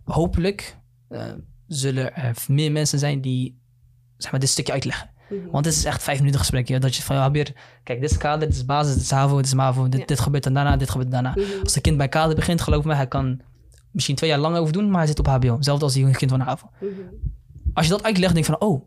hopelijk 0.05 0.77
eh, 1.09 1.23
zullen 1.67 2.15
er 2.15 2.35
meer 2.47 2.71
mensen 2.71 2.99
zijn 2.99 3.21
die 3.21 3.59
zeg 4.17 4.31
maar, 4.31 4.39
dit 4.39 4.49
stukje 4.49 4.73
uitleggen. 4.73 5.09
Mhm. 5.29 5.49
Want 5.51 5.63
dit 5.63 5.73
is 5.73 5.85
echt 5.85 6.03
vijf 6.03 6.19
minuten 6.19 6.39
gesprek. 6.39 6.67
Ja, 6.67 6.79
dat 6.79 6.95
je 6.95 7.01
van, 7.03 7.15
ja, 7.15 7.21
Habir, 7.21 7.53
kijk, 7.83 8.01
dit 8.01 8.11
is 8.11 8.17
kader, 8.17 8.47
dit 8.47 8.55
is 8.57 8.65
basis, 8.65 8.93
dit 8.93 9.03
is 9.03 9.11
HAVO, 9.11 9.35
dit 9.35 9.45
is 9.45 9.53
MAVO, 9.53 9.89
dit, 9.89 9.99
Ja. 9.99 10.05
dit 10.05 10.19
gebeurt 10.19 10.43
dan 10.43 10.53
daarna, 10.53 10.77
dit 10.77 10.89
gebeurt 10.89 11.11
daarna. 11.11 11.29
Mhm. 11.29 11.41
Als 11.63 11.75
een 11.75 11.81
kind 11.81 11.97
bij 11.97 12.09
kader 12.09 12.35
begint, 12.35 12.61
geloof 12.61 12.83
me, 12.83 12.93
hij 12.95 13.07
kan 13.07 13.41
misschien 13.91 14.15
twee 14.15 14.29
jaar 14.29 14.39
lang 14.39 14.57
over 14.57 14.73
doen, 14.73 14.89
maar 14.89 14.97
hij 14.97 15.07
zit 15.07 15.19
op 15.19 15.27
HBO. 15.27 15.53
Hetzelfde 15.55 15.83
als 15.85 15.93
die 15.93 16.11
kind 16.11 16.31
van 16.31 16.39
de 16.39 16.45
HAVO. 16.45 16.69
Mhm. 16.79 16.89
Als 17.73 17.85
je 17.85 17.91
dat 17.91 18.03
uitlegt, 18.03 18.33
denk 18.33 18.45
je 18.45 18.51
van, 18.51 18.61
oh, 18.61 18.73
oh 18.73 18.81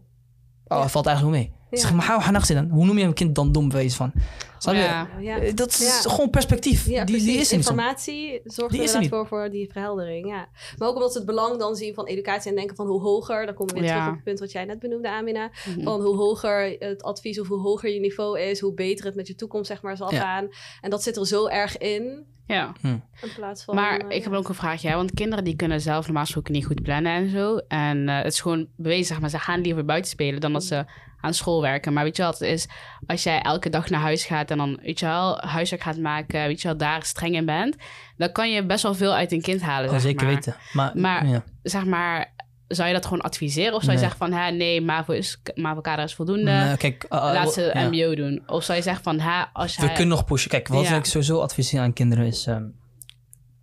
Ja. 0.65 0.81
hij 0.81 0.89
valt 0.89 1.07
eigenlijk 1.07 1.37
wel 1.37 1.45
mee. 1.45 1.58
Ja. 1.71 1.79
Zeg 1.79 1.93
maar, 1.95 2.05
hou 2.07 2.21
haar 2.21 2.33
nacht 2.33 2.55
dan. 2.55 2.69
Hoe 2.71 2.87
noem 2.87 2.99
je 2.99 3.05
een 3.05 3.15
kind 3.15 3.35
dan 3.35 3.53
dom 3.53 3.71
wees 3.71 3.95
van? 3.97 4.13
Snap 4.59 4.75
je? 4.75 4.81
Ja. 4.81 5.09
Ja. 5.21 5.39
Eh, 5.39 5.55
Dat 5.55 5.69
is 5.69 6.01
Ja. 6.05 6.11
gewoon 6.11 6.31
perspectief. 6.31 6.87
Ja, 6.87 7.05
die, 7.05 7.17
die 7.17 7.37
is 7.39 7.51
er 7.51 7.57
niet. 7.57 7.67
Informatie 7.67 8.41
zorgt 8.45 8.73
Die 8.73 8.81
inderdaad 8.83 9.09
voor, 9.09 9.27
voor 9.27 9.51
die 9.51 9.71
verheldering. 9.73 10.29
Ja. 10.29 10.49
Maar 10.79 10.89
ook 10.89 10.95
omdat 10.95 11.13
ze 11.13 11.19
het 11.19 11.27
belang 11.27 11.59
dan 11.59 11.77
zien 11.77 11.95
van 11.95 12.07
educatie 12.07 12.51
en 12.51 12.57
denken 12.57 12.77
van 12.77 12.87
hoe 12.87 13.01
hoger, 13.01 13.47
dan 13.47 13.55
komen 13.55 13.75
we 13.75 13.81
weer 13.81 13.89
Ja. 13.89 13.95
terug 13.95 14.09
op 14.09 14.15
het 14.15 14.25
punt 14.25 14.39
wat 14.41 14.53
jij 14.53 14.65
net 14.65 14.79
benoemde, 14.79 15.11
Amina. 15.11 15.51
Mhm. 15.69 15.83
Van 15.83 16.01
hoe 16.01 16.17
hoger 16.17 16.77
het 16.79 17.03
advies 17.03 17.41
of 17.41 17.49
hoe 17.49 17.61
hoger 17.61 17.91
je 17.91 18.01
niveau 18.01 18.41
is, 18.41 18.61
hoe 18.61 18.75
beter 18.75 19.05
het 19.05 19.15
met 19.15 19.27
je 19.27 19.35
toekomst 19.35 19.67
zeg 19.67 19.83
maar 19.83 19.97
zal 19.97 20.13
Ja. 20.13 20.21
gaan. 20.21 20.49
En 20.81 20.91
dat 20.91 21.03
zit 21.03 21.17
er 21.17 21.27
zo 21.27 21.47
erg 21.47 21.77
in, 21.79 22.25
ja. 22.47 22.73
in 22.83 23.03
plaats 23.37 23.65
van... 23.65 23.75
Maar 23.75 23.99
eh, 23.99 24.17
ik 24.17 24.25
heb 24.25 24.33
ook 24.33 24.49
een 24.49 24.55
vraagje, 24.55 24.89
hè, 24.89 24.95
want 24.97 25.15
kinderen 25.15 25.45
die 25.45 25.57
kunnen 25.57 25.81
zelf 25.81 26.05
normaal 26.05 26.25
gesproken 26.25 26.53
niet 26.53 26.67
goed 26.67 26.83
plannen 26.83 27.13
en 27.13 27.31
zo. 27.31 27.57
En 27.57 28.09
eh, 28.09 28.17
het 28.17 28.33
is 28.33 28.41
gewoon 28.41 28.69
bewezen, 28.77 29.05
zeg 29.07 29.21
maar, 29.21 29.31
ze 29.31 29.39
gaan 29.39 29.61
liever 29.61 29.85
buiten 29.85 30.11
spelen 30.11 30.41
dan 30.41 30.53
dat 30.53 30.65
ze 30.65 30.85
aan 31.21 31.35
school 31.35 31.61
werken. 31.63 31.93
Maar 31.93 32.05
weet 32.05 32.17
je 32.17 32.23
wat 32.23 32.39
het 32.39 32.49
is, 32.49 32.67
als 33.07 33.23
jij 33.23 33.41
elke 33.43 33.69
dag 33.71 33.91
naar 33.91 34.01
huis 34.01 34.25
gaat 34.25 34.51
en 34.51 34.59
dan, 34.59 34.79
weet 34.83 34.99
je 35.01 35.07
wel, 35.07 35.39
huiswerk 35.41 35.83
gaat 35.83 35.99
maken, 35.99 36.47
weet 36.47 36.61
je 36.63 36.69
wel, 36.69 36.77
daar 36.77 37.03
streng 37.03 37.35
in 37.35 37.47
bent, 37.47 37.77
dan 38.17 38.33
kan 38.33 38.51
je 38.51 38.67
best 38.67 38.83
wel 38.83 38.95
veel 38.95 39.15
uit 39.15 39.33
een 39.33 39.43
kind 39.43 39.61
halen, 39.61 39.91
Oh, 39.91 39.99
zeker 39.99 40.27
maar. 40.27 40.35
weten. 40.35 40.57
Maar, 40.73 40.93
Maar- 40.95 41.27
ja. 41.27 41.43
Zeg 41.63 41.85
maar, 41.85 42.35
zou 42.69 42.89
je 42.89 42.95
dat 42.95 43.05
gewoon 43.07 43.21
adviseren? 43.21 43.75
Of 43.75 43.83
zou 43.83 43.97
je 43.97 43.99
Nee. 44.01 44.09
zeggen 44.11 44.19
van, 44.19 44.33
hè, 44.39 44.51
nee, 44.51 44.81
MAVO, 44.81 45.13
is, 45.13 45.41
MAVO 45.55 45.81
kader 45.81 46.05
is 46.05 46.15
voldoende, 46.15 46.51
Nee, 46.51 46.77
kijk, 46.77 47.05
uh, 47.11 47.19
uh, 47.19 47.25
laat 47.33 47.53
ze 47.53 47.71
ja. 47.75 47.89
MBO 47.89 48.15
doen? 48.15 48.43
Of 48.47 48.65
zou 48.65 48.79
je 48.79 48.85
zeggen 48.85 49.03
van, 49.03 49.21
hè, 49.21 49.43
als 49.53 49.77
We 49.77 49.85
hij... 49.85 49.95
kunnen 49.95 50.17
nog 50.17 50.25
pushen. 50.25 50.51
Kijk, 50.51 50.69
wat 50.69 50.85
Ja. 50.89 50.97
ik 50.97 51.05
sowieso 51.05 51.41
adviseer 51.41 51.81
aan 51.81 51.93
kinderen 51.93 52.27
is... 52.27 52.47
ehm 52.47 52.65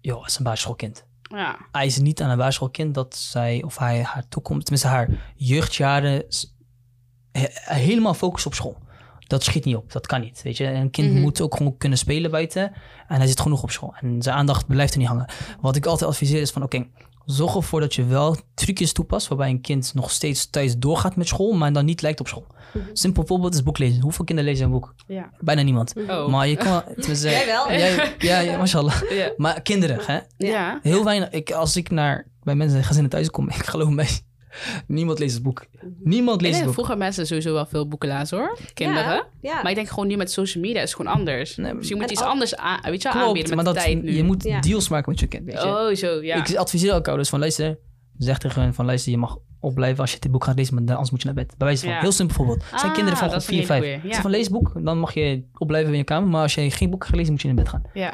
joh, 0.01 0.21
het 0.21 0.29
is 0.29 0.37
een 0.37 0.43
basisschoolkind. 0.43 1.05
Ja, 1.21 1.57
Hij 1.71 1.85
is 1.85 1.97
niet 1.97 2.21
aan 2.21 2.29
een 2.29 2.37
basisschoolkind 2.37 2.93
dat 2.93 3.15
zij 3.15 3.63
of 3.63 3.77
hij 3.77 4.03
haar 4.03 4.27
toekomst... 4.29 4.61
Tenminste, 4.65 4.89
haar 4.89 5.09
jeugdjaren 5.35 6.23
helemaal 7.65 8.13
focussen 8.13 8.51
op 8.51 8.55
school. 8.57 8.77
Dat 9.27 9.43
schiet 9.43 9.65
niet 9.65 9.75
op. 9.75 9.91
Dat 9.91 10.07
kan 10.07 10.21
niet, 10.21 10.41
weet 10.43 10.57
je. 10.57 10.65
Een 10.65 10.89
kind 10.89 11.11
Mhm. 11.11 11.21
moet 11.21 11.41
ook 11.41 11.55
gewoon 11.57 11.77
kunnen 11.77 11.97
spelen 11.97 12.31
buiten. 12.31 12.71
En 13.07 13.17
hij 13.17 13.27
zit 13.27 13.39
genoeg 13.39 13.63
op 13.63 13.71
school. 13.71 13.93
En 14.01 14.21
zijn 14.21 14.35
aandacht 14.35 14.67
blijft 14.67 14.93
er 14.93 14.99
niet 14.99 15.07
hangen. 15.07 15.25
Wat 15.61 15.75
ik 15.75 15.85
altijd 15.85 16.09
adviseer 16.09 16.41
is 16.41 16.51
van... 16.51 16.63
Oké, 16.63 16.85
zorg 17.25 17.55
ervoor 17.55 17.79
dat 17.79 17.95
je 17.95 18.05
wel 18.05 18.37
trucjes 18.53 18.93
toepast... 18.93 19.27
waarbij 19.27 19.49
een 19.49 19.61
kind 19.61 19.91
nog 19.93 20.11
steeds 20.11 20.49
thuis 20.49 20.77
doorgaat 20.77 21.15
met 21.15 21.27
school... 21.27 21.53
maar 21.53 21.73
dan 21.73 21.85
niet 21.85 22.01
lijkt 22.01 22.19
op 22.19 22.27
school. 22.27 22.45
Mhm. 22.73 22.83
Simpel 22.93 23.25
voorbeeld 23.25 23.53
is 23.53 23.63
boeklezen. 23.63 24.01
Hoeveel 24.01 24.25
kinderen 24.25 24.51
lezen 24.51 24.65
een 24.65 24.71
boek? 24.71 24.95
ja. 25.07 25.29
Bijna 25.39 25.61
niemand. 25.61 25.93
Oh. 26.09 26.27
Maar 26.27 26.47
je 26.47 26.55
kan... 26.55 26.83
Jij 27.21 27.45
wel. 27.45 27.71
Jij, 27.71 28.13
ja, 28.17 28.39
ja, 28.39 28.57
mashallah. 28.57 29.01
Ja. 29.11 29.33
Maar 29.37 29.61
kinderen, 29.61 29.99
hè? 30.05 30.19
Ja. 30.37 30.79
Heel 30.81 31.03
weinig. 31.03 31.29
Ik, 31.29 31.51
als 31.51 31.75
ik 31.75 31.89
naar 31.89 32.27
bij 32.43 32.55
mensen 32.55 32.77
in 32.77 32.83
gezinnen 32.83 33.11
thuis 33.11 33.29
kom, 33.29 33.49
ik 33.59 33.65
geloof 33.65 33.89
mij. 33.89 34.09
Niemand 34.87 35.19
leest 35.19 35.33
het 35.33 35.43
boek. 35.43 35.65
Niemand 36.03 36.35
Ik 36.41 36.41
leest 36.41 36.55
het 36.55 36.65
boek. 36.65 36.73
vroeger 36.73 36.97
mensen 36.97 37.27
sowieso 37.27 37.53
wel 37.53 37.65
veel 37.65 37.87
boeken 37.87 38.09
lazen 38.09 38.37
hoor. 38.37 38.57
Kinderen. 38.73 39.03
Ja, 39.13 39.25
ja. 39.41 39.61
Maar 39.61 39.69
ik 39.69 39.75
denk 39.75 39.89
gewoon 39.89 40.07
nu 40.07 40.15
met 40.17 40.31
social 40.31 40.63
media 40.63 40.81
is 40.81 40.89
het 40.91 40.97
gewoon 40.97 41.13
anders. 41.17 41.55
Nee, 41.55 41.75
dus 41.75 41.87
je 41.87 41.95
moet 41.95 42.11
iets 42.11 42.21
al- 42.21 42.27
anders 42.27 42.55
aan, 42.55 42.79
weet 42.83 43.01
je, 43.01 43.09
aanbieden 43.11 43.55
met 43.55 43.63
maar 43.65 43.73
de 43.73 43.79
dat, 43.79 43.83
tijd 43.89 44.03
nu. 44.03 44.11
je 44.15 44.23
moet 44.23 44.43
Ja. 44.43 44.59
deals 44.61 44.89
maken 44.89 45.11
met 45.11 45.19
je 45.19 45.27
kind. 45.27 45.45
Weet 45.45 45.61
je. 45.61 45.67
Oh, 45.67 45.95
zo, 45.95 46.23
ja. 46.23 46.35
Ik 46.45 46.55
adviseer 46.55 46.91
elke 46.91 47.07
ouders 47.07 47.29
van 47.29 47.39
luister, 47.39 47.77
zeg 48.17 48.37
tegen 48.37 48.61
hen 48.61 48.73
van 48.73 48.85
luister, 48.85 49.11
je 49.11 49.17
mag 49.17 49.37
opblijven 49.59 49.99
als 49.99 50.11
je 50.13 50.19
dit 50.19 50.31
boek 50.31 50.43
gaat 50.43 50.55
lezen, 50.57 50.73
maar 50.73 50.89
anders 50.93 51.11
moet 51.11 51.19
je 51.21 51.25
naar 51.25 51.35
bed. 51.35 51.53
Bij 51.57 51.67
wijze 51.67 51.83
van, 51.85 51.93
Ja. 51.93 51.99
heel 51.99 52.11
simpel 52.11 52.35
voorbeeld. 52.35 52.61
Het 52.69 52.79
zijn 52.79 52.91
Ah, 52.91 52.97
kinderen 52.97 53.19
van 53.19 53.29
dat 53.29 53.43
groep 53.43 53.59
is 53.59 53.65
4, 53.65 53.75
een 53.75 53.81
5. 53.81 53.81
hele 53.83 53.93
goeie, 53.93 54.07
Zeg 54.07 54.15
ja. 54.15 54.21
van 54.21 54.31
lees 54.31 54.49
boek, 54.49 54.71
dan 54.85 54.97
mag 54.99 55.13
je 55.13 55.43
opblijven 55.57 55.91
in 55.91 55.97
je 55.97 56.03
kamer, 56.03 56.29
maar 56.29 56.41
als 56.41 56.55
je 56.55 56.71
geen 56.71 56.89
boek 56.89 57.03
gaat 57.05 57.15
lezen, 57.15 57.31
moet 57.31 57.41
je 57.41 57.47
in 57.47 57.55
bed 57.55 57.69
gaan. 57.69 57.83
ja. 57.93 58.13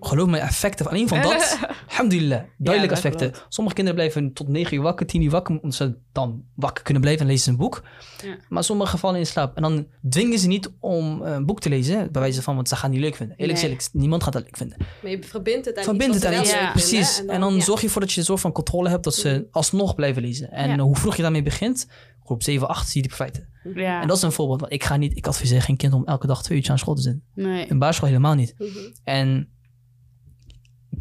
Geloof 0.00 0.28
me, 0.28 0.38
effecten 0.38 0.84
van 0.84 0.94
alleen 0.94 1.08
van 1.08 1.22
dat, 1.22 1.58
alhamdulillah, 1.88 2.40
duidelijke 2.58 2.94
dat 2.94 3.04
effecten. 3.04 3.30
klopt. 3.30 3.46
Sommige 3.54 3.76
kinderen 3.76 4.00
blijven 4.00 4.32
tot 4.32 4.48
9 4.48 4.76
uur 4.76 4.82
wakker, 4.82 5.06
10 5.06 5.22
uur 5.22 5.30
wakker, 5.30 5.54
omdat 5.54 5.74
ze 5.74 5.94
dan 6.12 6.42
wakker 6.54 6.84
kunnen 6.84 7.02
blijven 7.02 7.22
en 7.22 7.28
lezen 7.30 7.44
ze 7.44 7.50
een 7.50 7.56
boek. 7.56 7.82
Ja. 8.24 8.36
Maar 8.48 8.64
sommige 8.64 8.98
vallen 8.98 9.18
in 9.18 9.26
slaap. 9.26 9.56
En 9.56 9.62
dan 9.62 9.86
dwingen 10.08 10.38
ze 10.38 10.46
niet 10.46 10.70
om 10.80 11.22
eh, 11.22 11.32
een 11.32 11.46
boek 11.46 11.60
te 11.60 11.68
lezen, 11.68 12.12
bij 12.12 12.20
wijze 12.22 12.42
van, 12.42 12.54
want 12.54 12.68
ze 12.68 12.76
gaan 12.76 12.84
het 12.90 12.92
niet 12.98 13.08
leuk 13.08 13.16
vinden. 13.16 13.36
Eerlijk 13.36 13.58
Nee. 13.60 13.70
gezegd, 13.70 13.94
niemand 13.94 14.22
gaat 14.22 14.32
dat 14.32 14.42
leuk 14.42 14.56
vinden. 14.56 14.76
Maar 15.02 15.10
je 15.10 15.22
verbindt 15.22 15.66
het 15.66 15.76
aan 15.78 15.84
Verbind 15.84 16.14
iets 16.14 16.24
het 16.24 16.34
aan 16.34 16.40
iets. 16.40 16.50
Ja. 16.52 16.70
Precies. 16.70 17.24
En 17.26 17.40
dan, 17.40 17.54
ja. 17.54 17.60
zorg 17.60 17.80
je 17.80 17.86
ervoor 17.86 18.00
dat 18.02 18.12
je 18.12 18.20
een 18.20 18.26
soort 18.26 18.40
van 18.40 18.52
controle 18.52 18.88
hebt 18.88 19.04
dat 19.04 19.14
ze 19.14 19.46
alsnog 19.50 19.94
blijven 19.94 20.22
lezen. 20.22 20.50
En 20.50 20.70
Ja. 20.70 20.78
hoe 20.78 20.96
vroeg 20.96 21.16
je 21.16 21.22
daarmee 21.22 21.42
begint, 21.42 21.86
groep 22.24 22.42
7, 22.42 22.68
8 22.68 22.88
zie 22.88 23.02
je 23.02 23.08
die 23.08 23.16
profijten. 23.16 23.48
ja. 23.74 24.00
En 24.02 24.08
dat 24.08 24.16
is 24.16 24.22
een 24.22 24.32
voorbeeld. 24.32 24.60
Want 24.60 24.72
ik 24.72 24.84
ga 24.84 24.96
niet, 24.96 25.16
ik 25.16 25.26
adviseer 25.26 25.62
geen 25.62 25.76
kind 25.76 25.92
om 25.92 26.04
elke 26.04 26.26
dag 26.26 26.42
twee 26.42 26.56
uurtjes 26.56 26.72
aan 26.74 26.80
school 26.80 26.94
te 26.94 27.02
zitten. 27.02 27.22
nee. 27.34 27.66
In 27.66 27.78
basisschool 27.78 28.08
helemaal 28.08 28.34
niet. 28.34 28.54
Mhm. 28.58 28.68
En 29.04 29.48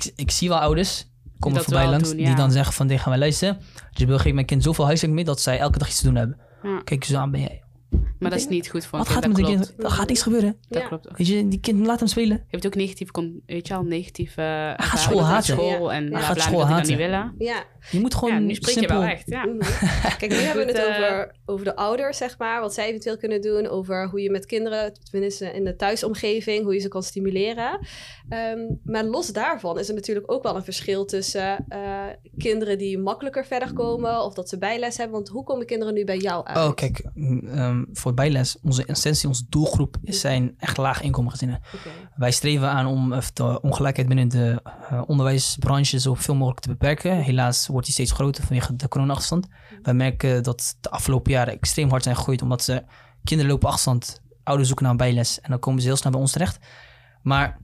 ik, 0.05 0.11
ik 0.15 0.31
zie 0.31 0.49
wel 0.49 0.59
ouders 0.59 1.07
komen 1.39 1.63
voorbij 1.63 1.87
langs 1.87 2.09
doen, 2.09 2.17
die 2.17 2.35
dan 2.35 2.51
zeggen 2.51 2.73
van, 2.73 2.87
dit 2.87 2.99
gaan 2.99 3.09
wij 3.09 3.19
luisteren. 3.19 3.57
Jibril 3.91 4.19
geeft 4.19 4.35
mijn 4.35 4.45
kind 4.45 4.63
zoveel 4.63 4.85
huiswerk 4.85 5.13
mee 5.13 5.23
dat 5.23 5.41
zij 5.41 5.59
elke 5.59 5.79
dag 5.79 5.87
iets 5.87 5.99
te 5.99 6.05
doen 6.05 6.15
hebben. 6.15 6.37
Ja. 6.63 6.81
Kijk, 6.83 7.03
zo 7.03 7.17
aan 7.17 7.31
ben 7.31 7.41
jij. 7.41 7.61
Maar 8.20 8.29
dat 8.29 8.39
is 8.39 8.48
niet 8.48 8.70
goed 8.70 8.86
voor 8.86 9.00
een 9.00 9.06
Wat 9.06 9.13
gaat 9.13 9.24
er 9.24 9.29
met 9.29 9.38
een 9.38 9.46
kind? 9.46 9.74
Er 9.77 9.89
gaat 9.89 10.08
niks 10.08 10.22
gebeuren. 10.22 10.58
Dat 10.70 10.82
Ja. 10.82 10.88
klopt 10.88 11.10
ook. 11.10 11.17
Weet 11.17 11.27
je, 11.27 11.48
die 11.48 11.60
kind 11.60 11.86
laat 11.86 12.00
hem 12.00 12.08
spelen. 12.08 12.44
Heeft 12.48 12.65
ook 12.65 12.75
negatief, 12.75 13.10
weet 13.46 13.67
je 13.67 13.74
al, 13.74 13.84
negatieve 13.84 14.41
uh, 14.79 14.96
school 14.96 15.24
haten. 15.24 15.44
school 15.53 15.91
en 15.94 16.10
Ja. 16.10 16.20
Gaat 16.20 16.41
school 16.41 16.67
haten. 16.67 16.88
niet 16.88 16.98
willen. 16.98 17.36
Ja, 17.38 17.63
Je 17.91 18.00
moet 18.00 18.15
gewoon 18.15 18.34
Ja, 18.34 18.39
nu 18.39 18.53
spreek 18.56 18.74
simpel... 18.77 18.96
je 18.96 19.01
wel 19.01 19.12
echt, 19.12 19.27
ja. 19.29 19.46
Mhm. 19.46 19.60
Kijk, 20.20 20.32
nu 20.32 20.38
hebben 20.48 20.65
we 20.65 20.72
het 20.72 20.82
eh, 20.82 20.88
over, 20.88 21.36
over 21.46 21.65
de 21.65 21.75
ouders, 21.75 22.17
zeg 22.17 22.38
maar. 22.38 22.62
Wat 22.62 22.74
zij 22.74 22.88
eventueel 22.88 23.17
kunnen 23.17 23.41
doen. 23.41 23.67
Over 23.67 24.10
hoe 24.10 24.22
je 24.22 24.32
met 24.32 24.46
kinderen, 24.46 24.94
tenminste 25.12 25.46
in 25.46 25.63
de 25.63 25.75
thuisomgeving, 25.75 26.63
hoe 26.63 26.74
je 26.74 26.79
ze 26.79 26.88
kan 26.88 27.03
stimuleren. 27.03 27.79
Ehm, 28.29 28.60
maar 28.84 29.03
los 29.03 29.27
daarvan 29.34 29.79
is 29.79 29.88
er 29.89 29.96
natuurlijk 29.96 30.32
ook 30.32 30.44
wel 30.44 30.56
een 30.56 30.63
verschil 30.63 31.06
tussen 31.06 31.65
eh, 31.67 32.06
kinderen 32.38 32.77
die 32.77 32.98
makkelijker 33.00 33.46
verder 33.46 33.74
komen. 33.74 34.24
Of 34.24 34.34
dat 34.34 34.50
ze 34.50 34.58
bijles 34.58 34.98
hebben. 34.98 35.15
Want 35.15 35.27
hoe 35.27 35.44
komen 35.44 35.65
kinderen 35.65 35.94
nu 35.94 36.03
bij 36.03 36.17
jou 36.17 36.46
uit? 36.46 36.58
Oh, 36.58 36.74
kijk, 36.74 37.10
mm, 37.13 37.76
ehm, 37.86 37.96
voor 37.96 38.13
bijles, 38.13 38.57
onze 38.62 38.86
essentie, 38.86 39.27
onze 39.27 39.46
doelgroep 39.50 39.98
is 40.03 40.19
zijn 40.19 40.53
echt 40.57 40.77
laag 40.77 41.01
inkomengezinnen. 41.01 41.60
Oké. 41.75 41.89
Wij 42.15 42.31
streven 42.31 42.69
aan 42.69 42.86
om 42.86 43.13
eh, 43.13 43.22
de 43.34 43.62
ongelijkheid 43.62 44.07
binnen 44.07 44.27
de 44.27 44.62
eh, 44.63 45.01
onderwijsbranche 45.07 46.00
zoveel 46.00 46.36
mogelijk 46.36 46.60
te 46.60 46.69
beperken. 46.69 47.17
Helaas 47.17 47.67
wordt 47.67 47.86
die 47.86 47.93
steeds 47.93 48.12
groter 48.12 48.43
vanwege 48.43 48.75
de 48.75 48.88
corona-achterstand. 48.88 49.48
Wij 49.81 49.93
merken 49.93 50.43
dat 50.43 50.77
de 50.81 50.89
afgelopen 50.89 51.31
jaren 51.31 51.53
extreem 51.53 51.89
hard 51.89 52.03
zijn 52.03 52.15
gegroeid, 52.15 52.41
omdat 52.41 52.63
ze 52.63 52.84
kinderen 53.24 53.51
lopen 53.51 53.67
achterstand, 53.67 54.22
ouders 54.43 54.67
zoeken 54.67 54.86
naar 54.86 54.93
een 54.93 55.13
bijles 55.13 55.39
en 55.41 55.50
dan 55.50 55.60
komen 55.60 55.81
ze 55.81 55.88
heel 55.88 55.98
snel 55.98 56.12
bij 56.12 56.22
ons 56.22 56.31
terecht. 56.31 56.57
Maar 57.22 57.57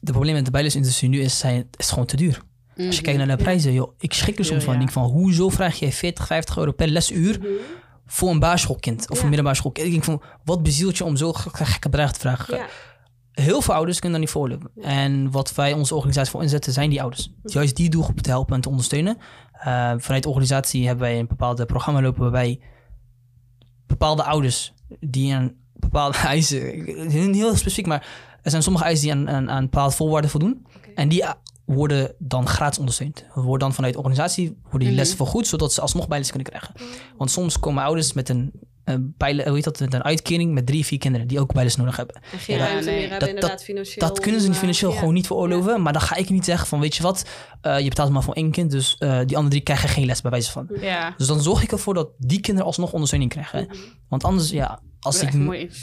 de 0.00 0.12
probleem 0.12 0.34
met 0.34 0.44
de 0.44 0.50
bijlesindustrie 0.50 1.10
nu 1.10 1.20
is, 1.20 1.38
zijn, 1.38 1.68
is 1.76 1.88
gewoon 1.88 2.06
te 2.06 2.16
duur. 2.16 2.42
Als 2.76 2.96
je 2.96 3.02
kijkt 3.02 3.18
naar 3.18 3.36
de 3.36 3.42
prijzen, 3.42 3.72
joh, 3.72 3.94
ik 3.98 4.12
schrik 4.12 4.38
er 4.38 4.44
soms 4.44 4.58
Ja, 4.58 4.64
van. 4.64 4.74
Ik 4.74 4.80
denk 4.80 4.92
van, 4.92 5.04
hoezo 5.04 5.48
vraag 5.48 5.78
je 5.78 5.92
40, 5.92 6.26
50 6.26 6.56
euro 6.56 6.72
per 6.72 6.88
lesuur 6.88 7.38
Mhm. 7.38 7.48
Voor 8.06 8.30
een 8.30 8.38
basisschoolkind 8.38 9.00
of 9.10 9.16
Ja. 9.16 9.18
een 9.22 9.26
middelbare 9.28 9.56
schoolkind? 9.56 9.86
Ik 9.86 9.92
denk 9.92 10.04
van, 10.04 10.22
wat 10.44 10.62
bezielt 10.62 10.96
je 10.98 11.04
om 11.04 11.16
zo 11.16 11.32
ge- 11.32 11.64
gekke 11.64 11.88
bedragen 11.88 12.14
te 12.14 12.20
vragen? 12.20 12.56
Ja. 12.56 12.66
Heel 13.32 13.60
veel 13.62 13.74
ouders 13.74 13.98
kunnen 13.98 14.18
daar 14.18 14.26
niet 14.26 14.36
voorlopen. 14.36 14.70
En 14.82 15.30
wat 15.30 15.54
wij 15.54 15.72
onze 15.72 15.94
organisatie 15.94 16.30
voor 16.30 16.42
inzetten, 16.42 16.72
zijn 16.72 16.90
die 16.90 17.00
ouders. 17.00 17.32
Juist 17.42 17.76
die 17.76 17.90
doelgroep 17.90 18.20
te 18.20 18.30
helpen 18.30 18.54
en 18.54 18.60
te 18.60 18.68
ondersteunen. 18.68 19.16
Eh, 19.52 19.92
vanuit 19.98 20.22
de 20.22 20.28
organisatie 20.28 20.86
hebben 20.86 21.04
wij 21.08 21.18
een 21.18 21.26
bepaalde 21.26 21.64
programma 21.66 22.00
lopen 22.02 22.22
waarbij 22.22 22.60
bepaalde 23.86 24.22
ouders 24.24 24.72
die 25.00 25.34
aan 25.34 25.52
bepaalde 25.74 26.18
eisen, 26.34 26.60
heel 27.10 27.56
specifiek, 27.56 27.86
maar 27.86 28.06
er 28.42 28.50
zijn 28.50 28.62
sommige 28.62 28.84
eisen 28.84 29.06
die 29.06 29.14
aan, 29.16 29.30
aan, 29.36 29.50
aan 29.50 29.62
bepaalde 29.62 29.94
voorwaarden 29.94 30.30
voldoen. 30.30 30.66
En 30.94 31.08
die 31.08 31.24
worden 31.72 32.14
dan 32.18 32.46
gratis 32.46 32.78
ondersteund. 32.78 33.24
Worden 33.34 33.58
dan 33.58 33.72
vanuit 33.74 33.92
de 33.92 33.98
organisatie 33.98 34.48
worden 34.62 34.78
die 34.78 34.88
Mhm. 34.88 34.96
lessen 34.96 35.16
vergoed, 35.16 35.46
zodat 35.46 35.72
ze 35.72 35.80
alsnog 35.80 36.08
bijles 36.08 36.28
kunnen 36.30 36.46
krijgen. 36.48 36.74
Want 37.16 37.30
soms 37.30 37.58
komen 37.58 37.82
ouders 37.82 38.12
met 38.12 38.28
een, 38.28 38.52
een, 38.84 39.14
bijle, 39.16 39.44
hoe 39.44 39.54
heet 39.54 39.64
dat, 39.64 39.80
met 39.80 39.94
een 39.94 40.02
uitkering 40.04 40.52
met 40.52 40.66
drie, 40.66 40.84
vier 40.84 40.98
kinderen 40.98 41.26
die 41.26 41.40
ook 41.40 41.52
bijles 41.52 41.76
nodig 41.76 41.96
hebben. 41.96 42.16
En 42.32 42.38
geen 42.38 42.56
Ja, 42.56 42.64
ruimte 42.66 42.84
nee. 42.84 42.92
meer 42.94 43.00
hebben, 43.10 43.18
Dat- 43.20 43.28
inderdaad, 43.28 43.62
financieel. 43.64 44.08
Dat 44.08 44.20
kunnen 44.20 44.40
ze 44.40 44.46
niet 44.46 44.54
om, 44.54 44.60
financieel 44.60 44.90
eh, 44.92 44.98
gewoon 44.98 45.14
niet 45.14 45.26
veroorloven. 45.26 45.82
Maar 45.82 45.92
dan 45.92 46.02
ga 46.02 46.16
ik 46.16 46.30
niet 46.30 46.44
zeggen 46.44 46.66
van, 46.66 46.80
weet 46.80 46.94
je 46.96 47.02
wat, 47.02 47.24
eh, 47.60 47.78
je 47.80 47.88
betaalt 47.88 48.10
maar 48.10 48.22
voor 48.22 48.34
één 48.34 48.50
kind, 48.50 48.70
dus 48.70 48.96
eh, 48.98 49.08
die 49.10 49.36
andere 49.36 49.48
drie 49.48 49.60
krijgen 49.62 49.88
geen 49.88 50.06
les 50.06 50.20
bij 50.20 50.30
wijze 50.30 50.50
van. 50.50 50.68
Ja, 50.80 51.14
Dus 51.16 51.26
dan 51.26 51.42
zorg 51.42 51.62
ik 51.62 51.72
ervoor 51.72 51.94
dat 51.94 52.08
die 52.18 52.40
kinderen 52.40 52.66
alsnog 52.66 52.92
ondersteuning 52.92 53.30
krijgen. 53.30 53.64
Mhm. 53.64 53.76
Want 54.08 54.24
anders, 54.24 54.50
ja, 54.50 54.80
als 55.00 55.22
ik 55.22 55.30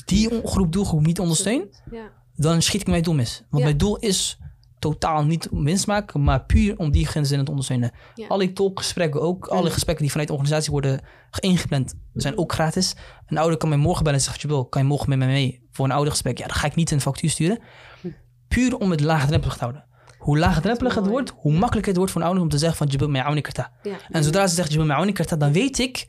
die 0.06 0.30
groep 0.44 0.72
doelgroep 0.72 1.06
niet 1.06 1.20
ondersteun, 1.20 1.70
Ja. 1.92 2.12
dan 2.36 2.62
schiet 2.62 2.82
ik 2.82 2.88
mijn 2.88 3.04
doel 3.04 3.14
mis. 3.14 3.38
Want 3.50 3.64
Ja. 3.64 3.64
mijn 3.64 3.78
doel 3.78 3.98
is 3.98 4.38
totaal 4.80 5.26
niet 5.26 5.50
om 5.50 5.64
winst 5.64 5.88
maken, 5.88 6.24
maar 6.24 6.46
puur 6.46 6.78
om 6.78 6.92
die 6.92 7.06
gezinnen 7.06 7.46
te 7.46 7.52
ondersteunen. 7.52 7.92
Ja. 8.16 8.28
Alle 8.28 8.54
talkgesprekken 8.54 9.22
ook, 9.22 9.48
alle 9.48 9.62
Mhm. 9.62 9.72
gesprekken 9.72 10.04
die 10.04 10.12
vanuit 10.12 10.30
de 10.30 10.36
organisatie 10.36 10.72
worden 10.72 11.02
ingepland, 11.40 11.94
zijn 12.14 12.38
ook 12.38 12.54
gratis. 12.54 12.96
Een 13.28 13.38
ouder 13.38 13.58
kan 13.58 13.70
mij 13.70 13.78
morgen 13.78 14.04
bellen 14.04 14.18
en 14.20 14.24
zeggen, 14.26 14.42
"Jibril, 14.42 14.66
kan 14.66 14.82
je 14.82 14.88
morgen 14.88 15.10
met 15.10 15.18
mij 15.18 15.28
mee 15.28 15.68
voor 15.72 15.86
een 15.86 15.92
oudergesprek? 15.92 16.38
Ja, 16.38 16.48
dan 16.48 16.56
ga 16.56 16.68
ik 16.68 16.76
niet 16.76 16.92
een 16.92 17.02
factuur 17.02 17.30
sturen. 17.30 17.60
Puur 18.48 18.78
om 18.78 18.92
het 18.92 19.02
laagdrempelig 19.02 19.54
te 19.54 19.60
houden. 19.60 19.86
Hoe 20.18 20.38
laagdrempelig 20.38 20.96
het 20.96 21.08
wordt, 21.08 21.34
hoe 21.36 21.52
makkelijker 21.54 21.88
het 21.88 21.98
wordt 21.98 22.12
voor 22.12 22.22
een 22.22 22.28
ouder 22.28 22.44
om 22.46 22.50
te 22.52 22.58
zeggen 22.58 22.78
van 22.78 22.88
Jibril, 22.88 23.10
mij 23.10 23.22
auni 23.22 23.42
karta. 23.42 23.72
Ja. 23.84 23.98
En 24.10 24.24
zodra 24.24 24.48
ze 24.48 24.56
zegt 24.56 24.68
Jibril, 24.68 24.88
mij 24.88 24.96
auni 24.96 25.12
karta, 25.12 25.36
dan 25.36 25.52
weet 25.52 25.80
ik 25.80 26.08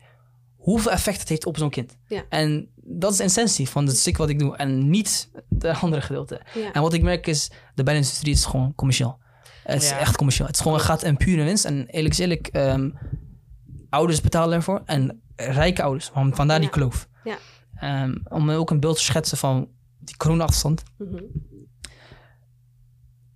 hoeveel 0.57 0.91
effect 0.91 1.19
het 1.19 1.29
heeft 1.29 1.45
op 1.45 1.57
zo'n 1.57 1.69
kind. 1.69 1.97
Ja. 2.07 2.23
En 2.29 2.70
dat 2.83 3.11
is 3.11 3.17
de 3.17 3.23
essentie 3.23 3.69
van 3.69 3.85
het 3.87 3.97
stuk 3.97 4.17
wat 4.17 4.29
ik 4.29 4.39
doe 4.39 4.55
en 4.57 4.89
niet 4.89 5.29
de 5.49 5.73
andere 5.75 6.01
gedeelte. 6.01 6.41
Ja. 6.53 6.71
En 6.73 6.81
wat 6.81 6.93
ik 6.93 7.01
merk 7.01 7.27
is, 7.27 7.51
de 7.75 7.83
bijlesindustrie 7.83 8.33
is 8.33 8.45
gewoon 8.45 8.75
commercieel. 8.75 9.19
Het 9.63 9.81
is 9.83 9.89
Ja. 9.89 9.97
echt 9.97 10.15
commercieel. 10.17 10.47
Het 10.47 10.55
is 10.55 10.61
gewoon, 10.61 10.79
gaat 10.79 11.03
een 11.03 11.17
pure 11.17 11.43
winst. 11.43 11.65
En 11.65 11.85
eerlijk 11.87 12.17
eerlijk, 12.17 12.47
ehm, 12.47 12.89
ouders 13.89 14.21
betalen 14.21 14.53
ervoor. 14.55 14.81
En 14.85 15.21
rijke 15.35 15.83
ouders. 15.83 16.05
Van- 16.13 16.35
Vandaar 16.35 16.57
die 16.59 16.67
Ja. 16.67 16.73
kloof. 16.73 17.07
Ja. 17.23 17.37
Ehm, 17.75 18.15
om 18.29 18.51
ook 18.51 18.69
een 18.69 18.79
beeld 18.79 18.95
te 18.95 19.03
schetsen 19.03 19.37
van 19.37 19.67
die 19.99 20.17
corona-achterstand. 20.17 20.83
Mhm. 20.97 21.17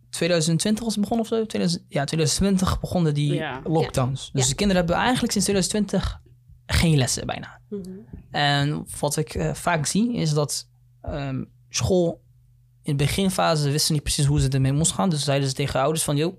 2020 0.10 0.84
was 0.84 0.94
het 0.96 1.02
begonnen 1.04 1.26
of 1.32 1.38
zo? 1.38 1.46
2000, 1.46 1.86
ja, 1.88 2.04
2020 2.04 2.80
begonnen 2.80 3.14
die 3.14 3.34
Ja. 3.34 3.62
lockdowns. 3.64 4.30
Dus 4.34 4.44
Ja. 4.44 4.50
de 4.50 4.56
kinderen 4.56 4.84
hebben 4.86 5.02
eigenlijk 5.02 5.32
sinds 5.32 5.48
2020 5.48 6.22
geen 6.66 6.98
lessen 6.98 7.26
bijna. 7.26 7.60
Mhm. 7.70 7.90
En 8.32 8.86
wat 9.00 9.18
ik 9.18 9.34
eh, 9.34 9.54
vaak 9.54 9.86
zie 9.86 10.14
is 10.16 10.34
dat 10.34 10.68
ehm, 11.02 11.44
school 11.70 12.22
in 12.84 12.98
de 12.98 13.04
beginfase 13.04 13.70
wisten 13.72 13.94
niet 13.94 14.04
precies 14.04 14.26
hoe 14.26 14.40
ze 14.40 14.50
ermee 14.50 14.74
moesten 14.74 14.96
gaan. 14.96 15.10
Dus 15.10 15.24
zeiden 15.24 15.50
ze 15.50 15.56
tegen 15.56 15.80
ouders 15.80 16.04
van, 16.04 16.16
joh, 16.16 16.36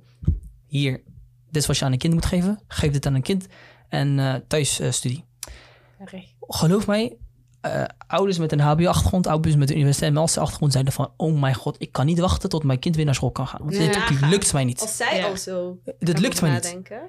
hier, 0.67 1.03
dit 1.51 1.63
is 1.63 1.67
wat 1.67 1.79
je 1.79 1.85
aan 1.85 1.93
een 1.93 1.99
kind 1.99 2.15
moet 2.15 2.27
geven. 2.27 2.61
Geef 2.69 2.93
dit 2.93 3.07
aan 3.07 3.15
een 3.15 3.23
kind. 3.23 3.47
En 3.89 4.19
eh 4.19 4.35
thuisstudie. 4.49 5.25
Geloof 6.41 6.87
mij, 6.87 7.17
eh, 7.61 7.85
ouders 8.07 8.39
met 8.39 8.53
een 8.53 8.61
HBO-achtergrond, 8.61 9.27
ouders 9.27 9.57
met 9.57 9.71
een 9.71 9.77
universitair 9.77 10.13
master-achtergrond 10.13 10.73
zeiden 10.73 10.93
van, 10.93 11.13
oh 11.17 11.41
mijn 11.41 11.55
god, 11.55 11.77
ik 11.79 11.93
kan 11.93 12.07
niet 12.07 12.19
wachten 12.19 12.49
tot 12.49 12.65
mijn 12.65 12.79
kind 12.79 12.97
weer 12.97 13.05
naar 13.05 13.15
school 13.15 13.31
kan 13.31 13.47
gaan. 13.47 13.61
Want 13.63 13.77
Ja. 13.77 14.09
dit 14.09 14.21
lukt 14.21 14.53
mij 14.53 14.65
niet. 14.65 14.81
Als 14.81 14.97
zij 14.97 15.19
Ja. 15.19 15.27
al 15.27 15.37
zo 15.37 15.79
Dit 15.85 16.11
gaan 16.11 16.21
lukt 16.21 16.41
mij 16.41 16.51
niet. 16.51 16.63
nadenken. 16.63 17.01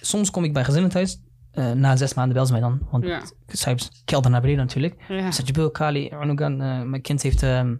Soms 0.00 0.30
kom 0.30 0.44
ik 0.44 0.52
bij 0.52 0.64
gezinnen 0.64 0.90
thuis. 0.90 1.20
Eh, 1.52 1.70
na 1.72 1.96
zes 1.96 2.14
maanden 2.14 2.34
bel 2.34 2.46
ze 2.46 2.52
mij 2.52 2.60
dan. 2.60 2.80
Want 2.90 3.04
Ja. 3.04 3.22
zij 3.46 3.78
kelder 4.04 4.30
naar 4.30 4.40
beneden 4.40 4.60
natuurlijk. 4.64 4.94
Ja. 5.08 5.30
Zegt 5.30 5.46
je 5.46 5.52
Kali, 5.70 6.10
Arnogan, 6.10 6.60
eh, 6.60 6.82
mijn 6.82 7.02
kind 7.02 7.22
heeft 7.22 7.42
ehm 7.42 7.74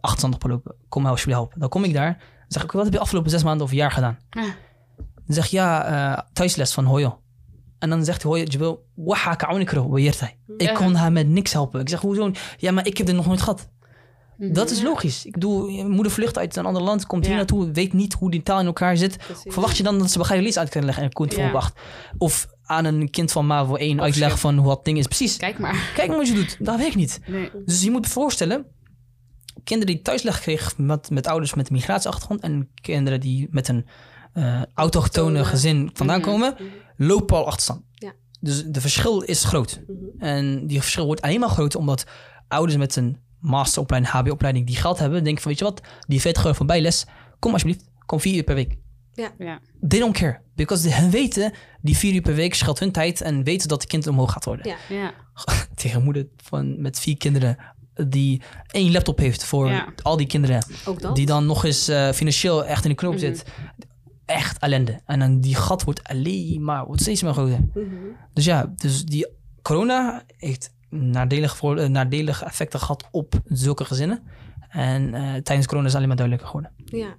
achterstand 0.00 0.34
opgelopen. 0.34 0.74
Kom 0.88 1.02
mij 1.02 1.10
alsjeblieft 1.10 1.40
helpen. 1.40 1.60
Dan 1.60 1.68
kom 1.68 1.84
ik 1.84 1.92
daar. 1.94 2.12
Dan 2.18 2.44
zeg 2.48 2.62
ik, 2.62 2.72
wat 2.72 2.84
heb 2.84 2.92
je 2.92 2.98
afgelopen 3.00 3.30
zes 3.30 3.42
maanden 3.42 3.66
of 3.66 3.72
jaar 3.72 3.90
gedaan? 3.90 4.18
Ja. 4.30 4.42
Dan 4.96 5.34
zeg 5.34 5.46
ja, 5.46 5.84
eh, 5.84 6.22
thuisles 6.32 6.72
van 6.74 6.84
Hoyo. 6.84 7.20
En 7.78 7.90
dan 7.90 8.04
zegt 8.04 8.22
Hoyo, 8.22 8.44
Jibril, 8.44 8.86
hij. 10.20 10.38
Ik 10.56 10.74
kon 10.74 10.94
haar 10.94 11.12
met 11.12 11.28
niks 11.28 11.52
helpen. 11.52 11.80
Ik 11.80 11.88
zeg, 11.88 12.00
hoezo? 12.00 12.30
Ja, 12.56 12.72
maar 12.72 12.86
ik 12.86 12.96
heb 12.96 13.06
dit 13.06 13.16
nog 13.16 13.26
nooit 13.26 13.40
gehad. 13.42 13.70
Mhm. 14.38 14.52
Dat 14.52 14.70
is 14.70 14.82
logisch. 14.82 15.24
Ik 15.26 15.32
bedoel, 15.32 15.66
je 15.66 15.84
moeder 15.84 16.12
vlucht 16.12 16.38
uit 16.38 16.56
een 16.56 16.66
ander 16.66 16.82
land, 16.82 17.06
komt 17.06 17.26
hier 17.26 17.36
naartoe, 17.36 17.70
weet 17.70 17.92
niet 17.92 18.12
hoe 18.12 18.30
die 18.30 18.42
taal 18.42 18.60
in 18.60 18.66
elkaar 18.66 18.96
zit. 18.96 19.16
Precies. 19.16 19.52
Verwacht 19.52 19.76
je 19.76 19.82
dan 19.82 19.98
dat 19.98 20.10
ze 20.10 20.18
Begrijpelijks 20.18 20.58
uit 20.58 20.68
kunnen 20.68 20.86
leggen 20.86 21.04
en 21.06 21.12
komt 21.12 21.34
Ja. 21.34 21.42
voor 21.42 21.52
wacht? 21.52 21.78
Of 22.18 22.46
aan 22.62 22.84
een 22.84 23.10
kind 23.10 23.32
van 23.32 23.46
MAVO 23.46 23.74
1 23.76 24.00
uitleggen 24.00 24.38
van 24.38 24.56
hoe 24.56 24.68
dat 24.68 24.84
ding 24.84 24.98
is. 24.98 25.06
Precies. 25.06 25.36
Kijk 25.36 25.58
maar. 25.58 25.90
Kijk 25.94 26.08
maar 26.08 26.16
wat 26.16 26.28
je 26.28 26.34
doet. 26.34 26.56
Dat 26.60 26.76
werkt 26.78 26.94
niet. 26.94 27.20
Nee. 27.26 27.50
Dus 27.64 27.82
je 27.82 27.90
moet 27.90 28.04
je 28.06 28.10
voorstellen, 28.10 28.66
kinderen 29.64 29.94
die 29.94 30.02
thuisleg 30.02 30.40
kregen 30.40 30.86
met, 30.86 31.10
met 31.10 31.26
ouders 31.26 31.54
met 31.54 31.68
een 31.68 31.74
migratieachtergrond 31.74 32.40
en 32.40 32.68
kinderen 32.80 33.20
die 33.20 33.46
met 33.50 33.68
een 33.68 33.86
eh, 34.32 34.62
autochtone 34.74 35.44
gezin 35.44 35.90
vandaan 35.92 36.20
Mhm. 36.20 36.28
komen, 36.28 36.56
lopen 36.96 37.36
al 37.36 37.46
achterstand. 37.46 37.82
Ja. 37.92 38.12
Dus 38.40 38.64
de 38.64 38.80
verschil 38.80 39.20
is 39.20 39.44
groot. 39.44 39.80
Mhm. 39.86 40.22
En 40.24 40.66
die 40.66 40.80
verschil 40.80 41.06
wordt 41.06 41.20
alleen 41.22 41.40
maar 41.40 41.48
groter 41.48 41.78
omdat 41.80 42.04
ouders 42.48 42.76
met 42.78 42.96
een 42.96 43.16
masteropleiding, 43.46 44.12
HBO-opleiding 44.14 44.66
die 44.66 44.76
geld 44.76 44.98
hebben, 44.98 45.24
denken 45.24 45.42
van 45.42 45.50
weet 45.50 45.60
je 45.60 45.64
wat, 45.66 45.80
die 46.08 46.20
40 46.20 46.44
euro 46.44 46.56
van 46.56 46.66
bijles, 46.66 47.04
kom 47.38 47.52
alsjeblieft, 47.52 47.84
kom 48.06 48.20
vier 48.20 48.36
uur 48.36 48.42
per 48.42 48.54
week. 48.54 48.76
Ja. 49.38 49.60
They 49.88 49.98
don't 49.98 50.16
care. 50.18 50.40
Because 50.54 50.88
hen 50.88 51.10
weten, 51.10 51.52
die 51.80 51.96
vier 51.96 52.14
uur 52.14 52.20
per 52.20 52.34
week 52.34 52.54
scheelt 52.54 52.78
hun 52.78 52.92
tijd 52.92 53.20
en 53.20 53.42
weten 53.44 53.68
dat 53.68 53.80
het 53.80 53.90
kind 53.90 54.06
omhoog 54.06 54.32
gaat 54.32 54.44
worden. 54.44 54.68
Ja. 54.68 54.76
Ja. 54.96 55.12
Tegen 55.74 55.98
een 55.98 56.04
moeder 56.04 56.26
van, 56.36 56.80
met 56.80 56.98
vier 57.00 57.16
kinderen 57.16 57.56
die 58.08 58.42
één 58.70 58.92
laptop 58.92 59.18
heeft 59.18 59.44
voor 59.44 59.68
Ja. 59.68 59.88
al 60.02 60.16
die 60.16 60.26
kinderen. 60.26 60.64
Ook 60.84 61.00
dat. 61.00 61.16
Die 61.16 61.26
dan 61.26 61.46
nog 61.46 61.64
eens 61.64 61.88
eh, 61.88 62.10
financieel 62.12 62.64
echt 62.64 62.84
in 62.84 62.90
de 62.90 62.96
knoop 62.96 63.12
Mhm. 63.12 63.20
zit. 63.20 63.44
Echt 64.24 64.58
ellende. 64.58 65.00
En 65.04 65.18
dan 65.18 65.40
die 65.40 65.54
gat 65.54 65.84
wordt 65.84 66.04
alleen 66.08 66.64
maar, 66.64 66.86
wordt 66.86 67.00
steeds 67.02 67.22
maar 67.22 67.32
groter. 67.32 67.58
Mhm. 67.74 67.84
Dus 68.32 68.44
ja, 68.44 68.72
dus 68.76 69.04
die 69.04 69.26
corona 69.62 70.22
heeft 70.36 70.74
nadelige, 70.88 71.56
voor, 71.56 71.76
eh, 71.76 71.88
nadelige 71.88 72.44
effecten 72.44 72.80
gehad 72.80 73.08
op 73.10 73.34
zulke 73.44 73.84
gezinnen. 73.84 74.22
En 74.68 75.14
eh, 75.14 75.34
tijdens 75.34 75.66
corona 75.66 75.86
is 75.86 75.92
het 75.92 75.94
alleen 75.94 76.08
maar 76.08 76.16
duidelijker 76.16 76.46
geworden. 76.46 76.72
Ja. 76.84 77.16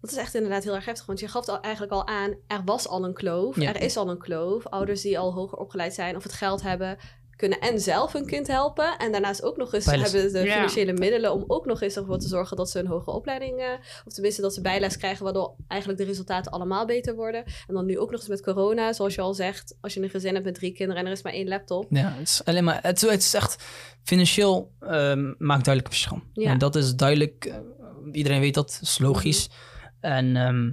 Dat 0.00 0.10
is 0.10 0.16
echt 0.16 0.34
inderdaad 0.34 0.64
heel 0.64 0.74
erg 0.74 0.84
heftig. 0.84 1.06
Want 1.06 1.20
je 1.20 1.28
gaf 1.28 1.48
al 1.48 1.60
eigenlijk 1.60 1.92
al 1.92 2.06
aan, 2.06 2.34
er 2.46 2.64
was 2.64 2.88
al 2.88 3.04
een 3.04 3.14
kloof. 3.14 3.60
Ja. 3.60 3.74
Er 3.74 3.82
is 3.82 3.96
al 3.96 4.10
een 4.10 4.18
kloof. 4.18 4.66
Ouders 4.66 5.00
die 5.00 5.18
al 5.18 5.32
hoger 5.32 5.58
opgeleid 5.58 5.94
zijn 5.94 6.16
of 6.16 6.22
het 6.22 6.32
geld 6.32 6.62
hebben, 6.62 6.98
kunnen 7.36 7.60
en 7.60 7.80
zelf 7.80 8.12
hun 8.12 8.26
kind 8.26 8.46
helpen. 8.46 8.98
En 8.98 9.12
daarnaast 9.12 9.42
ook 9.42 9.56
nog 9.56 9.74
eens 9.74 9.84
Bijles. 9.84 10.12
hebben 10.12 10.32
de 10.32 10.38
Ja. 10.38 10.52
financiële 10.54 10.92
middelen 10.92 11.32
om 11.32 11.44
ook 11.46 11.66
nog 11.66 11.82
eens 11.82 11.96
ervoor 11.96 12.18
te 12.18 12.28
zorgen 12.28 12.56
dat 12.56 12.70
ze 12.70 12.78
een 12.78 12.86
hogere 12.86 13.16
opleiding, 13.16 13.58
eh, 13.58 13.66
of 14.06 14.12
tenminste 14.12 14.40
dat 14.42 14.54
ze 14.54 14.60
bijles 14.60 14.96
krijgen, 14.96 15.24
waardoor 15.24 15.54
eigenlijk 15.68 16.00
de 16.00 16.06
resultaten 16.06 16.52
allemaal 16.52 16.86
beter 16.86 17.14
worden. 17.14 17.44
En 17.66 17.74
dan 17.74 17.86
nu 17.86 17.98
ook 17.98 18.10
nog 18.10 18.20
eens 18.20 18.28
met 18.28 18.42
corona, 18.42 18.92
zoals 18.92 19.14
je 19.14 19.20
al 19.20 19.34
zegt, 19.34 19.76
als 19.80 19.94
je 19.94 20.02
een 20.02 20.10
gezin 20.10 20.32
hebt 20.32 20.44
met 20.44 20.54
drie 20.54 20.72
kinderen 20.72 21.00
en 21.02 21.06
er 21.06 21.12
is 21.16 21.22
maar 21.22 21.32
één 21.32 21.48
laptop. 21.48 21.86
Ja, 21.88 22.12
het 22.18 22.28
is 22.28 22.44
alleen 22.44 22.64
maar, 22.64 22.78
het, 22.82 23.00
het 23.00 23.20
is 23.20 23.34
echt 23.34 23.62
financieel 24.02 24.72
ehm, 24.80 25.24
maakt 25.38 25.64
duidelijk 25.64 25.86
een 25.86 25.92
verschil. 26.00 26.22
Ja. 26.32 26.50
En 26.50 26.58
dat 26.58 26.76
is 26.76 26.94
duidelijk, 26.94 27.44
eh, 27.44 27.56
iedereen 28.12 28.40
weet 28.40 28.54
dat, 28.54 28.78
is 28.82 28.98
logisch. 28.98 29.48
En, 30.00 30.36
ehm, 30.36 30.72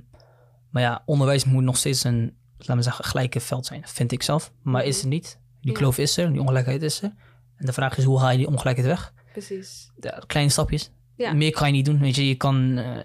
maar 0.69 0.81
ja, 0.81 1.03
onderwijs 1.05 1.45
moet 1.45 1.63
nog 1.63 1.77
steeds 1.77 2.03
een, 2.03 2.37
laten 2.57 2.75
we 2.75 2.81
zeggen, 2.81 3.05
gelijke 3.05 3.39
veld 3.39 3.65
zijn, 3.65 3.83
vind 3.87 4.11
ik 4.11 4.23
zelf. 4.23 4.51
Maar 4.63 4.85
is 4.85 4.97
het 4.97 5.07
niet. 5.09 5.39
Die 5.61 5.71
Ja. 5.71 5.77
kloof 5.77 5.97
is 5.97 6.17
er, 6.17 6.31
die 6.31 6.41
ongelijkheid 6.41 6.81
is 6.81 7.01
er. 7.01 7.13
En 7.57 7.65
de 7.65 7.73
vraag 7.73 7.97
is, 7.97 8.03
hoe 8.03 8.19
haal 8.19 8.31
je 8.31 8.37
die 8.37 8.47
ongelijkheid 8.47 8.87
weg? 8.87 9.13
Precies. 9.31 9.91
Ja, 9.99 10.23
kleine 10.27 10.51
stapjes. 10.51 10.91
Ja. 11.15 11.33
Meer 11.33 11.51
kan 11.51 11.67
je 11.67 11.73
niet 11.73 11.85
doen. 11.85 11.99
Weet 11.99 12.15
je, 12.15 12.27
je 12.27 12.35
kan 12.35 12.77
eh, 12.77 12.97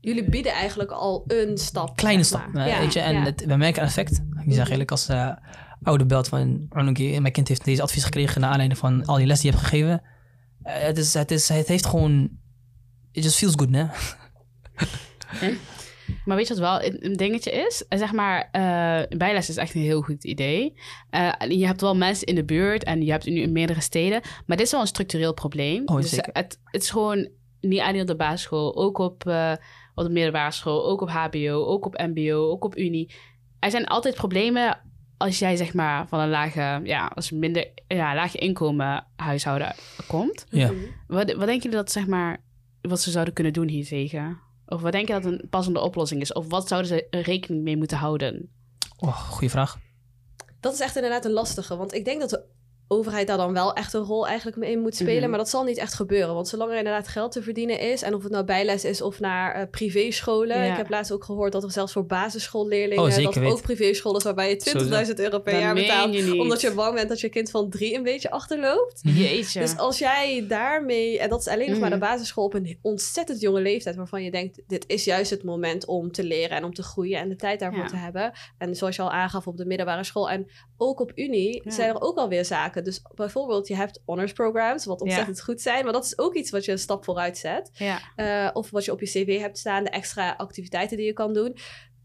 Jullie 0.00 0.28
bieden 0.30 0.52
eigenlijk 0.52 0.90
al 0.90 1.24
een 1.26 1.58
stap. 1.58 1.96
kleine 1.96 2.22
stap. 2.22 2.52
maar. 2.52 2.66
eh, 2.66 2.72
Ja, 2.72 2.78
weet 2.80 2.92
je, 2.92 3.00
en 3.00 3.22
het, 3.22 3.44
we 3.46 3.56
merken 3.56 3.82
een 3.82 3.88
effect. 3.88 4.10
Ik 4.12 4.44
zeg 4.46 4.56
eigenlijk 4.56 4.90
als 4.90 5.08
eh 5.08 5.30
oude 5.82 6.06
belt 6.06 6.28
van 6.28 6.66
Arnold, 6.70 6.98
mijn 6.98 7.32
kind 7.32 7.48
heeft 7.48 7.64
deze 7.64 7.82
advies 7.82 8.04
gekregen 8.04 8.40
naar 8.40 8.50
aanleiding 8.50 8.78
van 8.80 9.04
al 9.04 9.16
die 9.16 9.26
les 9.26 9.40
die 9.40 9.50
je 9.50 9.56
hebt 9.56 9.68
gegeven. 9.68 10.02
Het, 10.62 10.98
is, 10.98 11.14
het, 11.14 11.30
is, 11.30 11.48
het 11.48 11.68
heeft 11.68 11.86
gewoon, 11.86 12.30
it 13.12 13.24
just 13.24 13.36
feels 13.36 13.52
good, 13.56 13.70
hè? 13.74 13.86
Maar 16.24 16.36
weet 16.36 16.48
je 16.48 16.54
wat 16.54 16.80
wel 16.80 16.92
een 17.00 17.16
dingetje 17.16 17.50
is? 17.50 17.84
Eh, 17.88 17.98
Zeg 17.98 18.12
maar, 18.12 18.48
eh, 18.52 19.18
bijles 19.18 19.48
is 19.48 19.56
echt 19.56 19.74
een 19.74 19.80
heel 19.80 20.02
goed 20.02 20.24
idee. 20.24 20.74
Eh, 21.10 21.32
je 21.48 21.66
hebt 21.66 21.80
wel 21.80 21.96
mensen 21.96 22.26
in 22.26 22.34
de 22.34 22.44
buurt 22.44 22.84
en 22.84 23.02
je 23.02 23.10
hebt 23.10 23.26
nu 23.26 23.40
in 23.40 23.52
meerdere 23.52 23.80
steden. 23.80 24.20
Maar 24.46 24.56
dit 24.56 24.66
is 24.66 24.72
wel 24.72 24.80
een 24.80 24.86
structureel 24.86 25.34
probleem. 25.34 25.82
Oh, 25.86 25.96
dus. 25.96 26.10
Het, 26.10 26.60
het 26.64 26.82
is 26.82 26.90
gewoon 26.90 27.28
niet 27.60 27.80
alleen 27.80 28.00
op 28.00 28.06
de 28.06 28.16
basisschool, 28.16 28.76
ook 28.76 28.98
op, 28.98 29.24
op 29.94 30.04
de 30.04 30.10
middelbare 30.10 30.52
school, 30.52 30.86
ook 30.86 31.00
op 31.00 31.10
HBO, 31.10 31.64
ook 31.64 31.86
op 31.86 31.98
MBO, 31.98 32.50
ook 32.50 32.64
op 32.64 32.78
Unie. 32.78 33.14
Er 33.58 33.70
zijn 33.70 33.86
altijd 33.86 34.14
problemen 34.14 34.80
als 35.16 35.38
jij 35.38 35.56
zeg 35.56 35.74
maar 35.74 36.08
van 36.08 36.20
een 36.20 36.28
lage, 36.28 36.80
ja, 36.84 37.06
als 37.14 37.30
minder 37.30 37.68
ja, 37.88 38.14
lage 38.14 38.38
inkomen 38.38 39.06
huishouden 39.16 39.74
komt. 40.06 40.46
Ja. 40.48 40.70
Wat, 41.06 41.32
wat 41.32 41.46
denken 41.46 41.62
jullie 41.62 41.76
dat 41.76 41.90
zeg 41.90 42.06
maar 42.06 42.40
wat 42.80 43.00
ze 43.00 43.10
zouden 43.10 43.34
kunnen 43.34 43.52
doen 43.52 43.68
hiertegen? 43.68 44.38
Of 44.66 44.80
wat 44.80 44.92
denk 44.92 45.06
je 45.06 45.12
dat 45.12 45.24
een 45.24 45.46
passende 45.50 45.80
oplossing 45.80 46.20
is? 46.20 46.32
Of 46.32 46.48
wat 46.48 46.68
zouden 46.68 46.90
ze 46.90 47.06
er 47.10 47.20
rekening 47.20 47.62
mee 47.62 47.76
moeten 47.76 47.98
houden? 47.98 48.50
Oh, 48.96 49.30
goede 49.30 49.48
vraag. 49.48 49.78
Dat 50.60 50.72
is 50.72 50.80
echt 50.80 50.96
inderdaad 50.96 51.24
een 51.24 51.32
lastige. 51.32 51.76
Want 51.76 51.94
ik 51.94 52.04
denk 52.04 52.20
dat 52.20 52.30
de 52.30 52.44
overheid 52.88 53.26
daar 53.26 53.36
dan 53.36 53.52
wel 53.52 53.74
echt 53.74 53.92
een 53.92 54.02
rol 54.02 54.26
eigenlijk 54.26 54.56
mee 54.56 54.70
in 54.70 54.80
moet 54.80 54.94
spelen. 54.96 55.20
Mhm. 55.20 55.28
Maar 55.30 55.38
dat 55.38 55.48
zal 55.48 55.64
niet 55.64 55.78
echt 55.78 55.94
gebeuren. 55.94 56.34
Want 56.34 56.48
zolang 56.48 56.70
er 56.70 56.76
inderdaad 56.78 57.08
geld 57.08 57.32
te 57.32 57.42
verdienen 57.42 57.80
is... 57.80 58.02
en 58.02 58.14
of 58.14 58.22
het 58.22 58.32
nou 58.32 58.44
bijles 58.44 58.84
is 58.84 59.02
of 59.02 59.20
naar 59.20 59.54
eh 59.54 59.62
privéscholen... 59.70 60.56
Ja. 60.64 60.70
Ik 60.70 60.76
heb 60.76 60.88
laatst 60.88 61.12
ook 61.12 61.24
gehoord 61.24 61.52
dat 61.52 61.62
er 61.62 61.70
zelfs 61.70 61.92
voor 61.92 62.06
basisschoolleerlingen... 62.06 63.04
Oh, 63.04 63.22
dat 63.24 63.36
er 63.36 63.44
ook 63.46 63.62
privéscholen 63.62 64.18
is 64.18 64.24
waarbij 64.24 64.50
je 64.50 65.06
20.000 65.08 65.14
euro 65.14 65.38
per 65.38 65.52
Dat 65.52 65.62
jaar 65.62 65.74
betaalt... 65.74 66.14
je 66.14 66.40
omdat 66.40 66.60
je 66.60 66.72
bang 66.72 66.94
bent 66.94 67.08
dat 67.08 67.20
je 67.20 67.28
kind 67.28 67.50
van 67.50 67.70
drie 67.70 67.94
een 67.94 68.02
beetje 68.02 68.30
achterloopt. 68.30 69.00
Jeetje. 69.02 69.60
Dus 69.60 69.76
als 69.76 69.98
jij 69.98 70.44
daarmee, 70.48 71.18
en 71.18 71.28
dat 71.28 71.40
is 71.40 71.48
alleen 71.48 71.70
nog 71.70 71.78
maar 71.78 71.90
de 71.90 71.96
Mhm. 71.96 72.04
basisschool 72.04 72.44
op 72.44 72.54
een 72.54 72.78
ontzettend 72.82 73.40
jonge 73.40 73.60
leeftijd, 73.60 73.96
waarvan 73.96 74.22
je 74.22 74.30
denkt: 74.30 74.62
dit 74.66 74.84
is 74.86 75.04
juist 75.04 75.30
het 75.30 75.44
moment 75.44 75.86
om 75.86 76.12
te 76.12 76.24
leren 76.24 76.56
en 76.56 76.64
om 76.64 76.74
te 76.74 76.82
groeien 76.82 77.18
en 77.18 77.28
de 77.28 77.36
tijd 77.36 77.60
daarvoor 77.60 77.82
Ja. 77.82 77.88
te 77.88 77.96
hebben. 77.96 78.32
En 78.58 78.74
zoals 78.76 78.96
je 78.96 79.02
al 79.02 79.10
aangaf 79.10 79.46
op 79.46 79.56
de 79.56 79.64
middelbare 79.66 80.04
school 80.04 80.30
en 80.30 80.50
ook 80.76 81.00
op 81.00 81.12
Unie 81.14 81.60
Ja. 81.64 81.70
zijn 81.70 81.88
er 81.88 82.00
ook 82.00 82.16
alweer 82.16 82.44
zaken. 82.44 82.73
Dus 82.82 83.02
bijvoorbeeld, 83.14 83.68
je 83.68 83.76
hebt 83.76 84.02
honors 84.04 84.32
programs, 84.32 84.84
wat 84.84 85.00
ontzettend 85.00 85.42
goed 85.42 85.60
zijn, 85.60 85.84
maar 85.84 85.92
dat 85.92 86.04
is 86.04 86.18
ook 86.18 86.34
iets 86.34 86.50
wat 86.50 86.64
je 86.64 86.72
een 86.72 86.78
stap 86.78 87.04
vooruit 87.04 87.38
zet. 87.38 87.70
Eh, 88.16 88.50
of 88.52 88.70
wat 88.70 88.84
je 88.84 88.92
op 88.92 89.00
je 89.00 89.06
cv 89.06 89.38
hebt 89.40 89.58
staan, 89.58 89.84
de 89.84 89.90
extra 89.90 90.34
activiteiten 90.36 90.96
die 90.96 91.06
je 91.06 91.12
kan 91.12 91.32
doen. 91.32 91.56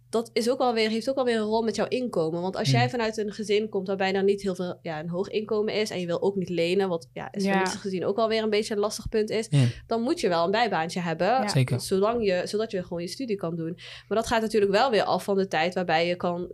Dat 0.09 0.29
is 0.33 0.49
ook 0.49 0.59
alweer, 0.59 0.89
heeft 0.89 1.09
ook 1.09 1.15
alweer 1.17 1.35
een 1.35 1.41
rol 1.45 1.61
met 1.63 1.75
jouw 1.75 1.87
inkomen. 1.87 2.41
Want 2.41 2.55
als 2.55 2.69
Hmm. 2.69 2.77
jij 2.79 2.89
vanuit 2.89 3.17
een 3.17 3.31
gezin 3.31 3.69
komt 3.69 3.87
waarbij 3.87 4.11
dan 4.11 4.25
niet 4.25 4.41
heel 4.41 4.55
veel, 4.55 4.79
ja, 4.81 4.99
een 4.99 5.09
hoog 5.09 5.27
inkomen 5.29 5.73
is 5.73 5.89
en 5.89 5.99
je 5.99 6.05
wil 6.05 6.21
ook 6.21 6.35
niet 6.35 6.49
lenen, 6.49 6.89
wat 6.89 7.07
ja, 7.13 7.27
is 7.31 7.43
Ja. 7.43 7.65
gezien 7.65 8.05
ook 8.05 8.17
alweer 8.17 8.43
een 8.43 8.49
beetje 8.49 8.73
een 8.73 8.79
lastig 8.79 9.09
punt 9.09 9.29
is, 9.29 9.47
Ja. 9.49 9.65
dan 9.87 10.01
moet 10.01 10.19
je 10.19 10.27
wel 10.29 10.45
een 10.45 10.51
bijbaantje 10.51 10.99
hebben, 10.99 11.27
Ja. 11.67 11.77
Zolang 11.79 12.25
je, 12.25 12.41
zodat 12.45 12.71
je 12.71 12.83
gewoon 12.83 13.01
je 13.01 13.07
studie 13.07 13.35
kan 13.35 13.55
doen. 13.55 13.73
Maar 14.07 14.17
dat 14.17 14.27
gaat 14.27 14.41
natuurlijk 14.41 14.71
wel 14.71 14.91
weer 14.91 15.03
af 15.03 15.23
van 15.23 15.37
de 15.37 15.47
tijd 15.47 15.73
waarbij 15.73 16.07
je 16.07 16.15
kan, 16.15 16.51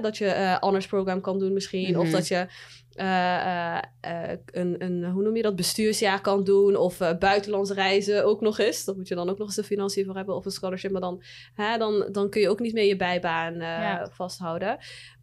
dat 0.00 0.16
je 0.16 0.26
eh 0.26 0.56
honors 0.58 0.86
program 0.86 1.20
kan 1.20 1.38
doen 1.38 1.52
misschien, 1.52 1.98
of 1.98 2.04
Mhm. 2.04 2.12
dat 2.12 2.28
je 2.28 2.46
eh, 2.98 3.76
eh, 3.76 3.82
eh, 4.00 4.38
een, 4.46 4.84
een, 4.84 5.04
hoe 5.04 5.22
noem 5.22 5.36
je 5.36 5.42
dat, 5.42 5.56
bestuursjaar 5.56 6.20
kan 6.20 6.44
doen. 6.44 6.76
Of 6.76 7.00
eh 7.00 7.18
buitenlandse 7.18 7.74
reizen 7.74 8.24
ook 8.24 8.40
nog 8.40 8.58
eens. 8.58 8.84
Dat 8.84 8.96
moet 8.96 9.08
je 9.08 9.14
dan 9.14 9.28
ook 9.28 9.38
nog 9.38 9.46
eens 9.46 9.56
de 9.56 9.64
financiën 9.64 10.04
voor 10.04 10.16
hebben. 10.16 10.34
Of 10.34 10.44
een 10.44 10.50
scholarship. 10.50 10.90
Maar 10.90 11.00
dan, 11.00 11.22
hè, 11.54 11.78
dan, 11.78 12.08
dan 12.12 12.30
kun 12.30 12.40
je 12.40 12.48
ook 12.48 12.60
niet 12.60 12.72
meer 12.72 12.84
je 12.84 12.96
bijbaan 12.96 13.54
Ja. 13.54 14.08
vasthouden. 14.12 14.78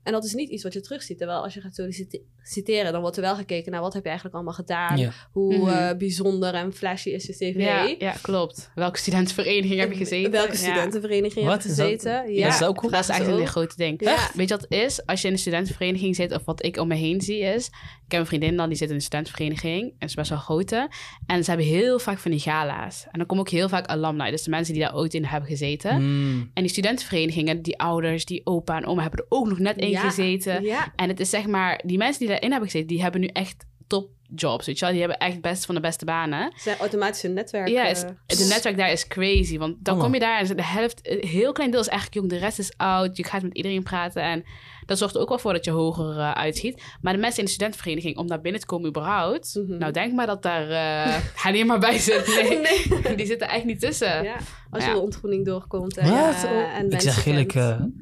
En 0.06 0.12
dat 0.12 0.24
is 0.26 0.34
niet 0.34 0.50
iets 0.50 0.64
wat 0.64 0.74
je 0.74 0.82
terugziet. 0.82 1.18
Terwijl 1.18 1.44
als 1.44 1.54
je 1.54 1.62
gaat 1.62 1.76
solliciteren, 1.76 2.92
dan 2.92 3.02
wordt 3.02 3.16
er 3.16 3.22
wel 3.22 3.36
gekeken 3.36 3.72
naar 3.72 3.82
wat 3.82 3.94
heb 3.94 4.02
je 4.04 4.08
eigenlijk 4.10 4.38
allemaal 4.38 4.54
gedaan. 4.56 4.98
Ja. 4.98 5.12
Hoe 5.32 5.58
Mhm. 5.58 5.68
eh, 5.70 5.98
bijzonder 5.98 6.54
en 6.54 6.74
flashy 6.74 7.10
is 7.10 7.26
je 7.26 7.34
cv. 7.34 7.56
Ja, 7.58 7.96
ja, 8.00 8.12
klopt. 8.22 8.72
Welke 8.76 8.98
studentenvereniging 8.98 9.80
heb 9.80 9.92
je 9.92 9.98
gezeten? 9.98 10.32
Welke 10.32 10.52
Ja. 10.52 10.58
studentenvereniging 10.58 11.46
heb 11.50 11.62
je 11.62 11.70
Is 11.70 11.76
dat- 11.76 11.88
gezeten? 11.88 12.28
is 12.30 12.60
dat 12.60 12.68
ook 12.70 12.78
cool? 12.78 12.92
Dat 12.92 13.02
is 13.02 13.10
eigenlijk 13.10 13.42
een 13.42 13.48
grote 13.48 13.76
ding. 13.76 14.04
Ja. 14.04 14.30
Weet 14.34 14.50
je 14.50 14.56
wat 14.56 14.64
het 14.70 14.80
is? 14.80 15.06
Als 15.06 15.22
je 15.22 15.28
in 15.28 15.34
een 15.34 15.40
studentenvereniging 15.40 16.16
zit, 16.16 16.32
of 16.34 16.46
wat 16.46 16.64
ik 16.66 16.78
om 16.78 16.88
me 16.88 16.96
heen 16.96 17.22
zie 17.22 17.40
is... 17.40 17.70
Ik 18.06 18.12
heb 18.12 18.20
een 18.22 18.28
vriendin 18.28 18.56
dan, 18.58 18.68
die 18.70 18.78
zit 18.78 18.90
in 18.90 18.96
een 18.96 19.02
studentenvereniging. 19.02 19.82
En 19.84 19.96
ze 20.00 20.06
is 20.06 20.14
best 20.14 20.30
wel 20.30 20.40
grote. 20.40 20.90
En 21.28 21.44
ze 21.44 21.50
hebben 21.50 21.68
heel 21.68 22.00
vaak 22.00 22.18
van 22.18 22.32
die 22.32 22.40
gala's. 22.40 23.04
En 23.12 23.18
dan 23.18 23.26
komen 23.28 23.44
ook 23.44 23.50
heel 23.50 23.70
vaak 23.70 23.86
alumni. 23.88 24.32
Dus 24.32 24.44
de 24.44 24.50
mensen 24.50 24.74
die 24.74 24.84
daar 24.84 24.96
ooit 24.96 25.14
in 25.14 25.26
hebben 25.26 25.50
gezeten. 25.50 26.02
Mm. 26.02 26.52
En 26.54 26.62
die 26.64 26.72
studentenverenigingen, 26.72 27.62
die 27.62 27.80
ouders, 27.80 28.26
die 28.26 28.42
opa 28.46 28.78
en 28.78 28.86
oma... 28.86 29.02
hebben 29.02 29.20
er 29.20 29.26
ook 29.30 29.48
nog 29.48 29.60
net 29.60 29.78
in 29.78 29.90
Ja. 29.96 30.02
gezeten. 30.10 30.64
Ja, 30.64 30.94
En 30.96 31.08
het 31.10 31.20
is 31.20 31.30
zeg 31.30 31.48
maar... 31.48 31.82
Die 31.86 31.98
mensen 31.98 32.20
die 32.20 32.28
daarin 32.30 32.50
hebben 32.52 32.70
gezeten, 32.70 32.88
die 32.90 33.02
hebben 33.02 33.22
nu 33.22 33.28
echt 33.28 33.66
topjobs. 33.88 34.66
Weet 34.66 34.80
je 34.80 34.86
wel? 34.86 34.94
Die 34.94 35.04
hebben 35.04 35.20
echt 35.20 35.42
best 35.42 35.66
van 35.66 35.76
de 35.76 35.82
beste 35.82 36.06
banen. 36.06 36.52
ze 36.56 36.62
zijn 36.62 36.78
automatisch 36.78 37.24
een 37.24 37.34
netwerk. 37.34 37.68
Ja, 37.68 37.84
eh, 37.84 37.90
is, 37.92 38.00
de 38.38 38.46
netwerk 38.50 38.78
daar 38.78 38.92
is 38.92 39.08
crazy. 39.08 39.58
Want 39.58 39.76
dan 39.80 39.96
Oh. 39.96 40.02
kom 40.02 40.14
je 40.14 40.20
daar 40.20 40.40
en 40.40 40.56
de 40.56 40.64
helft, 40.64 41.00
een 41.10 41.28
heel 41.28 41.52
klein 41.52 41.72
deel 41.72 41.80
is 41.80 41.88
eigenlijk 41.88 42.18
jong, 42.20 42.30
de 42.30 42.46
rest 42.46 42.60
is 42.60 42.74
oud. 42.78 43.18
Je 43.18 43.24
gaat 43.24 43.42
met 43.42 43.54
iedereen 43.56 43.84
praten 43.84 44.22
en 44.22 44.44
dat 44.86 44.98
zorgt 44.98 45.16
er 45.16 45.22
ook 45.22 45.30
wel 45.30 45.40
voor 45.40 45.54
dat 45.54 45.66
je 45.66 45.72
hoger 45.72 46.18
eh, 46.20 46.32
uitschiet. 46.32 46.84
Maar 47.02 47.14
de 47.14 47.20
mensen 47.20 47.40
in 47.40 47.46
de 47.46 47.52
studentenvereniging, 47.52 48.18
om 48.18 48.28
daar 48.28 48.42
binnen 48.42 48.62
te 48.62 48.68
komen 48.68 48.90
überhaupt, 48.90 49.56
Mhm. 49.68 49.78
nou 49.78 49.92
denk 49.92 50.14
maar 50.14 50.28
dat 50.28 50.42
daar 50.44 50.70
eh 50.70 51.16
hij 51.36 51.52
niet 51.52 51.66
maar 51.66 51.80
bij 51.80 51.98
zit. 52.00 52.26
Nee, 53.04 53.16
die 53.16 53.26
zitten 53.26 53.50
echt 53.50 53.66
niet 53.66 53.80
tussen. 53.80 54.24
Ja, 54.24 54.36
als 54.70 54.84
Ja. 54.84 54.90
je 54.90 54.96
de 54.96 55.02
ontgroening 55.02 55.46
doorkomt. 55.46 55.98
En, 55.98 56.10
Wat? 56.10 56.44
eh, 56.44 56.78
en 56.78 56.90
ik 56.92 57.02
zeg 57.02 57.26
eerlijk, 57.26 57.48
kent. 57.48 57.94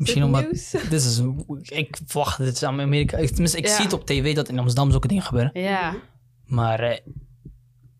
Misschien 0.00 0.24
omdat... 0.24 0.50
Dit 0.90 0.92
is, 0.92 1.18
een- 1.18 1.44
ik 1.68 1.98
wacht, 2.12 2.38
dit 2.38 2.54
is 2.54 2.62
aan 2.62 2.80
Amerika. 2.80 3.16
Ik, 3.16 3.28
tenminste, 3.28 3.58
ik 3.58 3.66
Ja. 3.66 3.74
zie 3.74 3.84
het 3.84 3.92
op 3.92 4.06
tv 4.06 4.34
dat 4.34 4.48
in 4.48 4.58
Amsterdam 4.58 4.90
zulke 4.90 5.08
dingen 5.08 5.22
gebeuren. 5.22 5.50
Ja, 5.62 5.94
Maar 6.46 6.80
eh, 6.80 6.98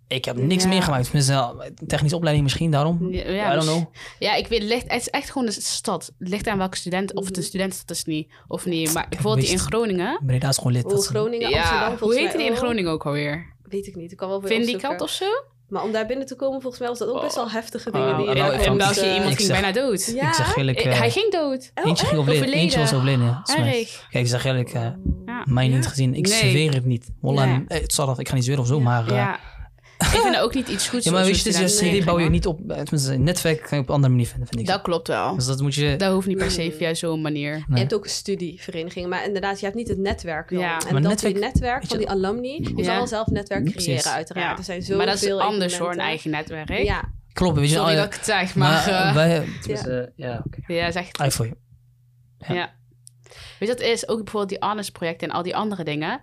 ik 0.09 0.25
heb 0.25 0.37
niks 0.37 0.63
Ja. 0.63 0.69
meegemaakt. 0.69 1.05
Tenminste, 1.05 1.33
eh, 1.33 1.59
technische 1.87 2.17
opleiding 2.17 2.47
misschien, 2.47 2.71
daarom. 2.71 3.13
ja, 3.13 3.31
ja, 3.31 3.47
I 3.47 3.55
don't 3.55 3.65
dus- 3.67 3.75
know. 3.75 3.85
ja, 4.19 4.35
ik 4.35 4.47
weet, 4.47 4.59
het, 4.61 4.69
ligt, 4.69 4.83
het 4.93 5.01
is 5.01 5.09
echt 5.09 5.31
gewoon 5.31 5.47
de 5.47 5.53
stad. 5.53 6.13
Het 6.19 6.29
ligt 6.29 6.47
aan 6.47 6.59
welke 6.59 6.77
student, 6.77 7.15
of 7.15 7.25
het 7.27 7.37
een 7.37 7.41
Mhm. 7.43 7.49
student 7.51 7.83
is 7.91 8.05
niet, 8.05 8.33
of 8.49 8.67
niet. 8.67 8.93
Maar 8.95 9.07
bijvoorbeeld 9.09 9.45
die 9.47 9.55
in 9.55 9.59
Groningen. 9.63 10.21
Breda 10.27 10.49
is 10.49 10.57
gewoon 10.57 10.73
lid. 10.73 10.85
Oh, 10.85 10.99
Groningen, 10.99 11.51
Ja, 11.51 11.59
Amsterdam, 11.61 11.97
hoe 12.09 12.15
heette 12.19 12.37
die 12.37 12.47
in. 12.47 12.57
Groningen 12.57 12.91
ook 12.93 13.07
alweer? 13.07 13.57
Weet 13.63 13.87
ik 13.87 13.97
niet. 13.97 14.11
Ik 14.13 14.17
kan 14.17 14.29
wel 14.29 14.41
weer 14.43 14.51
Vindicat 14.51 15.01
opzoeken. 15.01 15.05
of 15.05 15.11
zo? 15.11 15.59
Maar 15.71 15.83
om 15.83 15.93
daar 15.93 16.07
binnen 16.07 16.27
te 16.27 16.37
komen, 16.37 16.61
volgens 16.61 16.81
mij 16.81 16.89
was 16.91 16.99
dat 16.99 17.09
ook 17.09 17.21
best 17.21 17.35
wel 17.35 17.51
heftige 17.51 17.91
dingen 17.91 18.09
Oh, 18.11 18.17
die 18.19 18.29
je 18.29 18.35
nou, 18.35 18.51
daar 18.51 18.59
in 18.61 18.65
vond- 18.67 18.79
België 18.79 19.01
moest, 19.01 19.07
iemand 19.07 19.25
eh, 19.25 19.31
ik 19.31 19.37
ging 19.37 19.49
bijna 19.49 19.73
dood. 19.73 20.13
Ja? 20.15 20.29
Ik 20.29 20.35
zeg 20.35 20.57
eerlijk... 20.57 20.79
Eh, 20.79 20.93
eh, 20.93 20.99
hij 20.99 21.11
ging 21.11 21.33
dood. 21.33 21.71
Oh, 21.75 21.87
eentje, 21.87 22.07
ging 22.07 22.19
overleden, 22.19 22.43
Overleden. 22.43 22.55
eentje 22.55 22.79
was 22.79 22.93
overleden. 22.95 23.43
Erg. 23.57 24.07
Kijk, 24.11 24.25
ik 24.25 24.27
zeg 24.31 24.45
eerlijk... 24.45 24.73
eh, 24.73 24.83
Ja. 25.27 25.43
mij 25.45 25.69
Ja? 25.69 25.75
niet 25.77 25.87
gezien. 25.87 26.15
Ik 26.15 26.27
Nee. 26.29 26.51
zweer 26.51 26.75
het 26.75 26.85
niet. 26.85 27.09
Eh, 27.23 27.57
het 27.69 27.93
zal 27.93 28.07
dat, 28.07 28.19
ik 28.19 28.29
ga 28.29 28.35
niet 28.35 28.45
zweren 28.45 28.63
of 28.63 28.69
zo, 28.69 28.77
Ja. 28.77 28.83
maar... 28.83 29.41
eh. 30.01 30.15
Ik 30.15 30.21
vind 30.21 30.35
het 30.35 30.45
ook 30.45 30.55
niet 30.55 30.69
iets 30.69 30.89
goeds. 30.89 31.05
Ja, 31.05 31.11
maar 31.13 31.25
weet 31.25 31.41
je, 31.43 31.53
dus 31.53 32.05
bouw 32.05 32.19
je 32.19 32.29
niet 32.31 32.47
op... 32.47 32.59
eh, 32.71 32.77
Tenminste, 32.77 33.13
een 33.15 33.23
netwerk 33.23 33.61
kan 33.63 33.77
je 33.79 33.83
op 33.83 33.89
een 33.89 33.95
andere 33.95 34.13
manier 34.13 34.27
vinden, 34.29 34.49
vind 34.49 34.61
ik. 34.61 34.67
Dat 34.67 34.83
klopt 34.83 35.09
wel. 35.09 35.35
Dus 35.35 35.47
dat 35.47 35.61
moet 35.61 35.75
je... 35.75 35.97
Dat 35.97 36.13
hoeft 36.13 36.27
niet 36.27 36.37
per 36.39 36.51
se 36.51 36.73
via 36.73 36.95
zo'n 36.95 37.21
manier. 37.21 37.65
Je 37.69 37.79
hebt 37.79 37.95
ook 37.95 38.07
studieverenigingen, 38.07 39.09
maar 39.09 39.25
inderdaad, 39.27 39.59
je 39.59 39.65
hebt 39.65 39.77
niet 39.77 39.89
het 39.89 39.99
netwerk. 39.99 40.51
Ja. 40.51 40.59
En 40.59 40.93
Maar 40.93 41.03
dat 41.03 41.11
netwerk- 41.11 41.35
die 41.35 41.43
netwerk 41.45 41.87
van 41.87 41.99
die 41.99 42.09
alumni, 42.09 42.53
je 42.63 42.73
Ja. 42.77 42.85
zal 42.85 42.95
wel 42.95 43.07
zelf 43.07 43.27
netwerk 43.27 43.63
Precies. 43.65 43.85
creëren 43.85 44.13
uiteraard. 44.13 44.51
Ja. 44.51 44.57
Er 44.59 44.65
zijn 44.65 44.81
zoveel 44.81 44.97
Maar 44.97 45.07
dat 45.07 45.23
is 45.23 45.31
anders 45.33 45.79
hoor, 45.79 45.93
een 45.93 45.99
eigen 45.99 46.31
netwerk. 46.31 46.69
Ja, 46.69 47.13
Klopt, 47.33 47.59
weet 47.59 47.69
je. 47.71 47.75
Sorry 47.75 47.91
al- 47.91 47.97
dat 47.97 48.07
ik 48.07 48.13
het 48.15 48.25
zeg, 48.25 48.55
maar... 48.55 48.87
maar 48.87 49.07
eh, 49.09 49.15
wij... 49.15 49.45
Ja, 50.17 50.43
oké. 50.47 50.73
ja, 50.73 50.91
zeg 50.91 51.07
het. 51.13 51.35
I. 51.41 51.53
Ja. 52.55 52.73
Weet 53.59 53.69
je, 53.69 53.75
dat 53.77 53.81
is 53.81 54.09
ook 54.09 54.17
bijvoorbeeld 54.25 54.61
die 54.61 54.69
honest 54.69 54.93
projecten 54.93 55.29
en 55.29 55.35
al 55.35 55.43
die 55.43 55.57
andere 55.57 55.85
dingen. 55.85 56.21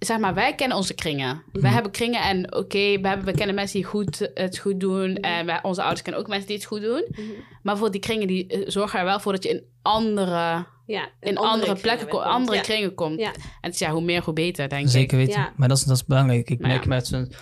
Zeg 0.00 0.18
maar, 0.18 0.34
wij 0.34 0.54
kennen 0.54 0.76
onze 0.76 0.94
kringen. 0.94 1.42
Wij 1.52 1.62
Mhm. 1.62 1.72
hebben 1.72 1.92
kringen 1.92 2.22
en 2.22 2.54
oké, 2.56 3.00
we, 3.00 3.08
hebben- 3.08 3.24
we 3.26 3.32
kennen 3.34 3.54
mensen 3.54 3.76
die 3.80 3.88
goed, 3.88 4.30
het 4.34 4.58
goed 4.58 4.80
doen. 4.80 5.14
En 5.16 5.46
wij, 5.46 5.62
onze 5.62 5.80
ouders 5.80 6.02
kennen 6.02 6.22
ook 6.22 6.28
mensen 6.28 6.46
die 6.46 6.56
het 6.56 6.64
goed 6.66 6.80
doen. 6.80 7.04
Mhm. 7.10 7.20
Maar 7.28 7.58
bijvoorbeeld 7.62 7.92
die 7.92 8.00
kringen 8.00 8.26
die 8.26 8.46
eh, 8.46 8.60
zorgen 8.66 8.98
er 8.98 9.04
wel 9.04 9.20
voor 9.20 9.32
dat 9.32 9.42
je 9.42 9.48
in 9.48 9.62
andere, 9.82 10.66
ja 10.86 11.08
in 11.20 11.36
andere, 11.38 11.74
plekken, 11.76 12.08
komt. 12.08 12.22
andere 12.24 12.56
Ja. 12.56 12.62
kringen 12.62 12.94
komt. 12.94 13.18
Ja. 13.20 13.32
En 13.32 13.40
het 13.60 13.72
is 13.72 13.78
ja, 13.78 13.90
hoe 13.90 14.02
meer, 14.02 14.22
hoe 14.24 14.34
beter, 14.34 14.68
denk 14.68 14.88
Zeker 14.88 15.18
ik. 15.20 15.26
weten. 15.26 15.40
Ja. 15.42 15.52
Maar 15.56 15.68
dat 15.68 15.76
is, 15.76 15.84
dat 15.84 15.96
is 15.96 16.04
belangrijk. 16.04 16.50
Ik 16.50 16.58
merk 16.58 16.82
ja. 16.82 16.88
met 16.88 17.06
z'n- 17.06 17.32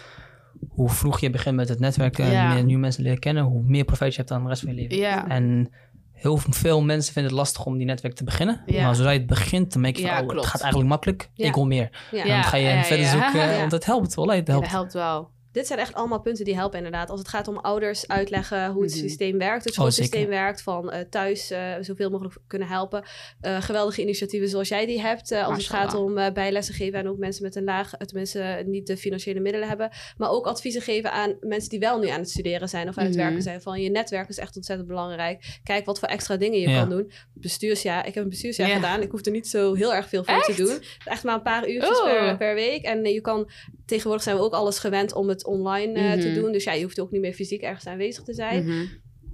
hoe 0.69 0.89
vroeg 0.89 1.21
je 1.21 1.31
begint 1.31 1.57
met 1.57 1.69
het 1.69 1.79
netwerken 1.81 2.25
en 2.25 2.31
Ja. 2.33 2.53
meer 2.55 2.65
nieuwe 2.65 2.81
mensen 2.81 3.03
leren 3.03 3.19
kennen, 3.19 3.43
hoe 3.43 3.63
meer 3.63 3.85
profijt 3.85 4.13
je 4.13 4.19
hebt 4.19 4.31
aan 4.33 4.43
de 4.43 4.49
rest 4.49 4.63
van 4.63 4.75
je 4.75 4.81
leven. 4.81 4.97
Ja. 4.97 5.29
En 5.29 5.73
heel 6.19 6.39
veel 6.51 6.83
mensen 6.83 7.13
vinden 7.13 7.33
het 7.33 7.41
lastig 7.41 7.65
om 7.65 7.77
die 7.77 7.87
netwerk 7.87 8.15
te 8.15 8.25
beginnen. 8.25 8.63
Ja. 8.67 8.85
Maar 8.85 8.95
zodra 8.95 9.11
je 9.11 9.19
het 9.19 9.27
begint, 9.27 9.73
dan 9.73 9.83
merk 9.83 9.97
je 9.97 10.03
van, 10.03 10.11
Ja, 10.11 10.23
oh, 10.23 10.29
het 10.29 10.47
gaat 10.47 10.61
eigenlijk 10.61 10.91
makkelijk. 10.91 11.31
Ja. 11.35 11.47
Ik 11.47 11.55
wil 11.55 11.67
meer. 11.67 11.91
En 12.13 12.29
dan 12.29 12.45
ga 12.45 12.57
je 12.57 12.85
verder 12.85 13.07
zoeken, 13.07 13.59
want 13.59 13.73
het 13.73 13.85
helpt 13.85 14.15
wel. 14.15 14.27
Helpt. 14.31 14.47
dat 14.47 14.69
helpt 14.69 14.93
wel. 14.93 15.31
Dit 15.53 15.67
zijn 15.67 15.79
echt 15.79 15.95
allemaal 15.95 16.21
punten 16.21 16.45
die 16.45 16.55
helpen 16.55 16.77
inderdaad. 16.77 17.11
Als 17.11 17.19
het 17.21 17.29
gaat 17.29 17.49
om 17.49 17.59
ouders 17.59 18.09
uitleggen 18.09 18.71
hoe 18.71 18.83
het 18.83 18.91
Mhm. 18.95 19.01
systeem 19.01 19.39
werkt, 19.39 19.59
het 19.65 19.69
Oh, 19.69 19.75
schoolsysteem 19.79 20.29
werkt, 20.29 20.63
van 20.63 20.91
eh, 20.91 21.01
thuis 21.11 21.51
eh, 21.51 21.75
zoveel 21.81 22.11
mogelijk 22.11 22.37
kunnen 22.47 22.69
helpen. 22.69 23.03
Eh, 23.41 23.63
geweldige 23.63 24.03
initiatieven 24.03 24.49
zoals 24.49 24.69
jij 24.69 24.87
die 24.87 25.01
hebt, 25.01 25.33
als 25.33 25.57
het 25.57 25.67
gaat 25.67 25.95
om 25.95 26.15
bijlessen 26.15 26.75
geven 26.75 26.99
en 26.99 27.09
ook 27.09 27.19
mensen 27.19 27.43
met 27.43 27.57
een 27.57 27.65
laag, 27.65 27.91
tenminste 27.91 28.63
niet 28.67 28.87
de 28.87 28.97
financiële 28.97 29.41
middelen 29.41 29.69
hebben, 29.69 29.91
maar 30.17 30.31
ook 30.31 30.47
adviezen 30.47 30.83
geven 30.83 31.13
aan 31.13 31.37
mensen 31.41 31.71
die 31.71 31.79
wel 31.79 31.99
nu 31.99 32.09
aan 32.09 32.21
het 32.21 32.31
studeren 32.31 32.69
zijn 32.69 32.89
of 32.89 32.99
aan 32.99 33.05
het 33.05 33.15
Mhm. 33.15 33.23
werken 33.25 33.43
zijn. 33.43 33.63
Van 33.63 33.81
je 33.81 33.91
netwerk 33.91 34.29
is 34.29 34.39
echt 34.39 34.57
ontzettend 34.57 34.89
belangrijk. 34.89 35.59
Kijk 35.63 35.85
wat 35.85 35.99
voor 35.99 36.09
extra 36.09 36.37
dingen 36.37 36.61
je 36.61 36.69
Ja. 36.69 36.81
kan 36.81 36.89
doen. 36.89 37.11
Bestuursjaar, 37.35 38.07
ik 38.07 38.15
heb 38.15 38.23
een 38.25 38.31
bestuursjaar 38.31 38.69
Ja. 38.69 38.75
gedaan. 38.75 39.03
Ik 39.03 39.11
hoef 39.11 39.25
er 39.27 39.33
niet 39.33 39.49
zo 39.49 39.75
heel 39.75 39.95
erg 39.95 40.09
veel 40.09 40.25
voor 40.25 40.43
te 40.43 40.55
doen. 40.55 40.79
Echt 41.05 41.25
maar 41.25 41.35
een 41.35 41.43
paar 41.43 41.69
uurtjes 41.69 41.99
Oh. 41.99 42.05
per, 42.05 42.37
per 42.37 42.55
week. 42.55 42.83
En 42.85 43.05
je 43.05 43.21
kan 43.21 43.51
tegenwoordig 43.89 44.23
zijn 44.23 44.37
we 44.37 44.43
ook 44.43 44.53
alles 44.53 44.79
gewend 44.79 45.13
om 45.13 45.29
het 45.29 45.45
online 45.47 45.93
eh, 45.99 46.21
te 46.21 46.27
Mhm. 46.29 46.35
doen. 46.41 46.53
Dus 46.53 46.65
ja, 46.65 46.73
je 46.73 46.83
hoeft 46.83 47.01
ook 47.01 47.11
niet 47.11 47.21
meer 47.21 47.33
fysiek 47.33 47.63
ergens 47.63 47.87
aanwezig 47.87 48.25
te 48.25 48.35
zijn. 48.35 48.65
Mhm. 48.67 48.87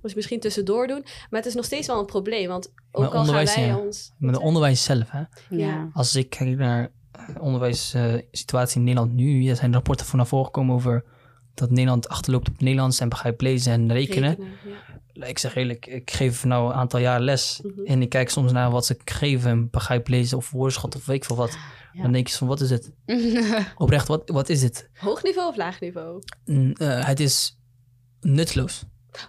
Dus 0.02 0.14
misschien 0.14 0.40
tussendoor 0.40 0.86
doen. 0.86 1.00
Maar 1.02 1.40
het 1.40 1.46
is 1.46 1.54
nog 1.54 1.64
steeds 1.64 1.86
wel 1.86 1.98
een 1.98 2.06
probleem. 2.06 2.48
Want 2.48 2.72
ook 2.92 3.02
Maar 3.02 3.12
al 3.12 3.18
onderwijs, 3.20 3.50
gaan 3.52 3.62
wij 3.62 3.72
ja. 3.72 3.78
ons... 3.78 4.12
Maar 4.18 4.32
de 4.32 4.40
onderwijs 4.40 4.84
zelf, 4.84 5.10
hè. 5.10 5.22
Ja. 5.50 5.90
Als 5.92 6.16
ik 6.16 6.30
kijk 6.30 6.56
naar 6.56 6.90
de 7.34 7.40
onderwijssituatie 7.40 8.76
in 8.78 8.84
Nederland 8.84 9.12
nu, 9.12 9.46
er 9.48 9.56
zijn 9.56 9.72
rapporten 9.72 10.06
van 10.06 10.18
naar 10.18 10.26
voren 10.28 10.44
gekomen 10.46 10.74
over 10.74 11.04
dat 11.54 11.70
Nederland 11.70 12.08
achterloopt 12.08 12.48
op 12.48 12.60
Nederlands 12.60 13.00
en 13.00 13.08
begrijpt 13.08 13.40
lezen 13.42 13.72
en 13.72 13.92
rekenen. 13.92 14.36
ja. 14.40 15.26
Ik 15.26 15.38
zeg 15.38 15.54
eerlijk, 15.54 15.86
ik 15.86 16.10
geef 16.10 16.44
nou 16.44 16.66
een 16.68 16.74
aantal 16.76 17.00
jaar 17.00 17.20
les 17.20 17.60
Mhm. 17.62 17.84
en 17.86 18.02
ik 18.02 18.08
kijk 18.08 18.30
soms 18.30 18.52
naar 18.52 18.70
wat 18.70 18.86
ze 18.86 18.96
geven 19.04 19.50
en 19.50 19.70
begrijp 19.70 20.08
lezen 20.08 20.36
of 20.36 20.50
woordenschat 20.50 20.96
of 20.96 21.06
weet 21.06 21.16
ik 21.16 21.24
veel 21.24 21.36
wat. 21.36 21.56
Ja. 21.94 22.02
Dan 22.02 22.12
denk 22.12 22.28
je 22.28 22.34
van, 22.36 22.46
wat 22.48 22.60
is 22.60 22.70
het? 22.70 22.92
Oprecht, 23.76 24.08
wat, 24.08 24.22
wat 24.26 24.48
is 24.48 24.62
het? 24.62 24.90
Hoog 24.94 25.22
niveau 25.22 25.48
of 25.48 25.56
laag 25.56 25.80
niveau? 25.80 26.22
Mm, 26.44 26.72
eh, 26.72 27.06
het 27.06 27.20
is 27.20 27.58
nutteloos. 28.20 28.84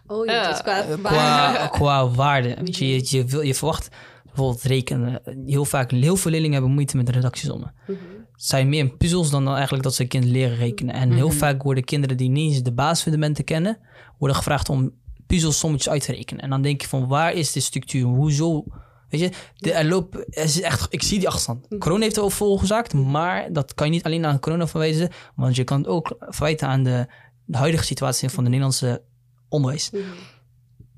Oh, 0.07 0.25
ja, 0.25 0.49
dus 0.49 0.61
qua... 0.61 0.81
Eh, 0.83 0.93
qua, 1.03 1.67
qua 1.77 2.09
waarde. 2.09 2.57
Je, 2.63 2.87
je, 2.87 3.05
je, 3.17 3.25
wil, 3.25 3.41
je 3.41 3.55
verwacht 3.55 3.89
bijvoorbeeld 4.25 4.61
rekenen. 4.63 5.21
Heel 5.45 5.65
vaak, 5.65 5.91
heel 5.91 6.15
veel 6.15 6.31
leerlingen 6.31 6.55
hebben 6.55 6.73
moeite 6.73 6.97
met 6.97 7.09
redactiesommen. 7.09 7.73
Mhm. 7.87 7.97
Het 8.31 8.45
zijn 8.45 8.69
meer 8.69 8.89
puzzels 8.89 9.29
dan 9.29 9.47
eigenlijk 9.53 9.83
dat 9.83 9.95
ze 9.95 10.05
kind 10.05 10.25
leren 10.25 10.57
rekenen. 10.57 10.95
En 10.95 11.11
heel 11.11 11.27
Mhm. 11.27 11.37
vaak 11.37 11.63
worden 11.63 11.83
kinderen 11.83 12.17
die 12.17 12.29
niet 12.29 12.51
eens 12.53 12.63
de 12.63 12.73
basisfundamenten 12.73 13.43
kennen, 13.43 13.77
worden 14.17 14.37
gevraagd 14.37 14.69
om 14.69 14.91
puzzelsommetjes 15.27 15.93
uit 15.93 16.05
te 16.05 16.11
rekenen. 16.11 16.43
En 16.43 16.49
dan 16.49 16.61
denk 16.61 16.81
je 16.81 16.87
van, 16.87 17.07
waar 17.07 17.33
is 17.33 17.51
de 17.51 17.59
structuur? 17.59 18.03
Hoezo? 18.03 18.63
Weet 19.09 19.19
je, 19.21 19.29
de, 19.55 19.71
er 19.73 19.85
loopt, 19.85 20.15
er 20.15 20.43
is 20.43 20.61
echt, 20.61 20.87
ik 20.93 21.03
zie 21.03 21.17
die 21.17 21.27
achterstand. 21.27 21.69
Mhm. 21.69 21.79
Corona 21.79 22.01
heeft 22.03 22.15
er 22.15 22.21
wel 22.21 22.29
veroorzaakt, 22.29 22.93
maar 22.93 23.53
dat 23.53 23.73
kan 23.73 23.87
je 23.87 23.93
niet 23.93 24.03
alleen 24.03 24.25
aan 24.25 24.39
corona 24.39 24.67
verwijzen, 24.67 25.09
want 25.35 25.55
je 25.55 25.63
kan 25.63 25.77
het 25.77 25.87
ook 25.87 26.15
verwijten 26.19 26.67
aan 26.67 26.83
de, 26.83 27.07
de 27.45 27.57
huidige 27.57 27.83
situatie 27.83 28.29
van 28.29 28.43
de 28.43 28.49
Nederlandse 28.49 29.01
onderwijs. 29.49 29.89
Mhm. 29.91 30.01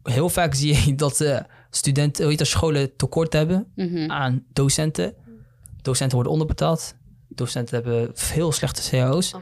Heel 0.03 0.29
vaak 0.29 0.53
zie 0.53 0.75
je 0.85 0.95
dat 1.05 1.21
eh, 1.21 1.39
studenten, 1.69 2.21
hoe 2.21 2.29
heet 2.29 2.39
dat, 2.39 2.47
scholen 2.47 2.95
tekort 2.95 3.33
hebben 3.33 3.71
Mhm. 3.75 4.11
aan 4.11 4.43
docenten. 4.53 5.13
Docenten 5.81 6.15
worden 6.15 6.31
onderbetaald. 6.33 6.95
Docenten 7.29 7.75
hebben 7.75 8.09
veel 8.13 8.51
slechte 8.51 8.89
cao's. 8.89 9.33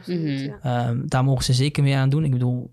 Ehm, 0.62 1.00
daar 1.06 1.24
mogen 1.24 1.44
ze 1.44 1.52
zeker 1.52 1.82
meer 1.82 1.96
aan 1.96 2.08
doen. 2.08 2.24
Ik 2.24 2.30
bedoel, 2.30 2.70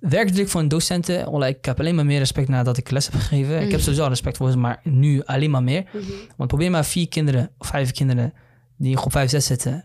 werkdruk 0.00 0.48
van 0.48 0.68
docenten. 0.68 1.30
wallah, 1.30 1.48
Ik 1.48 1.64
heb 1.64 1.78
alleen 1.78 1.94
maar 1.94 2.06
meer 2.06 2.18
respect 2.18 2.48
nadat 2.48 2.76
ik 2.76 2.90
les 2.90 3.06
heb 3.06 3.14
gegeven. 3.20 3.54
Ik 3.54 3.60
heb 3.60 3.70
Mhm. 3.70 3.78
sowieso 3.80 4.02
al 4.02 4.08
respect 4.08 4.36
voor 4.36 4.50
ze, 4.50 4.56
maar 4.58 4.80
nu 4.84 5.22
alleen 5.24 5.50
maar 5.50 5.62
meer. 5.62 5.82
Mhm. 5.92 6.04
Want 6.36 6.48
probeer 6.48 6.70
maar 6.70 6.84
vier 6.84 7.08
kinderen 7.08 7.50
of 7.58 7.66
vijf 7.66 7.92
kinderen 7.92 8.32
die 8.76 8.90
in 8.90 8.96
groep 8.98 9.12
5, 9.12 9.30
6 9.30 9.46
zitten. 9.46 9.84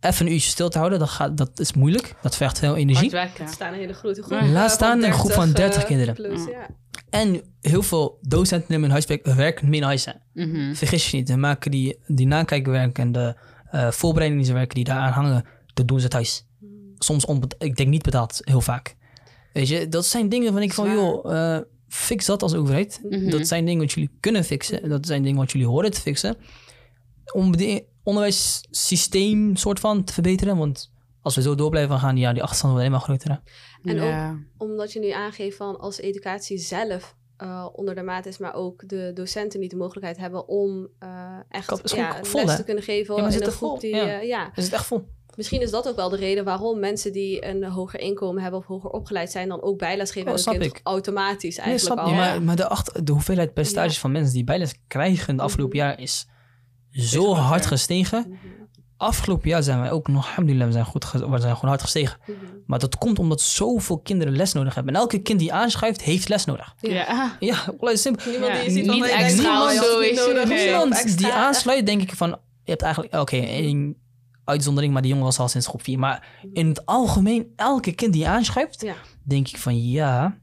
Even 0.00 0.26
een 0.26 0.32
uurtje 0.32 0.50
stil 0.50 0.68
te 0.68 0.78
houden, 0.78 0.98
dat, 0.98 1.08
gaat, 1.08 1.36
dat 1.36 1.60
is 1.60 1.72
moeilijk. 1.72 2.14
Dat 2.22 2.36
vergt 2.36 2.58
veel 2.58 2.76
energie. 2.76 3.10
werken. 3.10 3.44
Er 3.46 3.52
staan 3.52 3.72
een 3.72 3.78
hele 3.78 3.92
grote 3.92 4.22
groep. 4.22 4.38
Ja. 4.40 4.44
eh, 4.46 4.52
Laat 4.52 4.70
staan 4.70 5.02
een 5.04 5.12
groep 5.12 5.32
van 5.32 5.52
30 5.52 5.80
eh, 5.82 5.88
kinderen. 5.88 6.14
plus, 6.14 6.44
Ja. 6.44 6.66
En 7.10 7.40
heel 7.60 7.82
veel 7.82 8.18
docenten 8.22 8.66
nemen 8.68 8.82
hun 8.82 8.90
huiswerk 8.92 9.26
werk 9.26 9.62
mee 9.62 9.80
naar 9.80 9.88
huis. 9.88 10.06
Mhm. 10.34 10.74
Vergis 10.74 11.10
je 11.10 11.16
niet, 11.16 11.28
ze 11.28 11.36
maken 11.36 11.70
die, 11.70 11.98
die 12.06 12.26
nakijkenwerk 12.26 12.98
en 12.98 13.12
de 13.12 13.34
eh 13.70 13.90
voorbereidingswerken 13.90 14.74
die 14.74 14.84
daaraan 14.84 15.12
hangen, 15.12 15.44
dat 15.74 15.88
doen 15.88 16.00
ze 16.00 16.08
thuis. 16.08 16.46
Soms, 16.98 17.24
onbet- 17.24 17.54
ik 17.58 17.76
denk 17.76 17.88
niet 17.88 18.02
betaald, 18.02 18.40
heel 18.44 18.60
vaak. 18.60 18.96
Weet 19.52 19.68
je, 19.68 19.88
dat 19.88 20.06
zijn 20.06 20.28
dingen 20.28 20.52
van 20.52 20.62
ik 20.62 20.72
van, 20.72 20.92
joh, 20.92 21.32
eh, 21.32 21.62
fix 21.88 22.26
dat 22.26 22.42
als 22.42 22.54
overheid. 22.54 23.00
Mhm. 23.02 23.30
Dat 23.30 23.46
zijn 23.46 23.64
dingen 23.64 23.80
wat 23.80 23.92
jullie 23.92 24.10
kunnen 24.20 24.44
fixen. 24.44 24.88
Dat 24.88 25.06
zijn 25.06 25.22
dingen 25.22 25.38
wat 25.38 25.52
jullie 25.52 25.66
horen 25.66 25.90
te 25.90 26.00
fixen. 26.00 26.36
Om 27.32 27.50
het 27.50 27.84
onderwijssysteem 28.02 29.56
soort 29.56 29.80
van 29.80 30.04
te 30.04 30.12
verbeteren. 30.12 30.56
Want 30.56 30.92
als 31.22 31.34
we 31.34 31.42
zo 31.42 31.54
door 31.54 31.70
blijven 31.70 31.98
gaan, 31.98 32.16
ja, 32.16 32.32
die 32.32 32.42
achterstand 32.42 32.72
wordt 32.72 32.86
helemaal 32.86 33.06
groter. 33.06 33.30
hè. 33.30 33.90
En 33.90 33.96
ja. 33.96 34.38
Omdat 34.56 34.92
je 34.92 35.00
nu 35.00 35.10
aangeeft 35.10 35.56
van 35.56 35.78
als 35.78 36.00
educatie 36.00 36.58
zelf 36.58 37.16
eh, 37.36 37.66
onder 37.72 37.94
de 37.94 38.02
maat 38.02 38.26
is, 38.26 38.38
maar 38.38 38.54
ook 38.54 38.88
de 38.88 39.10
docenten 39.14 39.60
niet 39.60 39.70
de 39.70 39.76
mogelijkheid 39.76 40.16
hebben 40.16 40.48
om 40.48 40.88
eh, 40.98 41.36
echt 41.48 41.66
Kap 41.66 41.86
ja, 41.86 42.24
vol, 42.24 42.40
les 42.40 42.50
hè? 42.50 42.56
te 42.56 42.64
kunnen 42.64 42.82
geven 42.82 43.14
Ja, 43.14 43.22
maar 43.22 43.32
in 43.32 43.42
een 43.42 43.52
vol, 43.52 43.68
groep 43.68 43.80
die... 43.80 43.96
ja. 43.96 44.20
ja. 44.20 44.50
Is 44.54 44.64
het 44.64 44.72
echt 44.72 44.86
vol? 44.86 45.08
Misschien 45.38 45.60
is 45.60 45.70
dat 45.70 45.88
ook 45.88 45.96
wel 45.96 46.08
de 46.08 46.16
reden 46.16 46.44
waarom 46.44 46.78
mensen 46.78 47.12
die 47.12 47.46
een 47.46 47.64
hoger 47.64 48.00
inkomen 48.00 48.42
hebben 48.42 48.60
of 48.60 48.66
hoger 48.66 48.90
opgeleid 48.90 49.30
zijn, 49.30 49.48
dan 49.48 49.62
ook 49.62 49.78
bijles 49.78 50.10
geven 50.10 50.30
aan 50.30 50.38
snap 50.38 50.58
kind 50.58 50.74
ik. 50.74 50.80
automatisch 50.82 51.56
Nee, 51.56 51.66
eigenlijk 51.66 52.00
al. 52.00 52.12
Maar, 52.12 52.42
maar 52.42 52.56
de, 52.56 53.02
de 53.04 53.12
hoeveelheid 53.12 53.54
percentages 53.54 53.94
Ja. 53.94 54.00
van 54.00 54.12
mensen 54.12 54.34
die 54.34 54.44
bijles 54.44 54.74
krijgen 54.88 55.36
de 55.36 55.42
afgelopen 55.42 55.76
Mhm. 55.78 55.86
jaar 55.86 56.00
is 56.00 56.26
zo 56.90 57.34
hard 57.34 57.62
ja. 57.62 57.68
gestegen. 57.68 58.24
Mhm, 58.28 58.36
Afgelopen 58.96 59.48
jaar 59.48 59.62
zijn 59.62 59.80
wij 59.80 59.90
ook 59.90 60.08
nog, 60.08 60.26
alhamdulillah, 60.28 60.66
we 60.66 60.72
zijn, 60.72 60.84
goed, 60.84 61.10
we 61.12 61.18
zijn 61.18 61.54
gewoon 61.54 61.70
hard 61.70 61.82
gestegen. 61.82 62.18
mhm. 62.26 62.36
Maar 62.66 62.78
dat 62.78 62.96
komt 62.98 63.18
omdat 63.18 63.40
zoveel 63.40 63.98
kinderen 63.98 64.36
les 64.36 64.52
nodig 64.52 64.74
hebben. 64.74 64.94
En 64.94 65.00
elke 65.00 65.18
kind 65.18 65.38
die 65.38 65.52
aanschrijft, 65.52 66.02
heeft 66.02 66.28
les 66.28 66.44
nodig. 66.44 66.74
Ja. 66.80 67.36
Ja. 67.40 67.64
Simpel. 67.96 68.30
Niemand 68.30 68.52
Ja, 68.52 68.62
die 68.62 68.70
ziet 68.70 68.86
niet 68.86 69.04
extra 69.04 69.72
zo, 69.74 70.00
Niemand 70.46 71.18
die 71.18 71.32
aansluit, 71.32 71.86
denk 71.86 72.02
ik 72.02 72.14
van... 72.14 72.28
Je 72.64 72.70
hebt 72.70 72.82
eigenlijk, 72.82 73.14
oké, 73.14 73.36
uitzondering, 74.48 74.92
maar 74.92 75.02
die 75.02 75.10
jongen 75.10 75.26
was 75.26 75.38
al 75.38 75.48
sinds 75.48 75.66
groep 75.66 75.82
4. 75.82 75.98
Maar 75.98 76.28
in 76.52 76.68
het 76.68 76.86
algemeen, 76.86 77.52
elke 77.56 77.92
kind 77.92 78.12
die 78.12 78.28
aanschrijft, 78.28 78.80
Ja. 78.82 78.94
denk 79.22 79.48
ik 79.48 79.56
van 79.58 79.82
ja... 79.88 80.38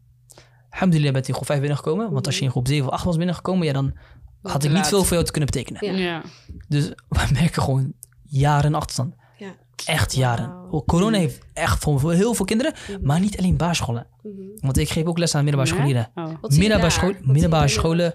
Alhamdulillah 0.69 1.13
bent 1.13 1.25
je 1.25 1.31
in 1.31 1.35
groep 1.37 1.47
5 1.47 1.59
binnengekomen. 1.59 2.11
Want 2.11 2.25
als 2.25 2.37
je 2.37 2.43
in 2.43 2.51
groep 2.51 2.67
7 2.67 2.87
of 2.87 2.93
8 2.93 3.03
was 3.03 3.17
binnengekomen, 3.17 3.65
ja, 3.65 3.73
dan 3.73 3.97
had 4.41 4.63
ik 4.63 4.71
niet 4.71 4.87
veel 4.87 5.03
voor 5.03 5.13
jou 5.13 5.23
te 5.23 5.31
kunnen 5.31 5.49
betekenen. 5.51 5.97
Ja. 5.97 6.03
Ja. 6.05 6.21
Dus 6.67 6.87
we 7.09 7.29
merken 7.33 7.61
gewoon 7.63 7.93
jaren 8.23 8.75
achterstand. 8.75 9.15
Ja. 9.37 9.55
Echt 9.85 10.13
jaren. 10.15 10.47
Wauw. 10.49 10.83
Corona 10.85 11.17
heeft 11.17 11.45
echt 11.53 11.83
voor 11.83 12.11
heel 12.13 12.33
veel 12.33 12.45
kinderen, 12.45 12.73
Mhm. 12.89 13.05
maar 13.05 13.19
niet 13.19 13.37
alleen 13.37 13.57
basisscholen. 13.57 14.07
Mhm. 14.23 14.31
Want 14.55 14.77
ik 14.77 14.89
geef 14.89 15.05
ook 15.05 15.17
les 15.17 15.35
aan 15.35 15.43
middelbare 15.43 15.75
scholieren. 15.75 16.11
Oh. 16.15 16.25
Je 16.41 16.57
Middelbare 16.57 17.07
je 17.07 17.17
middelbare 17.21 17.67
scholen. 17.67 18.13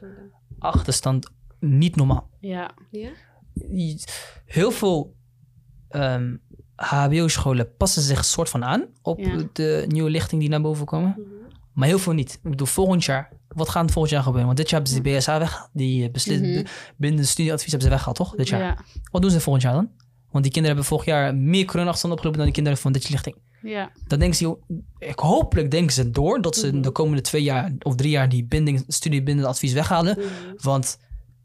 Achterstand, 0.58 1.30
niet 1.60 1.96
normaal. 1.96 2.28
Ja. 2.40 2.70
Ja? 2.90 3.08
heel 4.46 4.70
veel 4.70 5.14
ehm, 5.90 6.36
HBO-scholen 6.76 7.76
passen 7.76 8.02
zich 8.02 8.24
soort 8.24 8.48
van 8.48 8.64
aan 8.64 8.84
op 9.02 9.18
Ja. 9.18 9.42
de 9.52 9.84
nieuwe 9.88 10.10
lichting 10.10 10.40
die 10.40 10.50
naar 10.50 10.60
boven 10.60 10.86
komen. 10.86 11.14
Mhm. 11.18 11.28
Maar 11.72 11.88
heel 11.88 11.98
veel 11.98 12.12
niet. 12.12 12.32
Ik 12.42 12.50
bedoel, 12.50 12.66
volgend 12.66 13.04
jaar, 13.04 13.30
wat 13.48 13.68
gaat 13.68 13.84
er 13.84 13.90
volgend 13.92 14.12
jaar 14.14 14.22
gebeuren? 14.22 14.46
Want 14.46 14.56
dit 14.58 14.70
jaar 14.70 14.80
hebben 14.80 14.98
ze 14.98 15.02
de 15.02 15.16
BSA 15.18 15.38
weggehaald. 15.38 15.70
Die 15.72 16.04
eh, 16.04 16.10
beslist, 16.12 16.40
Mhm. 16.40 16.52
de- 16.52 16.64
binnen 16.96 17.20
de 17.20 17.26
studieadvies 17.26 17.70
hebben 17.70 17.82
ze 17.82 17.88
weggehaald, 17.94 18.16
toch? 18.16 18.34
Dit 18.36 18.48
jaar. 18.48 18.60
Ja. 18.60 18.78
Wat 19.10 19.22
doen 19.22 19.30
ze 19.30 19.40
volgend 19.40 19.64
jaar 19.64 19.72
dan? 19.74 19.90
Want 20.30 20.44
die 20.44 20.52
kinderen 20.52 20.76
hebben 20.76 20.84
vorig 20.84 21.04
jaar 21.04 21.34
meer 21.36 21.64
corona-afstand 21.64 22.12
opgelopen 22.12 22.38
dan 22.38 22.46
die 22.46 22.54
kinderen 22.56 22.78
van 22.82 22.92
dit 22.92 23.08
lichting. 23.10 23.36
Ja. 23.62 23.90
Dan 24.06 24.18
denken 24.18 24.36
ze, 24.38 24.56
ik 24.98 25.18
hopelijk 25.18 25.70
denken 25.70 25.92
ze 25.92 26.10
door 26.10 26.40
dat 26.42 26.56
ze 26.56 26.66
Mhm. 26.72 26.80
de 26.80 26.90
komende 26.90 27.20
twee 27.22 27.42
jaar 27.42 27.72
of 27.82 27.94
drie 27.94 28.10
jaar 28.10 28.28
die 28.28 28.44
binding, 28.44 28.84
studiebindend 28.86 29.48
advies 29.48 29.72
weghalen. 29.72 30.16
Mhm. 30.18 30.28
Want 30.62 30.98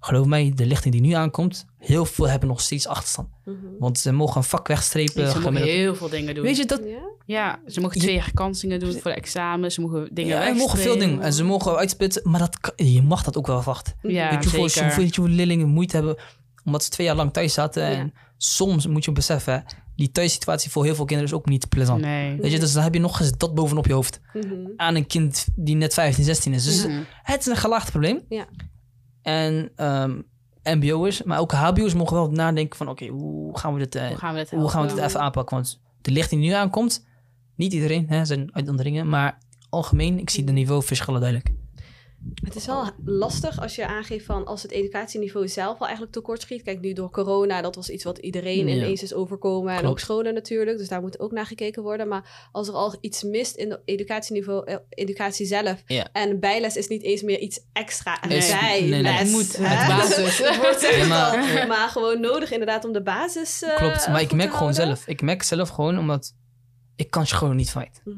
geloof 0.06 0.26
mij, 0.26 0.52
de 0.56 0.66
lichting 0.66 0.94
die 0.94 1.04
nu 1.04 1.12
aankomt, 1.12 1.66
heel 1.78 2.06
veel 2.06 2.30
hebben 2.30 2.50
nog 2.50 2.62
steeds 2.62 2.88
achterstand. 2.88 3.28
Mhm. 3.46 3.56
Want 3.80 4.00
ze 4.00 4.12
mogen 4.12 4.38
een 4.38 4.44
vak 4.44 4.68
wegstrepen. 4.68 5.32
Ze 5.32 5.40
mogen 5.40 5.56
heel 5.56 5.96
veel 5.96 6.10
dingen 6.10 6.36
doen. 6.36 6.44
Weet 6.44 6.58
je, 6.58 6.66
dat, 6.66 6.82
Ja? 6.86 7.14
Ja, 7.26 7.60
ze 7.68 7.82
mogen 7.82 8.00
twee 8.00 8.20
herkansingen 8.20 8.80
doen 8.80 8.92
voor 8.92 9.12
de 9.12 9.18
examens. 9.18 9.74
Ze 9.74 9.82
mogen 9.82 10.10
dingen 10.12 10.38
ja, 10.38 10.48
ze 10.54 10.54
mogen 10.60 10.80
veel 10.80 10.98
dingen. 10.98 11.22
En 11.22 11.34
ze 11.34 11.44
mogen 11.44 11.76
uitspitten, 11.76 12.22
maar 12.32 12.40
dat, 12.40 12.74
je 12.76 13.02
mag 13.02 13.24
dat 13.24 13.38
ook 13.38 13.48
wel 13.48 13.56
verwachten. 13.56 13.94
Ja, 14.02 14.30
weet 14.30 14.44
je 14.44 14.50
hoeveel, 14.50 14.70
zeker. 14.70 14.84
hoeveel, 14.84 15.04
weet 15.04 15.16
je 15.16 15.22
hoeveel 15.22 15.38
leerlingen 15.38 15.68
moeite 15.68 15.96
hebben 15.96 16.16
omdat 16.66 16.84
ze 16.84 16.90
twee 16.90 17.08
jaar 17.08 17.16
lang 17.16 17.34
thuis 17.34 17.54
zaten. 17.54 17.84
Ja. 17.84 17.90
En 17.90 18.14
soms 18.38 18.88
moet 18.88 19.06
je 19.06 19.12
beseffen, 19.12 19.54
hè, 19.54 19.60
die 19.96 20.12
thuissituatie 20.12 20.72
voor 20.72 20.84
heel 20.84 20.96
veel 20.96 21.06
kinderen 21.06 21.32
is 21.34 21.38
ook 21.38 21.46
niet 21.46 21.70
plezant. 21.70 22.02
Nee. 22.02 22.38
Weet 22.42 22.52
je, 22.52 22.60
dus 22.60 22.74
dan 22.74 22.84
heb 22.84 22.94
je 22.94 23.00
nog 23.00 23.20
eens 23.20 23.32
dat 23.38 23.54
bovenop 23.54 23.86
je 23.86 23.94
hoofd 23.94 24.20
Mhm. 24.34 24.54
aan 24.76 24.96
een 24.96 25.08
kind 25.08 25.48
die 25.56 25.76
net 25.76 25.94
15, 25.94 26.24
16 26.24 26.54
is. 26.54 26.64
Dus 26.64 26.86
Mhm. 26.86 27.02
het 27.24 27.40
is 27.40 27.46
een 27.46 27.56
gelaagd 27.56 27.90
probleem. 27.90 28.22
Ja. 28.30 28.46
En 29.26 29.72
ehm, 29.76 30.22
MBO'ers, 30.64 31.24
maar 31.24 31.40
ook 31.40 31.52
HBO'ers 31.52 31.94
mogen 31.94 32.16
wel 32.16 32.32
nadenken 32.32 32.78
van 32.78 32.90
oké, 32.90 33.08
hoe 33.08 33.58
gaan 33.58 33.74
we 33.74 33.80
dit, 33.80 33.96
eh, 33.96 34.08
Hoe 34.08 34.18
gaan 34.18 34.34
we 34.34 34.40
dit 34.40 34.50
hoe 34.50 34.70
gaan 34.70 34.82
we 34.82 34.88
dit 34.88 34.98
even 34.98 35.20
aanpakken? 35.20 35.56
Want 35.56 35.82
de 36.02 36.12
lichting 36.12 36.42
die 36.42 36.50
nu 36.50 36.56
aankomt, 36.56 37.06
niet 37.56 37.74
iedereen, 37.74 38.06
hè, 38.10 38.26
zijn 38.26 38.50
uitzonderingen, 38.54 39.10
maar 39.10 39.38
algemeen, 39.70 40.20
ik 40.20 40.30
zie 40.30 40.44
de 40.44 40.52
niveauverschillen 40.52 41.20
duidelijk. 41.20 41.54
Het 42.44 42.56
is 42.56 42.66
wel 42.66 42.90
lastig 43.06 43.62
als 43.62 43.76
je 43.76 43.88
aangeeft 43.88 44.26
van 44.26 44.46
als 44.46 44.62
het 44.62 44.72
educatieniveau 44.72 45.48
zelf 45.48 45.80
al 45.80 45.84
eigenlijk 45.86 46.14
tekort 46.16 46.42
schiet. 46.42 46.62
Kijk, 46.62 46.82
nu 46.82 46.94
door 46.94 47.10
corona, 47.10 47.62
dat 47.62 47.76
was 47.76 47.90
iets 47.90 48.04
wat 48.04 48.18
iedereen 48.18 48.68
Ja. 48.68 48.76
ineens 48.76 49.04
is 49.04 49.14
overkomen. 49.14 49.74
En 49.76 49.86
ook 49.86 50.00
scholen 50.00 50.34
natuurlijk, 50.34 50.78
dus 50.78 50.88
daar 50.88 51.02
moet 51.02 51.20
ook 51.20 51.32
naar 51.32 51.46
gekeken 51.46 51.84
worden. 51.84 52.08
Maar 52.08 52.50
als 52.52 52.68
er 52.68 52.74
al 52.74 52.98
iets 53.02 53.24
mist 53.24 53.56
in 53.56 53.70
de 53.70 53.82
educatieniveau, 53.86 54.66
eh, 54.66 54.76
educatie 54.90 55.46
zelf. 55.46 55.84
Ja. 55.86 56.08
En 56.12 56.40
bijles 56.40 56.76
is 56.76 56.88
niet 56.88 57.04
eens 57.04 57.22
meer 57.22 57.40
iets 57.40 57.60
extra 57.74 58.18
Nee. 58.28 58.40
bij 58.40 58.82
Nee, 58.82 59.02
nee. 59.02 59.12
Het 59.14 59.30
moet, 59.30 59.58
hè? 59.58 59.66
het 59.68 59.88
basis. 59.88 60.38
Dat 60.38 60.56
wordt 60.62 60.80
zeg 60.80 61.08
Ja, 61.08 61.66
maar, 61.66 61.90
gewoon 61.90 62.20
nodig 62.20 62.52
inderdaad 62.52 62.86
om 62.86 62.92
de 62.94 63.02
basis 63.04 63.62
eh, 63.64 63.76
Klopt, 63.76 64.08
maar 64.08 64.22
ik 64.22 64.34
merk 64.34 64.54
gewoon 64.54 64.74
zelf. 64.74 65.08
Ik 65.08 65.22
merk 65.22 65.44
zelf 65.44 65.70
gewoon 65.70 65.98
omdat 65.98 66.34
ik 66.96 67.10
kan 67.10 67.28
scholen 67.28 67.56
niet 67.56 67.70
kwijt. 67.70 68.02
Mhm. 68.04 68.16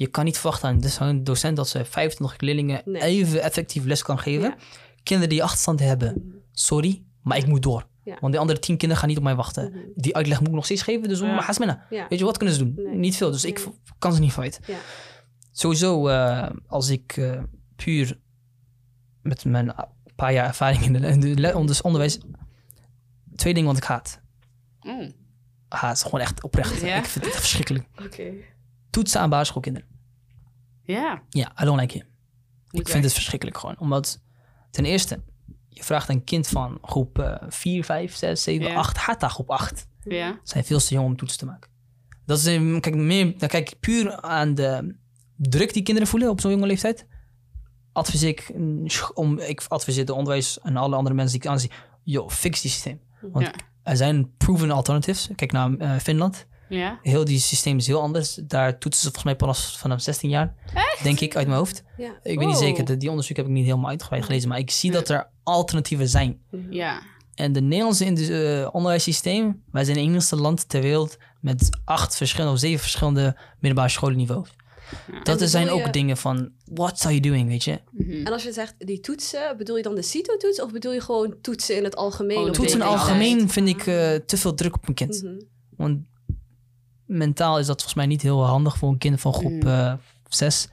Je 0.00 0.06
kan 0.06 0.24
niet 0.24 0.38
verwachten 0.38 0.68
aan 0.68 0.78
dus 0.78 1.00
een 1.00 1.24
docent 1.24 1.56
dat 1.56 1.68
ze 1.68 1.84
25 1.84 2.40
leerlingen 2.40 2.82
Nee. 2.84 3.02
even 3.02 3.42
effectief 3.42 3.84
les 3.84 4.02
kan 4.02 4.18
geven. 4.18 4.42
Ja. 4.48 4.56
Kinderen 5.02 5.28
die 5.30 5.42
achterstand 5.42 5.80
hebben, 5.80 6.42
sorry, 6.52 7.02
maar 7.22 7.36
ik 7.36 7.46
moet 7.46 7.62
door. 7.62 7.86
Ja. 8.04 8.16
Want 8.20 8.32
die 8.32 8.40
andere 8.40 8.58
tien 8.58 8.76
kinderen 8.76 8.96
gaan 8.96 9.08
niet 9.08 9.18
op 9.18 9.24
mij 9.24 9.34
wachten. 9.34 9.70
Mhm. 9.70 9.78
Die 9.94 10.16
uitleg 10.16 10.38
moet 10.38 10.48
ik 10.48 10.54
nog 10.54 10.64
steeds 10.64 10.82
geven, 10.82 11.08
dus 11.08 11.18
Ja. 11.20 11.40
hasmena. 11.40 11.86
Ja. 11.90 12.06
Weet 12.08 12.18
je, 12.18 12.24
wat 12.24 12.36
kunnen 12.36 12.54
ze 12.56 12.64
doen? 12.74 12.84
Nee. 12.84 12.96
Niet 12.96 13.16
veel, 13.16 13.30
dus 13.30 13.44
ik 13.44 13.64
Nee. 13.64 13.74
kan 13.98 14.12
ze 14.12 14.20
niet 14.20 14.32
fight. 14.32 14.60
Ja. 14.66 14.76
Sowieso, 15.52 16.08
eh, 16.08 16.50
als 16.66 16.88
ik 16.88 17.16
eh, 17.16 17.42
puur 17.76 18.18
met 19.22 19.44
mijn 19.44 19.74
paar 20.16 20.32
jaar 20.32 20.46
ervaring 20.46 20.82
in 20.84 21.40
le- 21.40 21.54
onder- 21.56 21.80
onderwijs... 21.82 22.18
Twee 23.36 23.54
dingen 23.54 23.68
wat 23.68 23.78
ik 23.78 23.84
haat. 23.84 24.20
Mm. 24.80 25.12
Haat 25.68 25.96
is 25.96 26.02
gewoon 26.02 26.20
echt 26.20 26.42
oprecht. 26.42 26.72
Ik 26.72 26.78
vind 27.04 27.14
het 27.14 27.24
echt 27.26 27.36
verschrikkelijk. 27.40 27.86
Oké. 28.04 28.32
Toetsen 28.90 29.20
aan 29.20 29.30
basisschoolkinderen. 29.30 29.88
Ja. 30.82 31.22
Ja, 31.28 31.52
I 31.62 31.64
don't 31.64 31.80
like 31.80 31.96
it. 31.96 32.04
Moet 32.70 32.80
Ik 32.80 32.88
vind 32.88 33.04
het 33.04 33.12
verschrikkelijk 33.12 33.58
gewoon. 33.58 33.78
Omdat, 33.78 34.20
ten 34.70 34.84
eerste, 34.84 35.22
je 35.68 35.84
vraagt 35.84 36.08
een 36.08 36.24
kind 36.24 36.48
van 36.48 36.78
groep 36.82 37.18
eh 37.18 37.36
4, 37.48 37.84
5, 37.84 38.14
6, 38.14 38.42
7, 38.42 38.66
Ja. 38.68 38.74
8, 38.74 38.98
gaat 38.98 39.20
daar 39.20 39.30
groep 39.30 39.50
8. 39.50 39.86
Ja. 40.04 40.38
Zijn 40.42 40.64
veel 40.64 40.78
te 40.78 40.94
jong 40.94 41.06
om 41.06 41.16
toetsen 41.16 41.38
te 41.38 41.44
maken. 41.46 41.70
Dat 42.26 42.38
is, 42.38 42.44
kijk, 42.80 42.94
meer, 42.94 43.38
dan 43.38 43.48
kijk 43.48 43.70
ik 43.70 43.80
puur 43.80 44.20
aan 44.20 44.54
de 44.54 44.96
druk 45.36 45.72
die 45.72 45.82
kinderen 45.82 46.08
voelen 46.08 46.30
op 46.30 46.40
zo'n 46.40 46.50
jonge 46.50 46.66
leeftijd. 46.66 47.06
Adviseer 47.92 48.28
ik, 48.28 48.52
om, 49.14 49.38
ik 49.38 49.64
adviseer 49.68 50.04
de 50.04 50.14
onderwijs 50.14 50.60
en 50.60 50.76
alle 50.76 50.96
andere 50.96 51.14
mensen 51.14 51.38
die 51.38 51.48
ik 51.48 51.54
aanzie, 51.54 51.70
joh, 52.02 52.28
fix 52.30 52.60
die 52.60 52.70
systeem. 52.70 53.00
Want 53.20 53.44
Ja. 53.44 53.52
er 53.82 53.96
zijn 53.96 54.36
proven 54.36 54.70
alternatives. 54.70 55.28
Kijk 55.34 55.52
naar 55.52 55.74
eh, 55.76 55.96
Finland. 55.96 56.46
Ja. 56.70 56.98
Heel 57.02 57.24
die 57.24 57.38
systeem 57.38 57.76
is 57.76 57.86
heel 57.86 58.00
anders. 58.00 58.34
Daar 58.34 58.78
toetsen 58.78 59.02
ze 59.02 59.10
volgens 59.12 59.24
mij 59.24 59.48
pas 59.48 59.78
vanaf 59.78 60.00
16 60.00 60.30
jaar. 60.30 60.54
Denk 61.02 61.20
ik 61.20 61.36
uit 61.36 61.46
mijn 61.46 61.58
hoofd. 61.58 61.82
Ja. 61.96 62.12
Ik 62.22 62.38
weet 62.38 62.46
niet 62.46 62.56
Oh. 62.56 62.62
zeker, 62.62 62.98
die 62.98 63.08
onderzoek 63.10 63.36
heb 63.36 63.46
ik 63.46 63.52
niet 63.52 63.64
helemaal 63.64 63.90
uitgebreid 63.90 64.24
gelezen, 64.24 64.48
maar 64.48 64.58
ik 64.58 64.70
zie 64.70 64.90
dat 64.90 65.08
er 65.08 65.30
alternatieven 65.42 66.08
zijn. 66.08 66.40
Ja. 66.70 67.02
En 67.34 67.52
de 67.52 67.60
Nederlandse 67.60 68.04
in- 68.04 68.16
eh, 68.16 68.68
onderwijssysteem, 68.72 69.62
wij 69.72 69.84
zijn 69.84 69.96
het 69.96 70.06
enigste 70.06 70.36
land 70.36 70.68
ter 70.68 70.82
wereld 70.82 71.16
met 71.40 71.68
acht 71.84 72.16
verschillende 72.16 72.52
of 72.52 72.58
zeven 72.58 72.80
verschillende 72.80 73.36
middelbare 73.58 73.88
scholenniveaus. 73.92 74.48
Ja. 75.12 75.20
Dat 75.22 75.40
zijn 75.50 75.70
ook 75.70 75.92
dingen 75.92 76.16
van, 76.16 76.50
what 76.64 77.00
are 77.04 77.08
you 77.14 77.20
doing, 77.20 77.48
weet 77.48 77.64
je? 77.64 77.80
Mhm. 77.90 78.26
En 78.26 78.32
als 78.32 78.42
je 78.42 78.52
zegt 78.52 78.74
die 78.78 79.00
toetsen, 79.00 79.56
bedoel 79.56 79.76
je 79.76 79.82
dan 79.82 79.94
de 79.94 80.02
CITO-toets 80.02 80.60
of 80.62 80.72
bedoel 80.72 80.92
je 80.92 81.00
gewoon 81.00 81.34
toetsen 81.42 81.76
in 81.76 81.84
het 81.84 81.96
algemeen? 81.96 82.38
Op 82.38 82.52
Toetsen 82.52 82.80
in 82.80 82.84
het 82.86 82.94
algemeen 82.94 83.48
vind 83.50 83.68
ik 83.68 83.78
eh, 83.78 84.14
te 84.14 84.36
veel 84.36 84.54
druk 84.54 84.74
op 84.74 84.88
een 84.88 84.94
kind. 84.94 85.22
Mhm. 85.22 85.40
Want 85.76 85.98
mentaal 87.10 87.58
is 87.58 87.66
dat 87.66 87.74
volgens 87.76 87.94
mij 87.94 88.06
niet 88.06 88.22
heel 88.22 88.44
handig 88.46 88.76
voor 88.78 88.88
een 88.88 88.98
kind 88.98 89.20
van 89.20 89.32
groep 89.34 89.52
Mm. 89.62 89.66
eh 89.66 89.92
6. 90.28 90.68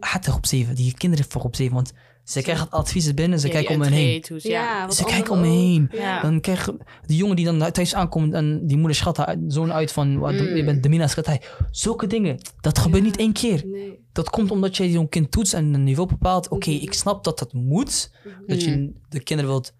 Gaat 0.00 0.26
groep 0.26 0.46
7, 0.46 0.74
die 0.74 0.94
kinderen 0.94 1.24
van 1.28 1.40
groep 1.40 1.56
7. 1.56 1.74
Want 1.74 1.92
ze 2.24 2.42
krijgen 2.42 2.70
adviezen 2.70 3.14
binnen, 3.14 3.40
ze 3.40 3.46
Ja, 3.46 3.52
kijken 3.52 3.74
om 3.74 3.80
hen 3.82 3.92
heen. 3.92 4.24
Ja. 4.38 4.90
Ze 4.90 5.04
kijken 5.04 5.32
om 5.32 5.40
me 5.40 5.46
heen. 5.46 5.90
Dan 6.22 6.40
krijgen 6.40 6.78
die 7.06 7.16
jongen 7.16 7.36
die 7.36 7.44
dan 7.44 7.70
thuis 7.72 7.94
aankomt 7.94 8.32
en 8.34 8.66
die 8.66 8.76
moeder 8.76 8.96
schat 8.96 9.16
haar 9.16 9.36
zoon 9.48 9.72
uit 9.72 9.92
van 9.92 10.18
wat, 10.18 10.32
Mm. 10.32 10.56
je 10.56 10.64
bent 10.64 10.82
de 10.82 10.88
mina 10.88 11.06
schat 11.06 11.26
hij. 11.26 11.42
Zulke 11.70 12.06
dingen, 12.06 12.38
dat 12.60 12.78
gebeurt 12.78 13.02
Ja. 13.02 13.08
niet 13.08 13.18
één 13.18 13.32
keer. 13.32 13.62
Nee. 13.66 13.98
Dat 14.12 14.30
komt 14.30 14.50
omdat 14.50 14.76
je 14.76 14.90
zo'n 14.90 15.08
kind 15.08 15.30
toetst 15.30 15.54
en 15.54 15.74
een 15.74 15.84
niveau 15.84 16.08
bepaalt. 16.08 16.48
Oké, 16.48 16.70
Mhm. 16.70 16.82
ik 16.82 16.92
snap 16.92 17.24
dat 17.24 17.38
dat 17.38 17.52
moet. 17.52 18.10
Dat 18.46 18.62
je 18.62 18.92
de 19.08 19.20
kinderen 19.20 19.50
wilt, 19.52 19.74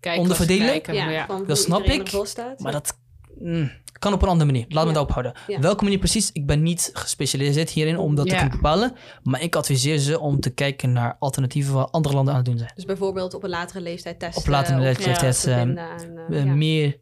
Kijken 0.00 0.22
Onderverdelen? 0.22 0.66
kijken, 0.82 1.46
Dat 1.46 1.58
snap 1.58 1.82
ik, 1.84 2.08
staat. 2.22 2.60
maar 2.60 2.72
dat 2.72 2.98
mm, 3.40 3.70
kan 3.98 4.12
op 4.12 4.22
een 4.22 4.28
andere 4.28 4.50
manier. 4.52 4.64
Laat 4.68 4.82
me 4.82 4.88
Ja. 4.88 4.94
daarop 4.94 5.12
houden. 5.12 5.32
Ja. 5.46 5.58
Welke 5.60 5.82
manier 5.84 5.98
precies? 5.98 6.32
Ik 6.32 6.46
ben 6.46 6.62
niet 6.62 6.90
gespecialiseerd 6.92 7.70
hierin 7.70 7.98
om 7.98 8.14
dat 8.14 8.28
te 8.28 8.34
kunnen 8.34 8.50
bepalen. 8.56 8.92
Maar 9.22 9.42
ik 9.42 9.56
adviseer 9.56 9.98
ze 9.98 10.20
om 10.20 10.40
te 10.40 10.50
kijken 10.50 10.92
naar 10.92 11.16
alternatieven 11.18 11.74
wat 11.74 11.92
andere 11.92 12.14
landen 12.14 12.34
aan 12.34 12.40
het 12.40 12.48
doen 12.48 12.58
zijn. 12.58 12.72
Dus 12.74 12.84
bijvoorbeeld 12.84 13.34
op 13.34 13.42
een 13.42 13.50
latere 13.50 13.80
leeftijd 13.80 14.18
testen. 14.18 14.42
Op 14.42 14.48
latere 14.48 14.80
leeftijd 14.80 15.18
testen, 15.18 15.54
en, 15.54 15.78
eh, 15.78 16.40
Eh, 16.40 16.44
meer 16.52 16.98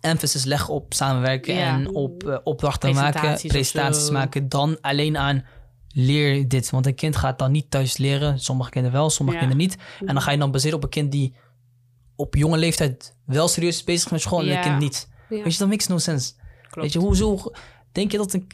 emphasis 0.00 0.44
leggen 0.44 0.74
op 0.74 0.94
samenwerken 0.94 1.54
Ja. 1.54 1.74
en 1.74 1.94
op 1.94 2.22
eh, 2.24 2.36
opdrachten 2.44 2.94
maken, 2.94 3.48
Presentaties 3.48 4.10
maken, 4.10 4.48
dan 4.48 4.80
alleen 4.80 5.16
aan 5.16 5.44
leer 5.88 6.48
dit. 6.48 6.70
Want 6.70 6.86
een 6.86 6.94
kind 6.94 7.16
gaat 7.16 7.38
dan 7.38 7.50
niet 7.52 7.70
thuis 7.70 7.96
leren. 7.96 8.38
Sommige 8.38 8.70
kinderen 8.70 8.98
wel, 8.98 9.10
sommige 9.10 9.38
Ja. 9.38 9.44
kinderen 9.46 9.68
niet. 9.68 9.78
En 10.00 10.14
dan 10.14 10.22
ga 10.22 10.30
je 10.30 10.38
dan 10.38 10.50
baseren 10.50 10.76
op 10.76 10.82
een 10.84 10.88
kind 10.90 11.12
die 11.12 11.34
op 12.16 12.34
jonge 12.34 12.56
leeftijd 12.56 13.16
wel 13.26 13.48
serieus 13.48 13.76
is 13.76 13.84
bezig 13.84 14.10
met 14.10 14.20
school 14.20 14.40
en 14.40 14.46
Ja. 14.46 14.56
een 14.56 14.62
kind 14.62 14.78
niet. 14.78 15.08
Ja. 15.30 15.42
Weet 15.42 15.52
je, 15.52 15.58
dat 15.58 15.68
makes 15.68 15.86
no 15.86 15.98
sense. 15.98 16.32
Klopt. 16.60 16.76
Weet 16.80 16.92
je, 16.92 16.98
hoezo 16.98 17.40
denk 17.92 18.10
je 18.12 18.16
dat 18.18 18.32
een... 18.32 18.46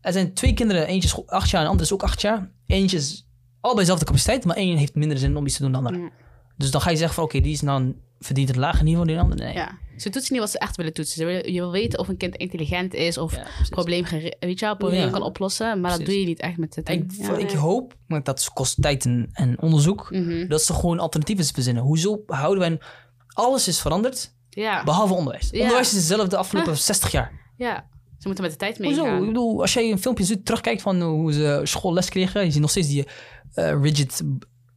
Er 0.00 0.12
zijn 0.12 0.34
twee 0.34 0.52
kinderen, 0.54 0.86
eentje 0.86 1.08
is 1.08 1.26
acht 1.26 1.50
jaar 1.50 1.60
en 1.60 1.66
de 1.66 1.70
andere 1.72 1.88
is 1.88 1.92
ook 1.94 2.02
acht 2.02 2.20
jaar. 2.20 2.50
Eentje 2.66 2.96
is 2.96 3.28
allebei 3.60 3.80
dezelfde 3.84 4.04
capaciteit, 4.06 4.44
maar 4.44 4.56
één 4.56 4.76
heeft 4.76 4.94
minder 4.94 5.18
zin 5.18 5.36
om 5.36 5.46
iets 5.46 5.56
te 5.56 5.62
doen 5.62 5.72
dan 5.72 5.82
de 5.82 5.88
ander. 5.88 6.02
Mm. 6.02 6.12
Dus 6.56 6.70
dan 6.70 6.80
ga 6.80 6.90
je 6.90 6.96
zeggen 6.96 7.14
van 7.14 7.24
oké, 7.24 7.40
die 7.40 7.52
is 7.52 7.60
nou 7.60 7.94
verdient 8.18 8.48
het 8.48 8.56
lager 8.56 8.84
niveau 8.84 9.06
dan 9.06 9.14
de 9.16 9.22
ander. 9.22 9.38
Nee. 9.38 9.54
Ja. 9.54 9.78
Ze 9.96 10.10
toetsen 10.10 10.32
niet 10.32 10.42
wat 10.42 10.50
ze 10.50 10.58
echt 10.58 10.76
willen 10.76 10.92
toetsen. 10.92 11.16
Ze 11.16 11.24
willen, 11.24 11.52
je 11.52 11.60
wil 11.60 11.70
weten 11.70 11.98
of 11.98 12.08
een 12.08 12.16
kind 12.16 12.36
intelligent 12.36 12.94
is 12.94 13.18
of 13.18 13.34
Ja, 13.34 13.46
probleem, 13.68 14.04
weet 14.38 14.58
je 14.58 14.64
wel, 14.66 14.76
probleem 14.76 15.00
Ja. 15.00 15.10
kan 15.10 15.22
oplossen. 15.22 15.80
Maar 15.80 15.90
dat 15.98 16.06
doe 16.06 16.20
je 16.20 16.26
niet 16.26 16.40
echt 16.40 16.56
met 16.56 16.74
het. 16.74 16.88
Ik, 16.88 17.12
ja. 17.12 17.36
ik 17.36 17.50
hoop, 17.50 17.94
maar 18.06 18.22
dat 18.22 18.50
kost 18.52 18.82
tijd 18.82 19.04
en, 19.04 19.28
en 19.32 19.60
onderzoek, 19.62 20.10
Mhm. 20.10 20.48
dat 20.48 20.62
ze 20.62 20.74
gewoon 20.74 20.98
alternatieven 20.98 21.44
verzinnen. 21.44 21.82
Hoezo 21.82 22.22
houden 22.26 22.58
wij... 22.68 22.80
Alles 23.26 23.68
is 23.68 23.80
veranderd, 23.80 24.34
ja. 24.54 24.84
behalve 24.84 25.14
onderwijs. 25.14 25.48
Ja. 25.50 25.60
Onderwijs 25.60 25.88
is 25.90 25.96
hetzelfde 25.96 26.28
de 26.28 26.36
afgelopen 26.36 26.76
60 26.76 27.10
jaar. 27.10 27.32
ja. 27.56 27.90
Ze 28.18 28.28
moeten 28.28 28.46
met 28.46 28.52
de 28.52 28.60
tijd 28.60 28.78
Hoezo? 28.78 29.16
Ik 29.20 29.26
bedoel, 29.26 29.60
als 29.60 29.72
jij 29.72 29.90
een 29.90 29.98
filmpje 29.98 30.24
ziet, 30.24 30.44
terugkijkt 30.44 30.82
van 30.82 31.00
hoe 31.02 31.32
ze 31.32 31.60
schoolles 31.62 32.08
kregen, 32.08 32.44
je 32.44 32.50
ziet 32.50 32.60
nog 32.60 32.70
steeds 32.70 32.88
die 32.88 33.06
eh, 33.54 33.80
rigid 33.82 34.22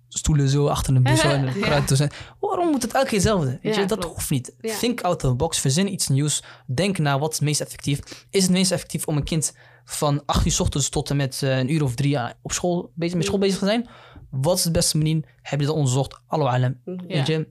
stoelen 0.09 0.49
zo 0.49 0.67
achter 0.67 0.95
een 0.95 1.03
bus 1.03 1.21
en 1.23 1.53
Ja. 1.59 1.83
Waarom 2.39 2.69
moet 2.71 2.81
het 2.81 2.93
elke 2.93 3.05
keer 3.07 3.17
hetzelfde? 3.17 3.59
Weet 3.61 3.75
Ja, 3.75 3.81
je, 3.81 3.87
dat 3.87 3.99
klopt. 3.99 4.15
hoeft 4.15 4.29
niet. 4.29 4.55
Ja. 4.61 4.77
Think 4.77 5.01
out 5.01 5.23
of 5.23 5.29
the 5.29 5.35
box, 5.35 5.59
verzin 5.59 5.91
iets 5.93 6.07
nieuws. 6.07 6.43
Denk 6.75 6.97
na 6.97 7.19
wat 7.19 7.31
is 7.31 7.35
het 7.37 7.45
meest 7.45 7.61
effectief. 7.61 7.99
Is 8.29 8.41
het 8.43 8.51
meest 8.51 8.71
effectief 8.71 9.05
om 9.05 9.17
een 9.17 9.23
kind 9.23 9.53
van 9.85 10.21
8 10.25 10.45
uur 10.45 10.51
's 10.51 10.59
ochtends 10.59 10.89
tot 10.89 11.09
en 11.09 11.15
met 11.15 11.41
eh, 11.43 11.57
een 11.57 11.73
uur 11.73 11.83
of 11.83 11.95
drie 11.95 12.17
op 12.41 12.51
school 12.51 12.91
bezig, 12.95 13.15
met 13.17 13.25
school 13.25 13.39
bezig 13.39 13.59
te 13.59 13.65
zijn? 13.65 13.87
Wat 14.31 14.57
is 14.57 14.63
de 14.63 14.71
beste 14.71 14.97
manier? 14.97 15.23
Heb 15.41 15.59
je 15.59 15.65
dat 15.65 15.75
onderzocht? 15.75 16.19
Allo 16.27 16.45
alem. 16.45 16.81
Mhm. 16.85 16.99
Ja. 17.07 17.15
Weet 17.15 17.27
je? 17.27 17.47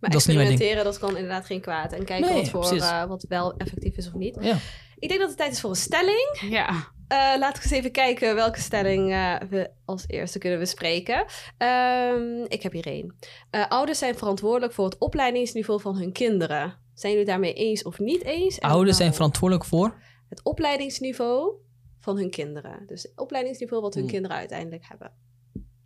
Maar 0.00 0.10
Dat 0.10 0.26
experimenteren, 0.26 0.84
dat 0.84 0.98
kan 0.98 1.16
inderdaad 1.16 1.46
geen 1.46 1.60
kwaad. 1.60 1.92
En 1.92 2.04
kijken 2.04 2.32
Nee, 2.32 2.50
wat, 2.50 2.68
voor, 2.68 2.76
eh, 2.76 3.04
wat 3.04 3.24
wel 3.28 3.54
effectief 3.56 3.96
is 3.96 4.06
of 4.06 4.14
niet. 4.14 4.36
Ja. 4.40 4.56
Ik 4.98 5.08
denk 5.08 5.20
dat 5.20 5.28
het 5.28 5.38
tijd 5.38 5.52
is 5.52 5.60
voor 5.60 5.70
een 5.70 5.76
stelling. 5.76 6.38
Ja. 6.48 6.68
Eh, 7.08 7.18
laten 7.38 7.62
we 7.62 7.68
eens 7.68 7.70
even 7.78 7.92
kijken 7.92 8.34
welke 8.34 8.60
stelling 8.60 9.12
eh, 9.12 9.36
we 9.50 9.70
als 9.84 10.04
eerste 10.06 10.38
kunnen 10.38 10.58
bespreken. 10.58 11.24
Ehm, 11.58 12.44
ik 12.48 12.62
heb 12.62 12.72
hier 12.72 12.86
één. 12.86 13.14
Eh, 13.50 13.68
ouders 13.68 13.98
zijn 13.98 14.18
verantwoordelijk 14.18 14.72
voor 14.72 14.84
het 14.84 14.98
opleidingsniveau 14.98 15.80
van 15.80 15.96
hun 15.96 16.12
kinderen. 16.12 16.78
Zijn 16.94 17.12
jullie 17.12 17.26
daarmee 17.26 17.52
eens 17.52 17.82
of 17.82 17.98
niet 17.98 18.22
eens? 18.22 18.58
En 18.58 18.70
Ouders 18.70 18.96
zijn 18.96 19.14
verantwoordelijk 19.14 19.66
voor. 19.68 20.02
Het 20.28 20.42
opleidingsniveau 20.42 21.52
van 22.00 22.16
hun 22.16 22.30
kinderen. 22.30 22.84
Dus 22.86 23.02
het 23.02 23.12
opleidingsniveau 23.16 23.82
wat 23.82 23.94
hun 23.94 24.02
Hmm. 24.02 24.12
kinderen 24.12 24.36
uiteindelijk 24.36 24.84
hebben. 24.88 25.12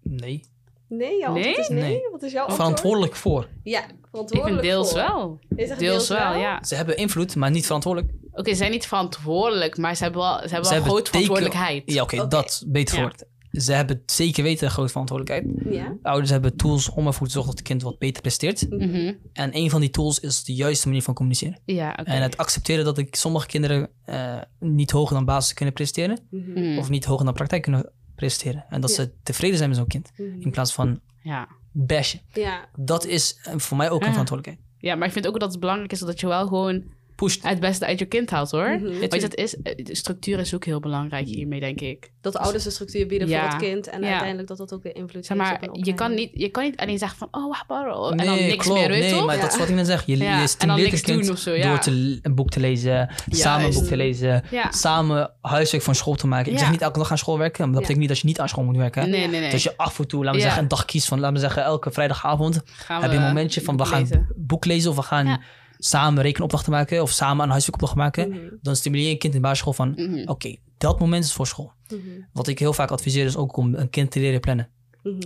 Nee. 0.03 0.53
Nee, 0.97 1.18
jouw 1.18 1.28
antwoord 1.34 1.45
Nee? 1.57 1.57
is 1.64 1.68
nee. 1.68 1.80
Nee. 1.82 2.09
Wat 2.12 2.22
is 2.22 2.32
jouw 2.32 2.40
antwoord? 2.45 2.62
Verantwoordelijk 2.62 3.14
voor. 3.16 3.49
Ja, 3.62 3.80
Ik 3.84 3.95
verantwoordelijk 4.11 4.61
vind 4.61 4.72
deels 4.72 4.88
voor. 4.90 4.99
wel. 4.99 5.38
Zegt 5.57 5.78
Deels 5.78 6.09
wel, 6.09 6.34
ja. 6.36 6.64
Ze 6.64 6.74
hebben 6.74 6.97
invloed, 6.97 7.36
maar 7.36 7.51
niet 7.51 7.66
verantwoordelijk. 7.66 8.12
Oké, 8.32 8.51
ze 8.51 8.57
zijn 8.57 8.70
niet 8.70 8.86
verantwoordelijk, 8.86 9.76
maar 9.76 9.97
ze 9.97 10.03
hebben 10.03 10.20
wel, 10.22 10.32
ze 10.34 10.38
hebben 10.40 10.51
Ze 10.51 10.61
wel 10.62 10.72
hebben 10.72 10.90
grote 10.90 11.11
teken- 11.11 11.26
verantwoordelijkheid. 11.26 11.82
Ja, 11.92 12.03
oké, 12.03 12.28
dat 12.28 12.64
beter 12.66 12.95
Ja. 12.99 13.01
verwoord. 13.01 13.24
Ze 13.64 13.72
hebben 13.72 14.03
zeker 14.07 14.42
weten 14.42 14.64
een 14.66 14.72
grote 14.72 14.88
verantwoordelijkheid. 14.90 15.74
Ja. 15.74 15.97
Ouders 16.03 16.30
hebben 16.30 16.57
tools 16.57 16.90
om 16.90 17.07
ervoor 17.07 17.26
te 17.26 17.32
zorgen 17.32 17.51
dat 17.51 17.59
het 17.61 17.68
kind 17.68 17.82
wat 17.82 17.99
beter 17.99 18.22
presteert. 18.22 18.70
Mhm. 18.70 19.12
En 19.32 19.57
een 19.57 19.70
van 19.70 19.80
die 19.80 19.90
tools 19.90 20.20
is 20.20 20.45
de 20.45 20.55
juiste 20.55 20.86
manier 20.88 21.03
van 21.03 21.14
communiceren. 21.14 21.59
Ja, 21.64 21.90
oké. 22.01 22.11
En 22.11 22.22
het 22.22 22.36
accepteren 22.36 22.84
dat 22.84 22.99
ik 22.99 23.14
sommige 23.16 23.47
kinderen 23.47 23.88
eh, 24.05 24.36
niet 24.61 24.90
hoger 24.90 25.14
dan 25.14 25.24
basis 25.24 25.55
kunnen 25.55 25.74
presteren. 25.74 26.18
Mhm. 26.30 26.51
Mhm. 26.61 26.78
Of 26.78 26.88
niet 26.88 27.05
hoger 27.05 27.24
dan 27.24 27.34
praktijk 27.34 27.62
kunnen 27.62 27.90
presteren. 28.15 28.65
En 28.69 28.81
dat 28.81 28.91
Ja. 28.91 28.97
ze 28.97 29.12
tevreden 29.23 29.57
zijn 29.57 29.69
met 29.69 29.79
zo'n 29.79 29.87
kind. 29.87 30.11
Mhm. 30.17 30.41
In 30.41 30.51
plaats 30.51 30.73
van 30.75 31.01
Ja. 31.23 31.49
bashen. 31.73 32.21
Ja, 32.33 32.69
Dat 32.77 33.07
is 33.07 33.39
eh, 33.45 33.55
voor 33.57 33.77
mij 33.77 33.91
ook 33.91 34.01
een 34.01 34.07
Ja. 34.07 34.12
verantwoordelijkheid. 34.12 34.71
ja, 34.79 34.95
maar 34.95 35.07
ik 35.07 35.12
vind 35.12 35.27
ook 35.27 35.41
dat 35.41 35.51
het 35.51 35.61
belangrijk 35.61 35.93
is 35.93 35.99
dat 35.99 36.21
je 36.21 36.27
wel 36.27 36.47
gewoon 36.47 36.85
Pusht. 37.25 37.43
het 37.43 37.61
beste 37.61 37.87
uit 37.87 37.99
je 37.99 38.05
kind 38.05 38.31
haalt, 38.31 38.51
hoor. 38.51 38.68
Mhm. 38.81 39.01
Je, 39.01 39.09
dat 39.09 39.35
is, 39.35 39.57
eh, 39.62 39.85
de 39.85 39.95
structuur 39.95 40.39
is 40.39 40.55
ook 40.55 40.64
heel 40.64 40.81
belangrijk 40.81 41.27
hiermee, 41.27 41.61
denk 41.61 41.81
ik. 41.81 42.12
dat 42.20 42.33
de 42.33 42.39
ouders 42.39 42.64
de 42.64 42.70
structuur 42.70 43.07
bieden 43.07 43.29
Ja. 43.29 43.41
voor 43.43 43.49
het 43.49 43.59
kind. 43.68 43.89
En 43.89 44.01
Ja. 44.03 44.09
uiteindelijk 44.09 44.49
dat 44.49 44.57
dat 44.59 44.72
ook 44.72 44.83
weer 44.83 44.95
invloed 44.97 45.27
Zeg 45.27 45.37
heeft 45.37 45.51
maar, 45.51 45.68
op 45.68 45.77
een 45.77 45.85
je 45.85 45.95
kan, 45.95 46.14
niet, 46.14 46.31
je 46.33 46.49
kan 46.49 46.62
niet 46.64 46.77
alleen 46.77 46.99
zeggen 46.99 47.18
van, 47.18 47.29
oh, 47.31 47.49
wacht 47.49 47.68
maar, 47.68 47.97
oh, 47.99 48.11
en 48.11 48.16
nee, 48.16 48.27
dan 48.27 48.35
niks 48.37 48.64
klopt. 48.64 48.81
meer, 48.81 48.89
weet 48.89 49.01
nee, 49.01 49.11
toch? 49.12 49.27
maar 49.27 49.35
Ja. 49.37 49.41
dat 49.43 49.53
is 49.53 49.59
wat 49.59 49.68
ik 49.68 49.75
net 49.75 49.87
zeg. 49.87 50.07
Je, 50.07 50.16
Ja, 50.16 50.25
je 50.25 50.31
en 50.33 50.39
dan 50.39 50.49
stimuleert 50.49 50.91
niks 50.91 51.01
een 51.01 51.07
kind 51.14 51.22
doen 51.25 51.33
of 51.35 51.39
zo, 51.41 51.51
ja. 51.53 51.68
door 51.68 51.79
te, 51.79 52.18
een 52.22 52.35
boek 52.35 52.51
te 52.51 52.61
lezen, 52.61 53.09
samen 53.29 53.66
een 53.66 53.75
boek 53.75 53.85
te 53.85 53.97
lezen, 53.97 54.45
Ja. 54.51 54.70
samen 54.70 55.31
huiswerk 55.41 55.83
van 55.83 55.95
school 55.95 56.14
te 56.14 56.27
maken. 56.27 56.53
Ik 56.53 56.59
zeg 56.59 56.70
niet 56.70 56.83
elke 56.83 56.99
dag 56.99 57.11
aan 57.11 57.18
school 57.18 57.39
werken, 57.39 57.59
maar 57.64 57.68
dat 57.72 57.81
betekent 57.81 57.99
niet 58.01 58.09
dat 58.09 58.18
je 58.18 58.27
niet 58.27 58.41
aan 58.41 58.49
school 58.49 58.64
moet 58.64 58.77
werken. 58.77 59.11
Nee, 59.11 59.27
nee, 59.29 59.41
nee. 59.41 59.51
Dus 59.51 59.62
je 59.62 59.77
af 59.77 59.99
en 59.99 60.07
toe, 60.09 60.20
laten 60.25 60.37
we 60.41 60.45
zeggen, 60.45 60.62
een 60.62 60.68
dag 60.68 60.85
kiest 60.85 61.09
van, 61.09 61.18
laten 61.20 61.35
we 61.35 61.41
zeggen, 61.41 61.62
elke 61.62 61.91
vrijdagavond 61.91 62.61
Gaan 62.64 63.03
heb 63.03 63.11
je 63.11 63.16
een 63.16 63.22
momentje 63.22 63.61
van, 63.61 63.77
we 63.77 63.85
gaan 63.85 64.01
lezen. 64.01 64.29
boek 64.37 64.64
lezen 64.64 64.91
of 64.91 64.97
we 64.97 65.03
gaan 65.03 65.27
Ja. 65.27 65.41
Samen 65.85 66.22
rekenopdrachten 66.22 66.72
maken 66.72 67.03
of 67.03 67.11
samen 67.11 67.45
een 67.45 67.51
huiswerkopdracht 67.51 67.97
maken. 67.97 68.28
Mhm. 68.28 68.41
Dan 68.62 68.76
stimuleer 68.76 69.07
je 69.07 69.12
een 69.12 69.18
kind 69.18 69.35
in 69.35 69.41
de 69.41 69.47
basisschool 69.47 69.72
van, 69.72 69.91
Mhm. 69.97 70.28
oké, 70.28 70.57
dat 70.78 71.01
moment 71.01 71.24
is 71.24 71.32
voor 71.32 71.47
school. 71.47 71.72
Mhm. 71.89 71.99
Wat 72.32 72.47
ik 72.49 72.59
heel 72.59 72.72
vaak 72.72 72.91
adviseer 72.91 73.24
is 73.24 73.37
ook 73.37 73.57
om 73.57 73.74
een 73.74 73.91
kind 73.91 74.11
te 74.11 74.20
leren 74.20 74.41
plannen. 74.41 74.68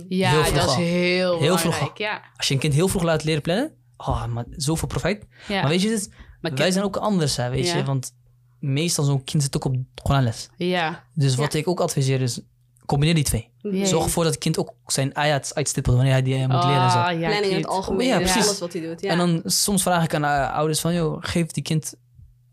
Ja, 0.09 0.29
Heel 0.41 0.53
dat 0.53 0.69
is 0.69 0.75
heel, 0.75 1.39
Heel 1.39 1.57
vroeg. 1.57 1.97
Ja. 1.97 2.21
Als 2.35 2.47
je 2.47 2.53
een 2.53 2.59
kind 2.59 2.73
heel 2.73 2.87
vroeg 2.87 3.03
laat 3.03 3.23
leren 3.23 3.41
plannen, 3.41 3.71
oh, 3.97 4.25
maar 4.25 4.45
zoveel 4.51 4.87
profijt. 4.87 5.25
Ja. 5.47 5.61
Maar 5.61 5.69
weet 5.69 5.81
je, 5.81 5.87
dit, 5.89 6.13
Maar 6.41 6.53
wij 6.55 6.71
zijn 6.71 6.85
ook 6.85 6.97
anders, 6.97 7.35
hè, 7.35 7.49
weet 7.49 7.67
Ja. 7.67 7.77
je. 7.77 7.83
Want 7.83 8.11
meestal 8.59 9.03
zo'n 9.05 9.23
kind 9.23 9.43
zit 9.43 9.55
ook 9.55 9.65
op 9.65 9.75
Koranles. 10.03 10.49
Ja. 10.57 11.03
Dus 11.13 11.35
wat 11.35 11.53
ik 11.53 11.67
ook 11.67 11.79
adviseer 11.79 12.21
is, 12.21 12.41
combineer 12.89 13.15
die 13.15 13.23
twee. 13.23 13.49
Zorg 13.85 14.03
ervoor 14.03 14.23
dat 14.23 14.33
het 14.33 14.41
kind 14.41 14.57
ook 14.57 14.73
zijn 14.85 15.13
ayat 15.13 15.51
uitstippelt 15.55 15.95
wanneer 15.95 16.13
hij 16.13 16.21
die 16.21 16.37
moet 16.37 16.63
leren. 16.63 16.83
en 16.83 16.91
Zo. 16.91 16.97
Ah, 16.97 17.19
ja, 17.19 17.27
Planning 17.27 17.51
in 17.51 17.57
het 17.57 17.67
algemeen. 17.67 18.07
Ja, 18.07 18.17
precies. 18.17 18.45
Alles 18.45 18.59
wat 18.59 18.73
hij 18.73 18.81
doet. 18.81 19.01
Ja. 19.01 19.09
En 19.11 19.17
dan 19.17 19.41
soms 19.45 19.81
vraag 19.81 20.03
ik 20.03 20.13
aan 20.13 20.51
ouders 20.53 20.79
van, 20.79 20.93
joh, 20.93 21.17
geef 21.19 21.47
die 21.47 21.63
kind 21.63 21.93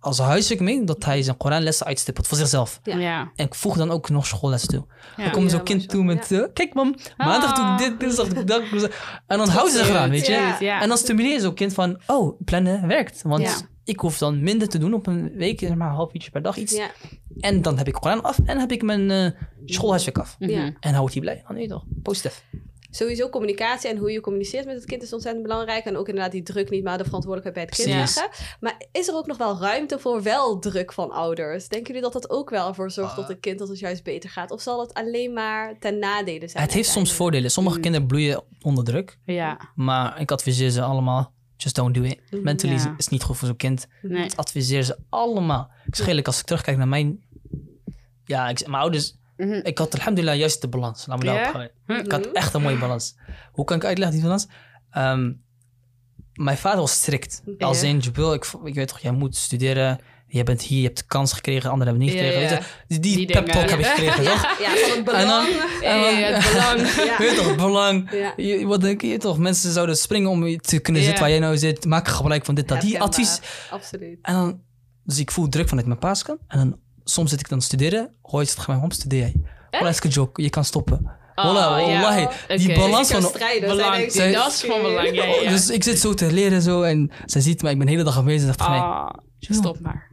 als 0.00 0.18
huiswerk 0.18 0.60
mee 0.60 0.84
dat 0.84 1.04
hij 1.04 1.22
zijn 1.22 1.36
Koranlessen 1.36 1.86
uitstippelt 1.86 2.26
voor 2.26 2.36
zichzelf. 2.36 2.80
Ja. 2.82 2.96
Ja. 2.96 3.30
En 3.34 3.46
voeg 3.50 3.76
dan 3.76 3.90
ook 3.90 4.08
nog 4.08 4.26
schoollessen 4.26 4.68
toe. 4.68 4.84
Ja. 5.16 5.22
Dan 5.22 5.32
komt 5.32 5.44
Ja, 5.50 5.50
zo'n 5.56 5.62
kind 5.64 5.88
toe 5.88 6.04
met, 6.04 6.32
eh, 6.32 6.40
kijk 6.52 6.74
mam, 6.74 6.94
maandag 7.16 7.52
doe 7.52 7.64
ik 7.72 7.78
dit, 7.78 8.00
dinsdag 8.00 8.28
doe 8.28 8.38
ik 8.40 8.46
dat. 8.46 8.62
En 9.26 9.38
dan 9.38 9.48
houden 9.48 9.74
ze 9.84 9.90
eraan, 9.90 10.10
weet 10.10 10.26
je. 10.26 10.34
En 10.80 10.88
dan 10.88 10.98
stimuleer 10.98 11.32
je 11.32 11.40
zo'n 11.40 11.54
kind 11.54 11.74
van, 11.74 12.00
oh, 12.06 12.40
plannen 12.44 12.88
werkt. 12.88 13.22
Want 13.22 13.42
Ja. 13.42 13.54
Ik 13.86 14.00
hoef 14.00 14.18
dan 14.18 14.42
minder 14.42 14.68
te 14.68 14.78
doen 14.78 14.94
op 14.94 15.06
een 15.06 15.32
week, 15.34 15.60
zeg 15.60 15.74
maar 15.74 15.88
een 15.88 15.94
half 15.94 16.14
uurtje 16.14 16.30
per 16.30 16.42
dag 16.42 16.56
iets. 16.56 16.76
ja. 16.76 16.90
En 17.40 17.62
dan 17.62 17.78
heb 17.78 17.86
ik 17.88 17.94
Koran 17.94 18.22
af 18.22 18.38
en 18.44 18.58
heb 18.58 18.72
ik 18.72 18.82
mijn 18.82 19.10
eh 19.10 19.30
schoolhuiswerk 19.64 20.18
af. 20.18 20.36
Mhm. 20.38 20.50
Ja. 20.50 20.72
En 20.80 20.94
houdt 20.94 21.12
hij 21.12 21.20
blij. 21.22 21.42
Dan 21.46 21.56
nee 21.56 21.68
toch, 21.68 21.84
positief. 22.02 22.44
Sowieso 22.90 23.28
communicatie 23.28 23.90
en 23.90 23.96
hoe 23.96 24.10
je 24.12 24.20
communiceert 24.20 24.64
met 24.66 24.74
het 24.74 24.84
kind 24.84 25.02
is 25.02 25.12
ontzettend 25.12 25.42
belangrijk. 25.46 25.84
En 25.84 25.96
ook 25.96 26.08
inderdaad 26.08 26.32
die 26.32 26.42
druk 26.42 26.70
niet, 26.70 26.84
maar 26.84 26.98
de 26.98 27.04
verantwoordelijkheid 27.04 27.54
bij 27.68 27.76
het 27.76 27.88
kind 27.88 28.14
leggen. 28.14 28.46
Maar 28.60 28.82
is 28.92 29.08
er 29.08 29.14
ook 29.14 29.26
nog 29.26 29.36
wel 29.36 29.58
ruimte 29.58 29.98
voor 29.98 30.22
wel 30.22 30.58
druk 30.58 30.92
van 30.92 31.10
ouders? 31.10 31.68
Denken 31.68 31.86
jullie 31.86 32.02
dat 32.10 32.12
dat 32.22 32.30
ook 32.30 32.50
wel 32.50 32.68
ervoor 32.68 32.90
zorgt 32.90 33.10
Ah. 33.10 33.16
dat 33.16 33.28
het 33.28 33.40
kind 33.40 33.58
dat 33.58 33.68
het 33.68 33.78
juist 33.78 34.02
beter 34.04 34.30
gaat? 34.30 34.50
Of 34.50 34.60
zal 34.60 34.80
het 34.80 34.94
alleen 34.94 35.32
maar 35.32 35.78
ten 35.78 35.98
nadele 35.98 36.48
zijn? 36.48 36.62
het 36.62 36.72
heeft 36.72 36.88
soms 36.88 37.12
voordelen. 37.12 37.50
Sommige 37.50 37.76
Mm. 37.76 37.82
kinderen 37.82 38.06
bloeien 38.06 38.42
onder 38.62 38.84
druk. 38.84 39.18
Ja. 39.24 39.58
Maar 39.74 40.20
ik 40.20 40.30
adviseer 40.30 40.70
ze 40.70 40.82
allemaal, 40.82 41.32
just 41.56 41.74
don't 41.74 41.94
do 41.94 42.02
it. 42.02 42.20
Mhm. 42.30 42.42
Mentally 42.42 42.74
is- 42.74 42.82
Ja. 42.84 42.94
is 42.96 43.08
niet 43.08 43.22
goed 43.22 43.36
voor 43.36 43.46
zo'n 43.48 43.56
kind. 43.56 43.86
Nee. 44.02 44.24
Ik 44.24 44.34
adviseer 44.34 44.82
ze 44.82 44.98
allemaal. 45.08 45.70
Eerlijk, 46.06 46.26
als 46.26 46.38
ik 46.40 46.44
terugkijk 46.46 46.76
naar 46.76 46.88
mijn... 46.88 47.24
Ja, 48.24 48.48
ik, 48.48 48.66
mijn 48.66 48.82
ouders... 48.82 49.16
Mhm. 49.36 49.52
Ik 49.62 49.78
had 49.78 49.94
alhamdulillah 49.94 50.36
juist 50.38 50.60
de 50.60 50.68
balans. 50.68 51.06
Laat 51.06 51.18
me 51.18 51.24
daarop 51.24 51.54
gaan. 51.54 51.68
Hm. 51.86 51.92
Ik 51.92 52.12
had 52.12 52.26
echt 52.32 52.54
een 52.54 52.62
mooie 52.62 52.78
balans. 52.78 53.16
Hoe 53.52 53.64
kan 53.64 53.76
ik 53.76 53.84
uitleggen 53.84 54.14
die 54.16 54.24
balans? 54.24 54.46
Ehm, 54.90 55.32
mijn 56.34 56.56
vader 56.56 56.78
was 56.80 56.92
strikt. 56.92 57.42
Als 57.58 57.82
in, 57.82 57.98
Jubil, 57.98 58.34
ik, 58.34 58.46
ik 58.64 58.74
weet 58.74 58.88
toch, 58.88 58.98
jij 58.98 59.12
moet 59.12 59.36
studeren. 59.36 59.98
Je 60.28 60.42
bent 60.42 60.62
hier, 60.62 60.78
je 60.78 60.84
hebt 60.84 60.98
de 60.98 61.04
kans 61.06 61.32
gekregen, 61.32 61.70
anderen 61.70 61.92
hebben 61.94 62.12
niet 62.14 62.22
gekregen. 62.24 62.56
ja. 62.56 62.62
Je, 62.86 62.98
die 62.98 63.00
die 63.00 63.16
Die 63.16 63.26
pep 63.26 63.46
talk 63.46 63.70
heb 63.70 63.78
ik 63.78 63.86
gekregen, 63.86 64.24
toch? 64.24 64.42
Ja, 64.64 64.70
van 64.76 64.96
het 64.96 65.04
belang. 65.04 65.48
Hey, 65.80 66.22
het 66.22 66.52
belang. 66.52 66.94
Weet 67.18 67.30
je 67.30 67.36
toch, 67.36 67.56
belang. 67.56 68.10
Je, 68.36 68.66
wat 68.66 68.80
denk 68.80 69.00
je 69.02 69.18
toch? 69.18 69.38
Mensen 69.38 69.72
zouden 69.72 69.96
springen 69.96 70.30
om 70.30 70.46
je 70.46 70.58
te 70.58 70.78
kunnen 70.78 71.02
zitten 71.02 71.20
waar 71.20 71.30
jij 71.30 71.38
nou 71.38 71.58
zit. 71.58 71.84
Maak 71.84 72.08
gebruik 72.08 72.44
van 72.44 72.54
dit, 72.54 72.68
dat. 72.68 72.80
Die 72.80 73.00
advies. 73.00 73.40
Absoluut. 73.70 74.18
En 74.22 74.34
dan, 74.34 74.60
dus 75.04 75.18
ik 75.18 75.30
voel 75.30 75.48
druk 75.48 75.68
vanuit 75.68 75.86
mijn 75.86 75.98
paaskant. 75.98 76.40
En 76.48 76.58
dan, 76.58 76.78
soms 77.04 77.30
zit 77.30 77.40
ik 77.40 77.48
dan 77.48 77.60
studeren. 77.62 78.14
Hoor 78.22 78.40
je 78.40 78.46
het 78.46 78.48
tegen 78.48 78.64
mij, 78.66 78.74
waarom 78.80 78.90
studeer 78.90 79.18
jij? 79.20 79.34
Is 79.88 80.04
een 80.04 80.10
joke. 80.10 80.42
Je 80.42 80.50
kan 80.50 80.64
stoppen. 80.64 81.10
Oh, 81.34 81.44
ja. 81.44 82.00
wallahi. 82.00 82.26
Die 82.56 82.70
Oké. 82.70 82.78
balans 82.78 83.12
het 83.12 83.20
van... 83.22 83.30
strijden? 83.30 83.68
Belang. 83.68 84.12
Zij 84.12 84.32
Dat 84.32 84.52
is 84.52 84.60
van 84.60 84.82
belang. 84.82 85.14
Ja, 85.14 85.24
ja. 85.24 85.50
Dus 85.50 85.70
ik 85.70 85.82
zit 85.84 85.98
zo 85.98 86.14
te 86.14 86.32
leren 86.32 86.62
zo 86.62 86.82
en 86.82 87.10
zij 87.24 87.40
ziet 87.40 87.62
mij, 87.62 87.72
ik 87.72 87.76
ben 87.78 87.86
de 87.86 87.92
hele 87.92 88.04
dag 88.04 88.16
aanwezig. 88.18 88.58
Mij, 88.58 88.66
Ah, 88.68 89.08
stop 89.38 89.80
maar. 89.80 90.10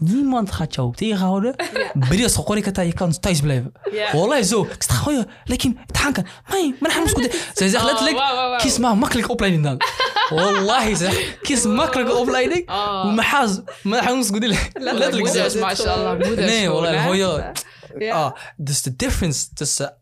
Niemand 0.00 0.52
gaat 0.52 0.74
jou 0.74 0.94
tegenhouden. 0.94 1.54
Hoor 2.34 2.56
ik 2.56 2.64
het 2.64 2.76
je 2.76 2.92
kan 2.92 3.18
thuis 3.20 3.40
blijven. 3.40 3.72
Ja. 3.92 4.16
Wallahi 4.16 4.42
zo. 4.42 4.62
Ik 4.62 4.82
sta 4.82 4.94
gewoon, 4.94 5.26
lekker 5.44 5.72
tanken. 5.86 6.26
Mij, 6.48 6.74
maar 6.80 6.92
hij 6.92 7.00
moet 7.00 7.36
Zij 7.54 7.68
zegt 7.68 7.84
Oh, 7.84 7.90
letterlijk, 7.90 8.58
kies 8.58 8.78
maar 8.78 8.90
een 8.90 8.98
makkelijke 8.98 9.30
opleiding 9.30 9.64
dan. 9.64 9.80
Wallahi 10.38 10.96
zeg, 10.96 11.38
kies 11.40 11.64
makkelijke 11.64 12.14
opleiding. 12.14 12.70
Oh. 12.70 13.14
Maar 13.14 13.24
haas, 13.24 13.60
maar 13.82 14.04
hij 14.04 14.14
moet 14.14 14.30
Letterlijk 14.72 15.12
zo. 15.28 15.32
Moeders, 15.32 15.54
mashallah. 15.54 16.18
Nee, 16.36 16.70
je. 17.16 17.52
Ja. 17.98 18.14
Ah, 18.14 18.36
dus 18.56 18.82
de 18.82 18.96
difference 18.96 19.52
tussen 19.54 19.96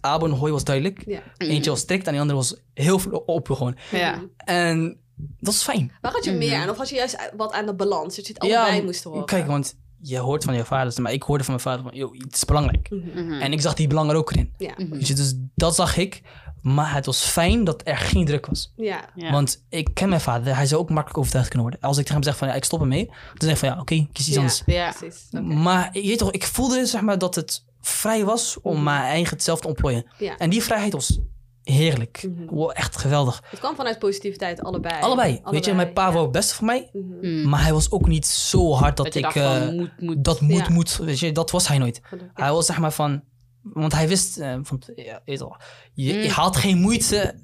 Abo 0.00 0.26
en 0.26 0.32
Hoi 0.32 0.52
was 0.52 0.64
duidelijk. 0.64 1.20
Eentje 1.36 1.70
was 1.70 1.80
strikt 1.80 2.06
en 2.06 2.12
die 2.12 2.20
andere 2.20 2.38
was 2.38 2.56
heel 2.74 2.98
veel 2.98 3.22
open 3.26 3.56
gewoon. 3.56 3.76
Ja. 3.90 4.20
En 4.36 4.98
dat 5.16 5.54
is 5.54 5.62
fijn. 5.62 5.92
Waar 6.00 6.12
had 6.12 6.24
je 6.24 6.30
Mhm. 6.30 6.38
meer 6.38 6.54
aan? 6.54 6.70
Of 6.70 6.76
had 6.76 6.88
je 6.88 6.94
juist 6.94 7.30
wat 7.36 7.52
aan 7.52 7.66
de 7.66 7.74
balans? 7.74 8.16
Dat 8.16 8.26
je 8.26 8.32
het 8.32 8.42
allebei 8.42 8.82
moest 8.82 9.04
horen? 9.04 9.24
Kijk, 9.24 9.46
want 9.46 9.74
je 10.00 10.18
hoort 10.18 10.44
van 10.44 10.54
je 10.54 10.64
vader, 10.64 11.02
maar 11.02 11.12
ik 11.12 11.22
hoorde 11.22 11.44
van 11.44 11.52
mijn 11.54 11.66
vader 11.66 11.82
van, 11.90 11.94
joh, 11.98 12.12
het 12.18 12.34
is 12.34 12.44
belangrijk. 12.44 12.90
Mhm. 12.90 13.32
En 13.32 13.52
ik 13.52 13.60
zag 13.60 13.74
die 13.74 13.86
belang 13.86 14.10
er 14.10 14.16
ook 14.16 14.32
in. 14.32 14.52
Ja. 14.58 14.74
Dus 14.98 15.34
dat 15.54 15.74
zag 15.74 15.96
ik. 15.96 16.22
Maar 16.62 16.94
het 16.94 17.06
was 17.06 17.20
fijn 17.24 17.64
dat 17.64 17.80
er 17.84 17.96
geen 17.96 18.24
druk 18.24 18.46
was. 18.46 18.72
Ja. 18.76 19.04
Ja. 19.14 19.30
Want 19.30 19.64
ik 19.68 19.90
ken 19.94 20.08
mijn 20.08 20.20
vader, 20.20 20.56
hij 20.56 20.66
zou 20.66 20.80
ook 20.80 20.88
makkelijk 20.90 21.18
overtuigd 21.18 21.48
kunnen 21.48 21.68
worden. 21.68 21.88
Als 21.88 21.96
ik 21.98 22.02
tegen 22.04 22.20
hem 22.20 22.30
zeg 22.30 22.36
van, 22.36 22.48
ja, 22.48 22.54
ik 22.54 22.64
stop 22.64 22.80
ermee, 22.80 23.06
dan 23.06 23.16
zeg 23.38 23.50
ik 23.50 23.56
van, 23.56 23.68
ja, 23.68 23.80
oké, 23.80 24.06
kies 24.12 24.26
iets 24.26 24.34
Ja. 24.34 24.36
anders. 24.40 24.62
Ja. 24.66 24.92
Precies. 24.98 25.26
Maar 25.42 25.88
je 25.92 26.06
weet 26.08 26.18
toch, 26.18 26.30
ik 26.32 26.44
voelde 26.44 26.86
zeg 26.86 27.00
maar 27.00 27.18
dat 27.18 27.34
het 27.34 27.64
vrij 27.80 28.24
was 28.24 28.56
om 28.62 28.82
mijn 28.82 29.02
eigen 29.02 29.40
zelf 29.40 29.60
te 29.60 29.66
ontplooien. 29.68 30.06
Ja. 30.18 30.36
En 30.38 30.50
die 30.50 30.62
vrijheid 30.62 30.92
was 30.92 31.18
heerlijk. 31.64 32.26
Mhm. 32.28 32.54
Wow, 32.54 32.70
echt 32.74 32.96
geweldig. 32.96 33.42
Het 33.50 33.58
kwam 33.58 33.74
vanuit 33.76 33.98
positiviteit, 33.98 34.60
allebei. 34.62 35.00
Allebei. 35.00 35.40
Weet 35.44 35.64
je, 35.64 35.74
mijn 35.74 35.92
pa 35.92 36.06
ja. 36.06 36.12
wou 36.12 36.22
het 36.22 36.32
beste 36.32 36.54
voor 36.54 36.66
mij. 36.66 36.90
Mhm. 36.92 37.26
Mm. 37.26 37.48
Maar 37.48 37.62
hij 37.62 37.72
was 37.72 37.90
ook 37.90 38.08
niet 38.08 38.26
zo 38.26 38.72
hard 38.72 38.96
dat, 38.96 39.14
ik... 39.14 39.34
eh, 39.34 39.68
moet, 39.70 39.90
moet. 40.00 40.24
dat 40.24 40.40
moet, 40.40 40.66
Ja. 40.66 40.70
moet. 40.72 40.96
Weet 40.96 41.18
je, 41.18 41.32
dat 41.32 41.50
was 41.50 41.68
hij 41.68 41.78
nooit. 41.78 42.00
Gelukkig. 42.02 42.30
Hij 42.44 42.52
was 42.52 42.66
zeg 42.66 42.78
maar 42.78 42.92
van... 42.92 43.22
Want 43.62 43.92
hij 43.92 44.08
wist... 44.08 44.38
eh, 44.38 44.54
van, 44.62 44.82
ja, 44.94 45.20
je, 45.24 45.38
wel, 45.38 45.56
je, 45.92 46.12
Mm. 46.12 46.18
je 46.20 46.30
had 46.30 46.56
geen 46.56 46.78
moeite... 46.78 47.34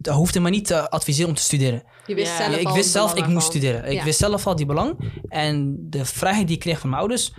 Je 0.00 0.10
hoefde 0.12 0.40
me 0.40 0.50
niet 0.50 0.66
te 0.66 0.90
adviseren 0.90 1.28
om 1.28 1.34
te 1.34 1.42
studeren. 1.42 1.82
Je 2.06 2.14
wist 2.14 2.30
Ja. 2.30 2.36
zelf 2.36 2.56
ik 2.60 2.68
wist 2.68 2.90
zelf, 2.90 3.14
ik 3.14 3.26
moest 3.26 3.46
studeren. 3.46 3.84
Ik 3.84 3.92
Ja. 3.92 4.04
wist 4.04 4.18
zelf 4.18 4.46
al 4.46 4.56
die 4.56 4.66
belang. 4.66 5.12
En 5.28 5.76
de 5.90 6.04
vrijheid 6.04 6.46
die 6.46 6.56
ik 6.56 6.62
kreeg 6.62 6.78
van 6.80 6.88
mijn 6.88 7.00
ouders... 7.02 7.32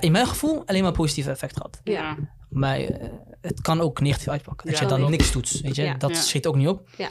In 0.00 0.12
mijn 0.12 0.26
gevoel 0.26 0.62
alleen 0.66 0.82
maar 0.82 0.92
positief 0.92 1.26
effect 1.26 1.56
gehad. 1.56 1.80
Ja. 1.84 2.16
Maar 2.50 2.78
eh, 2.78 3.08
het 3.40 3.60
kan 3.60 3.80
ook 3.80 4.00
negatief 4.00 4.28
uitpakken. 4.28 4.66
Dat 4.66 4.76
Ja, 4.76 4.82
je 4.82 4.88
dan 4.88 4.98
klopt. 4.98 5.12
niks 5.16 5.32
doet, 5.32 5.60
weet 5.62 5.76
je. 5.76 5.82
Ja. 5.82 5.94
Dat 5.94 6.10
Ja. 6.10 6.16
schiet 6.20 6.46
ook 6.46 6.56
niet 6.56 6.68
op. 6.68 6.88
Ja. 6.96 7.08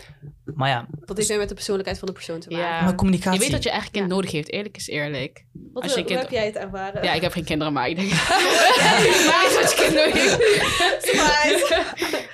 Maar 0.56 0.70
ja, 0.70 0.86
Dat 1.06 1.18
heeft 1.18 1.30
weer 1.30 1.38
met 1.38 1.50
de 1.50 1.54
persoonlijkheid 1.56 2.00
van 2.00 2.08
de 2.08 2.14
persoon 2.14 2.40
te 2.40 2.50
maken. 2.50 2.66
Ja. 2.68 2.82
maar 2.84 2.96
communicatie. 2.96 3.34
Je 3.34 3.40
weet 3.46 3.52
wat 3.52 3.64
je 3.64 3.70
eigen 3.70 3.92
kind 3.92 4.08
Ja. 4.10 4.14
nodig 4.16 4.32
heeft, 4.32 4.52
eerlijk 4.52 4.76
is 4.78 4.88
eerlijk. 4.88 5.46
Wat, 5.74 5.84
Als 5.84 5.92
je 5.94 5.98
hoe 6.00 6.08
kind- 6.08 6.20
heb 6.22 6.30
jij 6.30 6.46
het 6.46 6.56
ervaren? 6.56 7.04
Ja, 7.04 7.14
ik 7.14 7.22
heb 7.22 7.32
geen 7.32 7.44
kinderen, 7.44 7.74
maar 7.74 7.90
ik 7.90 7.96
denk... 7.96 8.10
maar 9.30 9.52
wat 9.62 9.72
je 9.72 9.76
kind 9.76 9.94
nodig 9.94 10.14
heeft. 10.24 11.82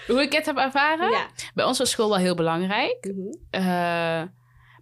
Hoe 0.07 0.21
ik 0.21 0.33
het 0.33 0.45
heb 0.45 0.57
ervaren? 0.57 1.11
ja. 1.11 1.27
Bij 1.53 1.65
ons 1.65 1.77
was 1.77 1.89
school 1.89 2.09
wel 2.09 2.17
heel 2.17 2.35
belangrijk. 2.35 3.13
Eh, 3.49 4.21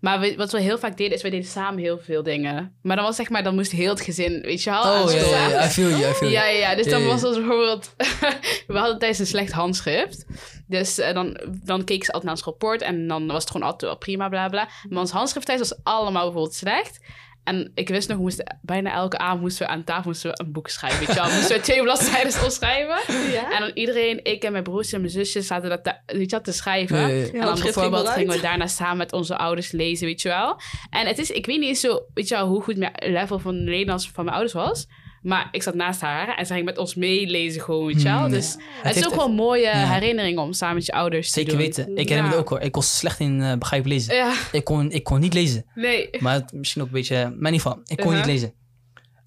maar 0.03 0.19
we- 0.19 0.35
wat 0.35 0.51
we 0.51 0.59
heel 0.61 0.77
vaak 0.77 0.97
deden, 0.97 1.13
is 1.13 1.21
we 1.21 1.29
deden 1.29 1.47
samen 1.47 1.79
heel 1.83 1.99
veel 1.99 2.23
dingen. 2.23 2.75
Maar 2.81 2.95
dan 2.95 3.05
was 3.05 3.15
zeg 3.15 3.29
maar, 3.29 3.43
dan 3.43 3.55
moest 3.55 3.71
heel 3.71 3.89
het 3.89 4.01
gezin, 4.01 4.41
weet 4.41 4.63
je 4.63 4.69
wel, 4.69 4.81
Oh, 5.03 5.11
ja, 5.11 5.17
ja, 5.19 5.47
ja, 5.47 5.65
I 5.65 5.67
feel 5.69 5.89
you, 5.89 6.01
I 6.11 6.13
feel 6.13 6.29
you. 6.29 6.31
Ja, 6.31 6.45
ja, 6.45 6.57
ja. 6.69 6.75
Dus 6.75 6.87
dan 6.87 7.05
was 7.05 7.21
het 7.21 7.33
bijvoorbeeld... 7.35 7.95
we 8.67 8.77
hadden 8.77 8.97
tijdens 8.99 9.19
een 9.19 9.25
slecht 9.27 9.51
handschrift. 9.51 10.25
Dus 10.67 10.97
eh, 10.99 11.13
dan, 11.13 11.39
dan 11.63 11.83
keken 11.83 12.05
ze 12.05 12.11
altijd 12.11 12.23
naar 12.23 12.33
ons 12.33 12.43
rapport. 12.43 12.81
En 12.81 13.07
dan 13.07 13.27
was 13.27 13.41
het 13.43 13.51
gewoon 13.51 13.67
altijd 13.67 13.91
wel 13.91 13.99
prima, 13.99 14.29
bla, 14.29 14.49
bla. 14.49 14.67
Maar 14.89 14.99
ons 14.99 15.11
handschrift 15.11 15.45
thuis 15.45 15.59
was 15.59 15.79
allemaal 15.83 16.23
bijvoorbeeld 16.23 16.55
slecht. 16.55 16.99
En 17.43 17.71
ik 17.75 17.89
wist 17.89 18.07
nog, 18.07 18.17
we 18.17 18.23
moesten, 18.23 18.59
bijna 18.61 18.93
elke 18.93 19.17
avond 19.17 19.41
moesten 19.41 19.65
we 19.65 19.71
aan 19.71 19.83
tafel 19.83 20.03
moesten 20.05 20.29
we 20.29 20.43
een 20.43 20.51
boek 20.51 20.67
schrijven. 20.67 20.99
Weet 20.99 21.15
je 21.15 21.21
wel. 21.21 21.31
Moesten 21.31 21.55
we 21.55 21.61
twee 21.61 21.81
bladzijden 21.87 22.43
opschrijven. 22.43 23.31
Ja? 23.31 23.51
En 23.53 23.59
dan 23.59 23.71
iedereen, 23.73 24.23
ik 24.23 24.43
en 24.43 24.51
mijn 24.51 24.63
broers 24.63 24.93
en 24.93 24.99
mijn 24.99 25.11
zusjes, 25.11 25.47
zaten 25.47 25.69
dat 25.69 25.83
te, 25.83 25.93
weet 26.05 26.29
je 26.29 26.35
wel, 26.35 26.41
te 26.41 26.51
schrijven. 26.51 26.97
Ja, 26.97 27.07
ja, 27.07 27.15
ja. 27.15 27.31
En 27.33 27.41
dan 27.41 27.59
bijvoorbeeld 27.59 28.09
gingen 28.09 28.35
we 28.35 28.41
daarna 28.41 28.67
samen 28.67 28.97
met 28.97 29.13
onze 29.13 29.37
ouders 29.37 29.71
lezen, 29.71 30.05
weet 30.05 30.21
je 30.21 30.29
wel. 30.29 30.59
En 30.89 31.07
het 31.07 31.17
is, 31.17 31.31
ik 31.31 31.45
weet 31.45 31.59
niet 31.59 31.67
eens 31.67 31.79
zo, 31.79 32.05
weet 32.13 32.27
je 32.27 32.35
wel, 32.35 32.47
hoe 32.47 32.61
goed 32.61 32.77
mijn 32.77 32.93
level 32.99 33.39
van 33.39 33.63
Nederlands 33.63 34.09
van 34.13 34.25
mijn 34.25 34.37
ouders 34.37 34.55
was. 34.55 34.87
Maar 35.23 35.47
ik 35.51 35.63
zat 35.63 35.73
naast 35.73 36.01
haar 36.01 36.37
en 36.37 36.45
ze 36.45 36.53
ging 36.53 36.65
met 36.65 36.77
ons 36.77 36.95
meelezen 36.95 37.61
gewoon, 37.61 37.85
weet 37.85 38.01
je 38.01 38.07
wel. 38.09 38.19
Hmm, 38.19 38.29
Dus 38.31 38.55
ja. 38.57 38.63
het, 38.87 38.95
is 38.95 39.07
ook 39.07 39.15
wel 39.15 39.25
een 39.25 39.33
mooie 39.35 39.61
Ja. 39.61 39.91
herinnering 39.93 40.37
om 40.37 40.53
samen 40.53 40.75
met 40.75 40.85
je 40.85 40.91
ouders 40.91 41.27
te 41.27 41.33
Zeker 41.33 41.51
doen. 41.51 41.61
weten. 41.61 41.97
Ik 41.97 42.09
herinner 42.09 42.31
me 42.33 42.37
ook 42.37 42.49
hoor. 42.49 42.59
Ik 42.59 42.75
was 42.75 42.97
slecht 42.97 43.19
in 43.19 43.39
uh, 43.39 43.53
begrijpen 43.55 43.89
lezen. 43.89 44.15
Ja, 44.15 44.33
Ik, 44.51 44.63
kon, 44.63 44.91
ik 44.91 45.03
kon 45.03 45.19
niet 45.19 45.33
lezen. 45.33 45.65
nee. 45.75 46.09
Maar 46.19 46.33
het- 46.33 46.53
misschien 46.53 46.81
ook 46.81 46.87
een 46.87 46.93
beetje... 46.93 47.15
Maar 47.15 47.25
in 47.25 47.33
ieder 47.53 47.59
geval, 47.61 47.79
ik 47.85 47.97
kon 47.97 48.05
Uh-huh. 48.05 48.15
niet 48.17 48.25
lezen. 48.25 48.53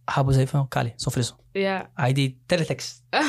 Habo 0.04 0.30
zei 0.32 0.46
van, 0.46 0.68
Kali, 0.68 0.92
zo 0.96 1.10
fris. 1.10 1.34
Ja. 1.52 1.90
Hij 1.94 2.12
deed 2.12 2.34
teletext. 2.46 3.02
Oh, 3.10 3.20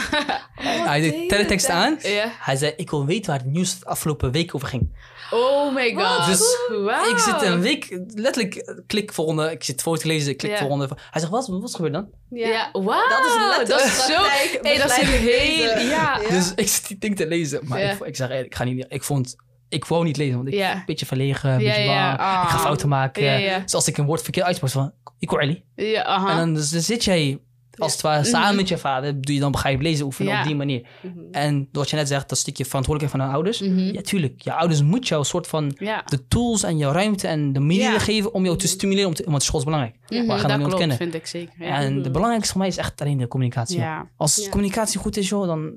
Hij 0.88 1.02
deed 1.02 1.30
teletext 1.30 1.70
aan. 1.70 1.98
ja. 2.02 2.32
Hij 2.40 2.56
zei, 2.56 2.74
ik 2.78 2.90
wil 2.90 3.06
weten 3.06 3.32
waar 3.32 3.40
het 3.40 3.52
nieuws 3.52 3.80
de 3.80 3.86
afgelopen 3.86 4.32
week 4.32 4.56
over 4.56 4.68
ging. 4.68 4.96
Oh 5.32 5.74
my 5.74 5.94
god. 5.96 6.26
Dus 6.26 6.58
Wow. 6.70 7.10
Ik 7.12 7.18
zit 7.18 7.42
een 7.42 7.62
week, 7.62 8.00
letterlijk, 8.14 8.56
eh, 8.56 8.76
klik 8.88 9.14
volgende. 9.14 9.52
Ik 9.52 9.64
zit 9.64 9.82
voor 9.82 9.98
te 9.98 10.08
lezen, 10.08 10.32
ik 10.32 10.38
klik 10.38 10.52
Ja. 10.52 10.58
volgende. 10.58 10.88
Hij 11.12 11.20
zegt, 11.22 11.32
wat, 11.32 11.48
wat 11.48 11.64
is 11.70 11.76
gebeurd 11.76 11.94
dan? 11.94 12.08
Ja. 12.30 12.48
Ja, 12.48 12.70
wow. 12.72 13.10
Dat 13.10 13.26
is 13.26 13.34
letterlijk 13.36 13.68
Dat 13.70 13.84
is 13.84 14.06
zo... 14.06 14.14
Hey, 14.62 14.78
dat 14.78 14.90
is 14.90 14.96
heel... 14.96 15.80
Ja. 15.80 16.20
Ja. 16.22 16.30
Dus 16.30 16.52
ik 16.56 16.68
zit 16.68 16.88
die 16.88 16.98
ding 16.98 17.16
te 17.16 17.28
lezen. 17.28 17.60
Maar 17.64 17.80
Ja. 17.80 17.92
ik, 17.92 18.00
ik 18.00 18.16
zeg, 18.16 18.30
ik 18.30 18.56
ga 18.56 18.64
niet, 18.64 18.86
ik 18.90 19.04
vond, 19.04 19.36
ik 19.70 19.86
wou 19.86 20.04
niet 20.04 20.18
lezen. 20.18 20.36
Want 20.36 20.48
ik 20.48 20.54
Ja. 20.54 20.74
een 20.76 20.84
beetje 20.86 21.06
verlegen, 21.06 21.50
een 21.52 21.58
beetje 21.58 21.86
bang. 21.86 22.20
Ah. 22.20 22.42
Ik 22.44 22.50
ga 22.50 22.60
fouten 22.60 22.90
maken. 22.90 23.24
Ja. 23.40 23.60
Dus 23.60 23.74
als 23.74 23.88
ik 23.88 23.98
een 23.98 24.06
woord 24.06 24.22
verkeerd 24.22 24.46
uitspreek, 24.46 24.72
van, 24.72 24.92
ik 25.20 25.30
hoor 25.30 25.42
Ali. 25.42 25.64
Ja, 25.76 26.04
aha. 26.04 26.30
En 26.32 26.38
dan, 26.38 26.54
dus, 26.54 26.70
dan 26.70 26.82
zit 26.82 27.04
jij, 27.04 27.40
als 27.78 27.92
het 27.92 28.02
ware, 28.02 28.24
samen 28.24 28.48
Mhm. 28.48 28.56
met 28.56 28.68
je 28.68 28.78
vader, 28.78 29.22
doe 29.22 29.34
je 29.34 29.40
dan 29.40 29.52
begrijp 29.52 29.82
lezen 29.82 30.06
oefenen 30.06 30.40
op 30.40 30.46
die 30.46 30.56
manier. 30.56 30.88
Mhm. 31.02 31.20
En 31.32 31.68
wat 31.72 31.90
je 31.90 31.96
net 31.96 32.08
zegt, 32.08 32.30
dat 32.30 32.38
stukje 32.38 32.66
verantwoordelijkheid 32.66 33.22
van 33.24 33.32
de 33.32 33.38
ouders. 33.38 33.62
Mhm. 33.62 33.94
Ja, 33.96 34.02
tuurlijk. 34.02 34.42
Je 34.42 34.54
ouders 34.54 34.82
moet 34.82 35.08
jou 35.08 35.20
een 35.20 35.26
soort 35.28 35.48
van 35.48 35.68
de 36.06 36.28
tools 36.28 36.64
en 36.64 36.78
jouw 36.78 36.92
ruimte 36.92 37.28
en 37.28 37.54
de 37.54 37.60
middelen 37.60 37.94
Ja. 37.94 38.00
geven 38.00 38.34
om 38.34 38.44
jou 38.46 38.58
te 38.58 38.68
stimuleren. 38.68 39.08
Om 39.08 39.14
te, 39.16 39.24
want 39.28 39.44
school 39.44 39.60
is 39.60 39.66
belangrijk. 39.66 39.96
We 40.08 40.16
gaan 40.16 40.28
dat 40.28 40.38
dat 40.38 40.42
niet 40.50 40.58
klopt, 40.58 40.64
ontkennen. 40.72 40.98
vind 40.98 41.14
ik 41.14 41.26
zeker. 41.26 41.62
En 41.66 42.02
de 42.02 42.12
belangrijkste 42.12 42.52
voor 42.52 42.62
mij 42.62 42.70
is 42.70 42.78
echt 42.78 43.02
alleen 43.02 43.18
de 43.18 43.28
communicatie. 43.28 43.84
Als 44.18 44.50
communicatie 44.50 45.00
goed 45.00 45.18
is, 45.18 45.30
joh, 45.30 45.48
dan... 45.48 45.72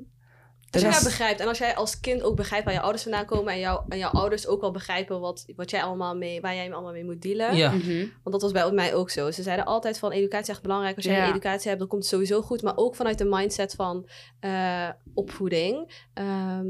De 0.70 0.86
Als 0.86 0.94
dat 0.94 1.04
begrijpt 1.04 1.40
en 1.40 1.48
als 1.48 1.58
jij 1.58 1.74
als 1.74 2.00
kind 2.00 2.22
ook 2.22 2.36
begrijpt 2.36 2.64
waar 2.64 2.74
je 2.74 2.80
ouders 2.80 3.02
vandaan 3.02 3.24
komen 3.24 3.52
en, 3.52 3.58
jou, 3.58 3.80
en 3.88 3.98
jouw 3.98 4.10
ouders 4.10 4.46
ook 4.46 4.60
wel 4.60 4.70
begrijpen 4.70 5.20
wat, 5.20 5.44
wat 5.56 5.70
jij 5.70 5.82
allemaal 5.82 6.16
mee, 6.16 6.40
waar 6.40 6.54
jij 6.54 6.72
allemaal 6.72 6.92
mee 6.92 7.04
moet 7.04 7.22
dealen. 7.22 7.56
ja. 7.56 7.70
Mhm. 7.70 7.98
Want 7.98 8.30
dat 8.32 8.42
was 8.42 8.52
bij 8.52 8.70
mij 8.72 8.94
ook 8.94 9.10
zo. 9.10 9.30
Ze 9.30 9.42
zeiden 9.42 9.64
altijd 9.66 9.98
van 9.98 10.10
educatie 10.12 10.42
is 10.46 10.48
echt 10.48 10.62
belangrijk. 10.62 10.96
Als 10.96 11.04
jij 11.04 11.14
Ja. 11.14 11.24
een 11.24 11.30
educatie 11.30 11.66
hebt, 11.66 11.78
dan 11.78 11.88
komt 11.88 12.02
het 12.02 12.10
sowieso 12.10 12.42
goed. 12.42 12.62
Maar 12.62 12.76
ook 12.76 12.94
vanuit 12.94 13.18
de 13.18 13.24
mindset 13.24 13.74
van 13.74 14.08
eh, 14.40 14.88
opvoeding. 15.14 16.02
Ehm, 16.14 16.66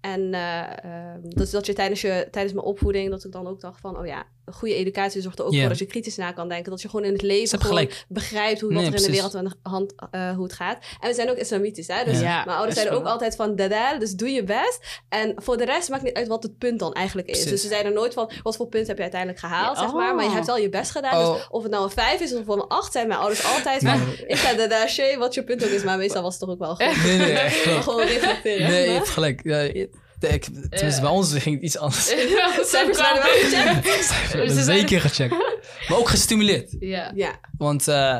en 0.00 0.34
eh, 0.34 0.84
ehm, 0.84 1.20
dus 1.22 1.50
dat 1.50 1.66
je 1.66 1.72
tijdens, 1.72 2.00
je 2.00 2.28
tijdens 2.30 2.54
mijn 2.54 2.66
opvoeding, 2.66 3.10
dat 3.10 3.24
ik 3.24 3.32
dan 3.32 3.46
ook 3.46 3.60
dacht 3.60 3.80
van, 3.80 3.98
oh 3.98 4.06
ja, 4.06 4.24
goede 4.52 4.74
educatie 4.74 5.22
zorgt 5.22 5.38
er 5.38 5.44
ook 5.44 5.54
voor 5.54 5.68
dat 5.68 5.78
je 5.78 5.86
kritisch 5.86 6.16
na 6.16 6.32
kan 6.32 6.48
denken. 6.48 6.70
Dat 6.70 6.82
je 6.82 6.88
gewoon 6.88 7.04
in 7.04 7.12
het 7.12 7.22
leven 7.22 7.60
gewoon 7.60 7.88
begrijpt 8.08 8.60
hoe 8.60 8.72
Nee, 8.72 8.84
wat 8.84 8.92
er 8.92 8.98
in 8.98 9.04
de 9.06 9.12
wereld 9.12 9.34
aan 9.34 9.44
de 9.44 9.52
hand, 9.62 9.94
eh, 10.10 10.30
hoe 10.34 10.42
het 10.42 10.52
gaat. 10.52 10.78
En 11.00 11.08
we 11.08 11.14
zijn 11.14 11.30
ook 11.30 11.36
islamitisch, 11.36 11.86
hè. 11.86 12.04
Dus 12.04 12.20
Ja, 12.20 12.44
mijn 12.44 12.56
ouders 12.56 12.76
zeiden 12.76 12.98
ook 12.98 13.06
altijd 13.06 13.36
van, 13.36 13.56
dadal, 13.56 13.98
dus 13.98 14.12
doe 14.12 14.30
je 14.30 14.44
best. 14.44 15.00
En 15.08 15.32
voor 15.36 15.56
de 15.56 15.64
rest 15.64 15.88
maakt 15.88 16.02
niet 16.02 16.14
uit 16.14 16.28
wat 16.28 16.42
het 16.42 16.58
punt 16.58 16.78
dan 16.78 16.92
eigenlijk 16.92 17.28
is. 17.28 17.32
Precies. 17.32 17.50
Dus 17.50 17.60
ze 17.62 17.68
zeiden 17.68 17.92
nooit 17.92 18.14
van, 18.14 18.30
wat 18.42 18.56
voor 18.56 18.66
punt 18.68 18.86
heb 18.86 18.96
je 18.96 19.02
uiteindelijk 19.02 19.40
gehaald, 19.40 19.76
Ja, 19.76 19.82
zeg 19.82 19.92
maar. 19.92 20.14
Maar 20.14 20.24
je 20.24 20.28
oh. 20.28 20.34
hebt 20.34 20.46
wel 20.46 20.58
je 20.58 20.68
best 20.68 20.90
gedaan. 20.90 21.26
Oh. 21.26 21.34
Dus 21.34 21.48
of 21.50 21.62
het 21.62 21.72
nou 21.72 21.84
een 21.84 21.90
5 21.90 22.20
is 22.20 22.34
of 22.34 22.48
een 22.48 22.66
8 22.68 22.92
zijn 22.92 23.08
mijn 23.08 23.20
ouders 23.20 23.44
altijd 23.44 23.82
van. 23.82 23.98
Nee. 24.06 24.26
Ik 24.26 24.36
ga 24.36 24.54
de 24.54 24.66
dasje, 24.66 25.16
wat 25.18 25.34
je 25.34 25.44
punt 25.44 25.64
ook 25.64 25.70
is. 25.70 25.82
Maar 25.82 25.98
meestal 25.98 26.22
was 26.22 26.32
het 26.32 26.42
toch 26.42 26.50
ook 26.50 26.58
wel 26.58 26.74
goed. 26.74 27.04
Nee, 27.04 27.18
nee, 27.18 27.32
wel. 27.64 27.82
gewoon 27.88 28.06
reflecteren. 28.06 28.68
Nee, 28.70 28.88
je 28.88 28.94
hebt 28.94 29.08
gelijk. 29.08 29.40
Ja, 29.44 29.60
je- 29.60 29.90
ik, 30.20 30.44
tenminste, 30.70 31.00
bij 31.00 31.10
ons 31.10 31.32
ging 31.34 31.54
het 31.54 31.64
iets 31.64 31.78
anders. 31.78 32.04
Cijfers 32.70 33.00
werden 33.00 33.22
wel 33.22 33.32
gecheckt. 33.42 33.84
We 34.08 34.36
hebben 34.36 34.54
Ze 34.54 34.62
zijn- 34.62 34.78
zeker 34.78 35.00
gecheckt. 35.00 35.34
Maar 35.88 35.98
ook 35.98 36.08
gestimuleerd. 36.08 36.76
Ja. 36.80 37.12
Ja. 37.14 37.40
Want 37.58 37.88
eh, 37.88 38.18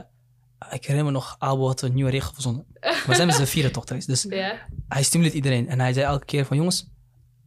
ik 0.71 0.83
herinner 0.83 1.05
me 1.05 1.11
nog, 1.11 1.37
Abo 1.39 1.67
had 1.67 1.83
een 1.83 1.95
nieuwe 1.95 2.11
regel 2.11 2.33
verzonnen. 2.33 2.67
We 3.07 3.15
zijn 3.15 3.27
met 3.27 3.37
z'n 3.37 3.45
vieren 3.45 3.73
toch 3.73 3.85
geweest. 3.87 4.07
Dus 4.07 4.27
Ja. 4.29 4.55
hij 4.89 5.03
stimuleert 5.03 5.35
iedereen. 5.35 5.69
En 5.69 5.81
hij 5.81 5.93
zei 5.93 6.05
elke 6.07 6.25
keer 6.25 6.45
van, 6.47 6.57
jongens, 6.57 6.91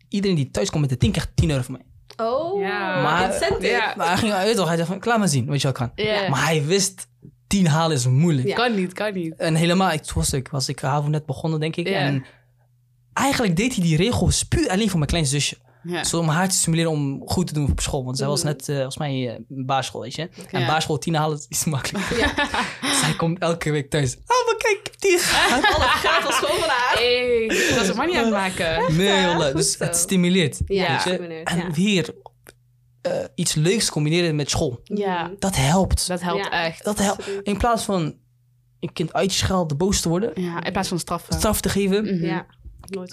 iedereen 0.09 0.35
die 0.35 0.51
thuis 0.51 0.69
komt 0.69 0.81
met 0.81 0.89
de 0.89 0.97
10 0.97 1.11
krijgt 1.11 1.31
10 1.35 1.49
euro 1.49 1.61
van 1.63 1.73
mij. 1.73 1.85
Oh, 2.27 2.61
Ja. 2.61 3.01
Maar- 3.01 3.33
incentive. 3.33 3.67
Ja. 3.67 3.93
Maar 3.97 4.07
hij 4.07 4.17
ging 4.17 4.33
uit, 4.33 4.55
toch? 4.55 4.67
Hij 4.67 4.75
zei 4.75 4.87
van, 4.87 4.99
klaar 4.99 5.19
maar 5.19 5.27
zien, 5.27 5.45
weet 5.45 5.61
je 5.61 5.63
wel 5.63 5.71
kan. 5.87 5.91
Ja. 5.95 6.29
Maar 6.29 6.45
hij 6.45 6.65
wist, 6.65 7.07
10 7.47 7.67
halen 7.67 7.95
is 7.97 8.07
moeilijk. 8.07 8.47
Ja. 8.47 8.55
Kan 8.55 8.75
niet, 8.75 8.93
kan 8.93 9.13
niet. 9.13 9.35
En 9.35 9.55
helemaal, 9.55 9.91
ik, 9.91 10.11
was 10.11 10.33
ik, 10.33 10.47
was 10.47 10.67
ik 10.69 10.79
HAVO 10.79 11.07
net 11.07 11.25
begonnen, 11.25 11.59
denk 11.59 11.75
ik. 11.75 11.87
Ja. 11.87 11.97
En 11.99 12.25
eigenlijk 13.13 13.55
deed 13.55 13.73
hij 13.75 13.83
die 13.83 13.97
regel 13.97 14.29
puur 14.49 14.69
alleen 14.69 14.87
voor 14.89 14.97
mijn 14.97 15.09
klein 15.09 15.25
zusje. 15.25 15.57
Ja. 15.83 16.03
Zo 16.03 16.19
om 16.19 16.27
haar 16.27 16.49
te 16.49 16.55
stimuleren 16.55 16.91
om 16.91 17.21
goed 17.25 17.47
te 17.47 17.53
doen 17.53 17.71
op 17.71 17.79
school. 17.79 18.03
Want 18.05 18.17
zij 18.17 18.27
was 18.27 18.39
Mhm. 18.39 18.47
net, 18.47 18.69
eh, 18.69 18.75
volgens 18.75 18.97
mij, 18.97 19.29
eh, 19.29 19.39
basisschool, 19.47 20.01
weet 20.01 20.15
je. 20.15 20.29
En 20.51 20.59
Ja. 20.59 20.65
basisschool 20.67 20.97
10 20.97 21.15
halen 21.15 21.45
is 21.49 21.63
makkelijk. 21.65 22.09
Ja. 22.17 22.33
Zij 23.01 23.13
komt 23.17 23.39
elke 23.39 23.71
week 23.71 23.89
thuis. 23.89 24.15
Oh, 24.15 24.45
maar 24.45 24.55
kijk, 24.57 24.95
10 24.99 25.19
gehaald. 25.19 25.63
Alle 25.75 25.85
gewoon 26.33 26.59
van 26.59 26.69
haar. 26.69 26.93
Hey, 26.95 27.47
dat 27.75 27.83
is 27.89 27.93
money 27.93 28.17
aan 28.17 28.23
het 28.23 28.33
maken. 28.33 28.95
Nee, 28.97 29.21
joh, 29.21 29.53
Dus 29.55 29.71
zo. 29.77 29.83
het 29.83 29.95
stimuleert. 29.97 30.59
Ja, 30.65 31.01
weet 31.05 31.19
je. 31.19 31.41
En 31.43 31.57
ja. 31.57 31.71
weer 31.71 32.15
eh, 33.01 33.11
iets 33.35 33.53
leuks 33.53 33.89
combineren 33.89 34.35
met 34.35 34.49
school. 34.49 34.79
Ja, 34.83 35.31
Dat 35.39 35.55
helpt. 35.55 36.07
dat 36.07 36.21
helpt 36.21 36.43
Ja. 36.45 36.65
echt. 36.65 36.83
Dat 36.83 36.97
helpt. 36.99 37.19
Absoluut. 37.19 37.47
In 37.47 37.57
plaats 37.57 37.83
van 37.83 38.15
een 38.79 38.93
kind 38.93 39.13
uitschelden, 39.13 39.77
boos 39.77 40.01
te 40.01 40.09
worden, 40.09 40.31
Ja, 40.41 40.63
in 40.63 40.71
plaats 40.71 40.87
van 40.87 40.99
straffen. 40.99 41.33
straf 41.33 41.61
te 41.61 41.69
geven. 41.69 42.03
Mhm. 42.03 42.25
Ja. 42.25 42.45
Nooit 42.87 43.11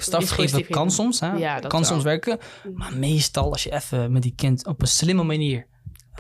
kan 0.68 0.91
soms, 0.91 1.21
hè? 1.21 1.33
Ja, 1.33 1.59
kan 1.68 1.81
wel. 1.81 1.91
soms 1.91 2.03
werken. 2.03 2.39
Maar 2.75 2.97
meestal, 2.97 3.53
als 3.53 3.62
je 3.62 3.73
even 3.73 4.12
met 4.12 4.23
die 4.23 4.35
kind 4.37 4.66
op 4.66 4.81
een 4.81 4.89
slimme 4.89 5.23
manier 5.23 5.66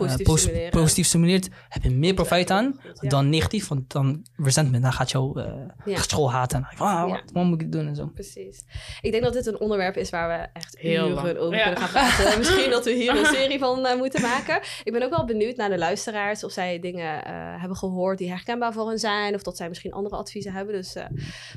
Positief 0.06 0.26
pos- 0.26 0.40
stimuleren. 0.40 0.70
positief 0.70 1.06
stimuleert, 1.06 1.48
heb 1.68 1.82
je 1.82 1.90
meer 1.90 2.14
profijt 2.14 2.50
aan 2.50 2.80
ja. 3.00 3.08
dan 3.08 3.28
negatief. 3.28 3.68
Want 3.68 3.90
dan 3.92 4.26
resentment, 4.36 4.82
dan 4.82 4.92
gaat 4.92 5.10
jouw 5.10 5.34
eh 5.36 5.52
Ja. 5.84 5.98
school 6.00 6.32
haten. 6.32 6.56
En 6.56 6.62
dan 6.62 6.70
denk 6.78 6.90
je, 6.90 6.96
ah, 6.98 7.08
Ja. 7.08 7.14
wat, 7.14 7.32
wat 7.32 7.44
moet 7.44 7.60
ik 7.60 7.72
doen 7.72 7.86
en 7.86 7.96
zo. 7.96 8.06
Precies. 8.06 8.64
Ik 9.00 9.10
denk 9.10 9.22
dat 9.24 9.32
dit 9.32 9.46
een 9.46 9.60
onderwerp 9.60 9.96
is 9.96 10.10
waar 10.10 10.28
we 10.40 10.46
echt 10.52 10.78
Heel 10.78 11.08
uren 11.08 11.24
lang. 11.24 11.36
over 11.38 11.56
Ja. 11.56 11.62
kunnen 11.62 11.80
gaan 11.80 11.90
praten. 11.90 12.38
Misschien 12.38 12.70
dat 12.70 12.84
we 12.84 12.92
hier 12.92 13.16
een 13.18 13.24
serie 13.26 13.58
van 13.58 13.86
eh, 13.86 13.96
moeten 13.96 14.22
maken. 14.22 14.60
Ik 14.84 14.92
ben 14.92 15.02
ook 15.02 15.10
wel 15.10 15.24
benieuwd 15.24 15.56
naar 15.56 15.68
de 15.68 15.78
luisteraars 15.78 16.44
of 16.44 16.52
zij 16.52 16.78
dingen 16.80 17.24
eh, 17.24 17.32
hebben 17.58 17.76
gehoord 17.76 18.18
die 18.18 18.28
herkenbaar 18.30 18.72
voor 18.72 18.88
hen 18.88 18.98
zijn. 18.98 19.34
Of 19.34 19.42
dat 19.42 19.56
zij 19.56 19.68
misschien 19.68 19.92
andere 19.92 20.16
adviezen 20.16 20.52
hebben. 20.52 20.74
Dus 20.74 20.94
eh, 20.94 21.04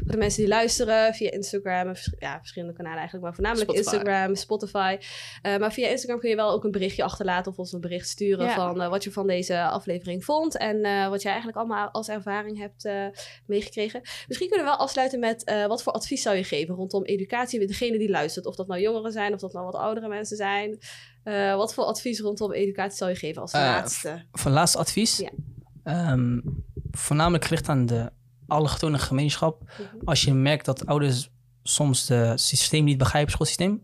voor 0.03 0.11
de 0.11 0.17
mensen 0.17 0.39
die 0.39 0.49
luisteren 0.49 1.13
via 1.13 1.31
Instagram. 1.31 1.87
en 1.87 1.95
vers- 1.95 2.13
ja, 2.19 2.37
verschillende 2.39 2.73
kanalen 2.73 2.97
eigenlijk. 2.97 3.25
Maar 3.25 3.33
voornamelijk 3.35 3.69
Spotify. 3.71 3.95
Instagram, 3.95 4.35
Spotify. 4.35 4.97
Eh, 5.41 5.57
maar 5.57 5.73
via 5.73 5.87
Instagram 5.87 6.19
kun 6.19 6.29
je 6.29 6.35
wel 6.35 6.51
ook 6.51 6.63
een 6.63 6.71
berichtje 6.71 7.03
achterlaten. 7.03 7.51
Of 7.51 7.57
ons 7.57 7.71
een 7.73 7.81
bericht 7.81 8.07
sturen 8.07 8.32
Ja. 8.41 8.55
van 8.55 8.81
eh, 8.81 8.89
wat 8.89 9.03
je 9.03 9.11
van 9.11 9.27
deze 9.27 9.63
aflevering 9.63 10.25
vond. 10.25 10.57
En 10.57 10.83
eh, 10.83 11.09
wat 11.09 11.21
jij 11.21 11.31
eigenlijk 11.31 11.59
allemaal 11.59 11.89
als 11.89 12.07
ervaring 12.07 12.57
hebt 12.57 12.85
eh, 12.85 13.05
meegekregen. 13.45 14.01
Misschien 14.27 14.47
kunnen 14.49 14.65
we 14.65 14.71
wel 14.71 14.79
afsluiten 14.79 15.19
met 15.19 15.43
eh, 15.43 15.65
wat 15.65 15.83
voor 15.83 15.93
advies 15.93 16.21
zou 16.21 16.35
je 16.35 16.43
geven 16.43 16.75
rondom 16.75 17.03
educatie 17.03 17.59
met 17.59 17.67
degene 17.67 17.97
die 17.97 18.09
luistert. 18.09 18.45
Of 18.45 18.55
dat 18.55 18.67
nou 18.67 18.81
jongeren 18.81 19.11
zijn, 19.11 19.33
of 19.33 19.39
dat 19.39 19.53
nou 19.53 19.65
wat 19.65 19.75
oudere 19.75 20.07
mensen 20.07 20.37
zijn. 20.37 20.77
Eh, 21.23 21.55
wat 21.55 21.73
voor 21.73 21.83
advies 21.83 22.19
rondom 22.19 22.51
educatie 22.51 22.97
zou 22.97 23.09
je 23.11 23.17
geven 23.17 23.41
als 23.41 23.53
laatste? 23.53 24.25
Van 24.31 24.51
laatste 24.51 24.77
advies. 24.77 25.17
Ja. 25.17 25.29
Ehm, 25.83 26.39
voornamelijk 26.91 27.43
gericht 27.43 27.69
aan 27.69 27.85
de 27.85 28.11
allochtone 28.47 28.97
gemeenschap. 28.97 29.61
Mhm. 29.61 30.05
Als 30.05 30.21
je 30.21 30.33
merkt 30.33 30.65
dat 30.65 30.85
ouders 30.85 31.29
soms 31.63 32.07
het 32.07 32.41
systeem 32.41 32.83
niet 32.83 32.97
begrijpen, 32.97 33.31
schoolsysteem, 33.31 33.83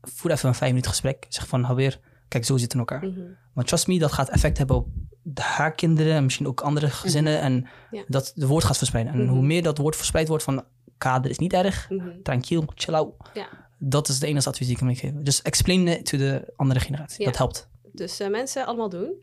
voer 0.00 0.30
even 0.30 0.48
een 0.48 0.54
vijf 0.54 0.70
minuten 0.70 0.90
gesprek. 0.90 1.26
Zeg 1.28 1.46
van, 1.46 1.74
weer, 1.74 2.00
kijk, 2.28 2.44
zo 2.44 2.52
zit 2.52 2.62
het 2.62 2.72
in 2.72 2.78
elkaar. 2.78 3.04
Mhm. 3.04 3.20
Want 3.52 3.66
trust 3.68 3.86
me, 3.86 3.98
dat 3.98 4.12
gaat 4.12 4.28
effect 4.28 4.58
hebben 4.58 4.76
op 4.76 4.88
de, 5.22 5.42
haar 5.42 5.74
kinderen 5.74 6.14
en 6.14 6.24
misschien 6.24 6.46
ook 6.46 6.60
andere 6.60 6.90
gezinnen. 6.90 7.40
En 7.40 7.66
Ja. 7.90 8.04
dat 8.08 8.32
de 8.34 8.46
woord 8.46 8.64
gaat 8.64 8.76
verspreiden. 8.78 9.12
En 9.12 9.22
Mhm. 9.22 9.28
hoe 9.32 9.42
meer 9.42 9.62
dat 9.62 9.78
woord 9.78 9.96
verspreid 9.96 10.28
wordt 10.28 10.44
van 10.44 10.64
kader 10.98 11.30
is 11.30 11.38
niet 11.38 11.52
erg. 11.52 11.90
Mhm. 11.90 12.08
Tranquil, 12.22 12.64
chill 12.74 12.94
out. 12.94 13.14
Ja. 13.34 13.46
Dat 13.78 14.08
is 14.08 14.18
de 14.18 14.26
enige 14.26 14.48
advies 14.48 14.66
die 14.66 14.76
ik 14.76 14.82
kan 14.82 14.96
geven. 14.96 15.24
Dus 15.24 15.42
explain 15.42 15.88
it 15.88 16.06
to 16.06 16.18
de 16.18 16.52
andere 16.56 16.80
generatie. 16.80 17.18
Ja. 17.20 17.26
Dat 17.26 17.36
helpt. 17.38 17.68
Dus 17.92 18.20
eh, 18.20 18.28
mensen 18.30 18.66
allemaal 18.66 18.88
doen. 18.88 19.14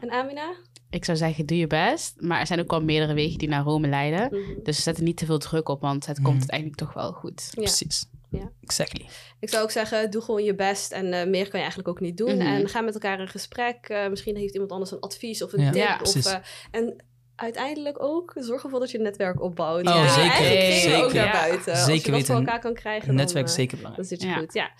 En 0.00 0.10
Amina? 0.10 0.54
Ik 0.90 1.04
zou 1.04 1.16
zeggen, 1.16 1.46
doe 1.46 1.58
je 1.58 1.66
best. 1.66 2.14
Maar 2.20 2.40
er 2.40 2.46
zijn 2.46 2.60
ook 2.60 2.72
al 2.72 2.82
meerdere 2.82 3.14
wegen 3.14 3.38
die 3.38 3.48
naar 3.48 3.62
Rome 3.62 3.88
leiden. 3.88 4.28
Mhm. 4.40 4.62
Dus 4.62 4.82
zet 4.82 4.96
er 4.96 5.02
niet 5.02 5.16
te 5.16 5.26
veel 5.26 5.38
druk 5.38 5.68
op, 5.68 5.80
want 5.80 6.06
het 6.06 6.16
Mhm. 6.16 6.26
komt 6.26 6.38
uiteindelijk 6.38 6.78
toch 6.78 6.92
wel 6.92 7.12
goed. 7.12 7.48
Ja. 7.50 7.60
Precies. 7.62 8.06
Ja. 8.36 8.50
Exactly. 8.62 9.08
Ik 9.40 9.48
zou 9.48 9.62
ook 9.62 9.70
zeggen, 9.70 10.10
doe 10.10 10.22
gewoon 10.22 10.44
je 10.44 10.54
best 10.54 10.92
en 10.92 11.12
eh, 11.12 11.26
meer 11.26 11.42
kan 11.42 11.52
je 11.52 11.64
eigenlijk 11.66 11.88
ook 11.88 12.00
niet 12.00 12.16
doen. 12.16 12.36
Mhm. 12.36 12.46
En 12.46 12.68
ga 12.68 12.80
met 12.80 12.94
elkaar 12.94 13.20
in 13.20 13.28
gesprek. 13.28 13.88
Eh, 13.88 14.08
misschien 14.08 14.36
heeft 14.36 14.52
iemand 14.52 14.70
anders 14.72 14.90
een 14.90 15.00
advies 15.00 15.42
of 15.42 15.52
een 15.52 15.60
Ja, 15.60 15.70
tip. 15.70 15.82
Ja, 15.82 16.00
of, 16.02 16.26
eh, 16.26 16.34
en 16.70 17.04
uiteindelijk 17.36 18.02
ook, 18.02 18.32
zorg 18.38 18.64
ervoor 18.64 18.80
dat 18.80 18.90
je 18.90 18.98
een 18.98 19.04
netwerk 19.04 19.40
opbouwt. 19.42 19.86
Oh, 19.88 19.94
Ja, 19.94 20.08
zeker. 20.14 20.72
Zeker. 20.72 21.04
ook 21.04 21.12
naar 21.12 21.24
Ja. 21.24 21.32
buiten. 21.32 21.72
Als 21.72 21.84
Zeker 21.84 21.94
je 21.94 22.02
dat 22.02 22.10
weten. 22.10 22.26
voor 22.26 22.36
elkaar 22.44 22.60
kan 22.60 22.74
krijgen, 22.74 23.08
Een 23.08 23.14
netwerk 23.14 23.46
dan, 23.46 23.54
zeker 23.54 23.76
belangrijk. 23.76 24.08
dan 24.08 24.18
zit 24.18 24.26
je 24.28 24.34
Ja. 24.34 24.38
goed. 24.38 24.54
Ja. 24.54 24.70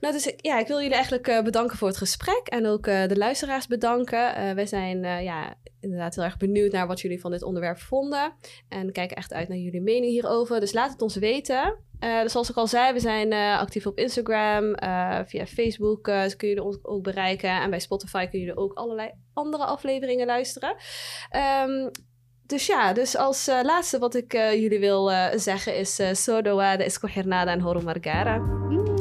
Nou, 0.00 0.14
dus 0.14 0.32
ja, 0.36 0.58
ik 0.58 0.66
wil 0.66 0.80
jullie 0.80 0.94
eigenlijk 0.94 1.26
eh, 1.26 1.42
bedanken 1.42 1.76
voor 1.76 1.88
het 1.88 1.96
gesprek 1.96 2.40
en 2.44 2.66
ook 2.66 2.86
eh, 2.86 3.06
de 3.06 3.16
luisteraars 3.16 3.66
bedanken. 3.66 4.34
Eh, 4.34 4.52
wij 4.52 4.66
zijn 4.66 5.02
ja, 5.22 5.54
inderdaad 5.80 6.14
heel 6.14 6.24
erg 6.24 6.36
benieuwd 6.36 6.72
naar 6.72 6.86
wat 6.86 7.00
jullie 7.00 7.20
van 7.20 7.30
dit 7.30 7.42
onderwerp 7.42 7.78
vonden. 7.78 8.32
En 8.68 8.92
kijken 8.92 9.16
echt 9.16 9.32
uit 9.32 9.48
naar 9.48 9.58
jullie 9.58 9.80
mening 9.80 10.12
hierover. 10.12 10.60
Dus 10.60 10.72
laat 10.72 10.90
het 10.90 11.02
ons 11.02 11.16
weten. 11.16 11.76
Dus 11.98 12.32
zoals 12.32 12.50
ik 12.50 12.56
al 12.56 12.66
zei, 12.66 12.92
we 12.92 13.00
zijn 13.00 13.32
actief 13.32 13.86
op 13.86 13.98
Instagram, 13.98 14.74
via 15.26 15.46
Facebook 15.46 16.08
eh, 16.08 16.22
kun 16.36 16.48
je 16.48 16.62
ons 16.62 16.78
ook 16.82 17.02
bereiken. 17.02 17.50
En 17.50 17.70
bij 17.70 17.80
Spotify 17.80 18.26
kun 18.26 18.40
je 18.40 18.56
ook 18.56 18.72
allerlei 18.72 19.10
andere 19.32 19.64
afleveringen 19.64 20.26
luisteren. 20.26 20.76
Ehm, 21.30 21.88
dus 22.46 22.66
ja, 22.66 22.92
dus 22.92 23.16
als 23.16 23.46
laatste 23.46 23.98
wat 23.98 24.14
ik 24.14 24.32
jullie 24.32 24.80
wil 24.80 25.10
zeggen 25.34 25.76
is... 25.76 26.00
Uh, 26.00 26.12
Sodoa 26.12 26.76
de 26.76 26.84
Escohernada 26.84 27.52
en 27.52 27.60
Horo 27.60 27.80
Margara. 27.80 28.36
Mm. 28.36 28.99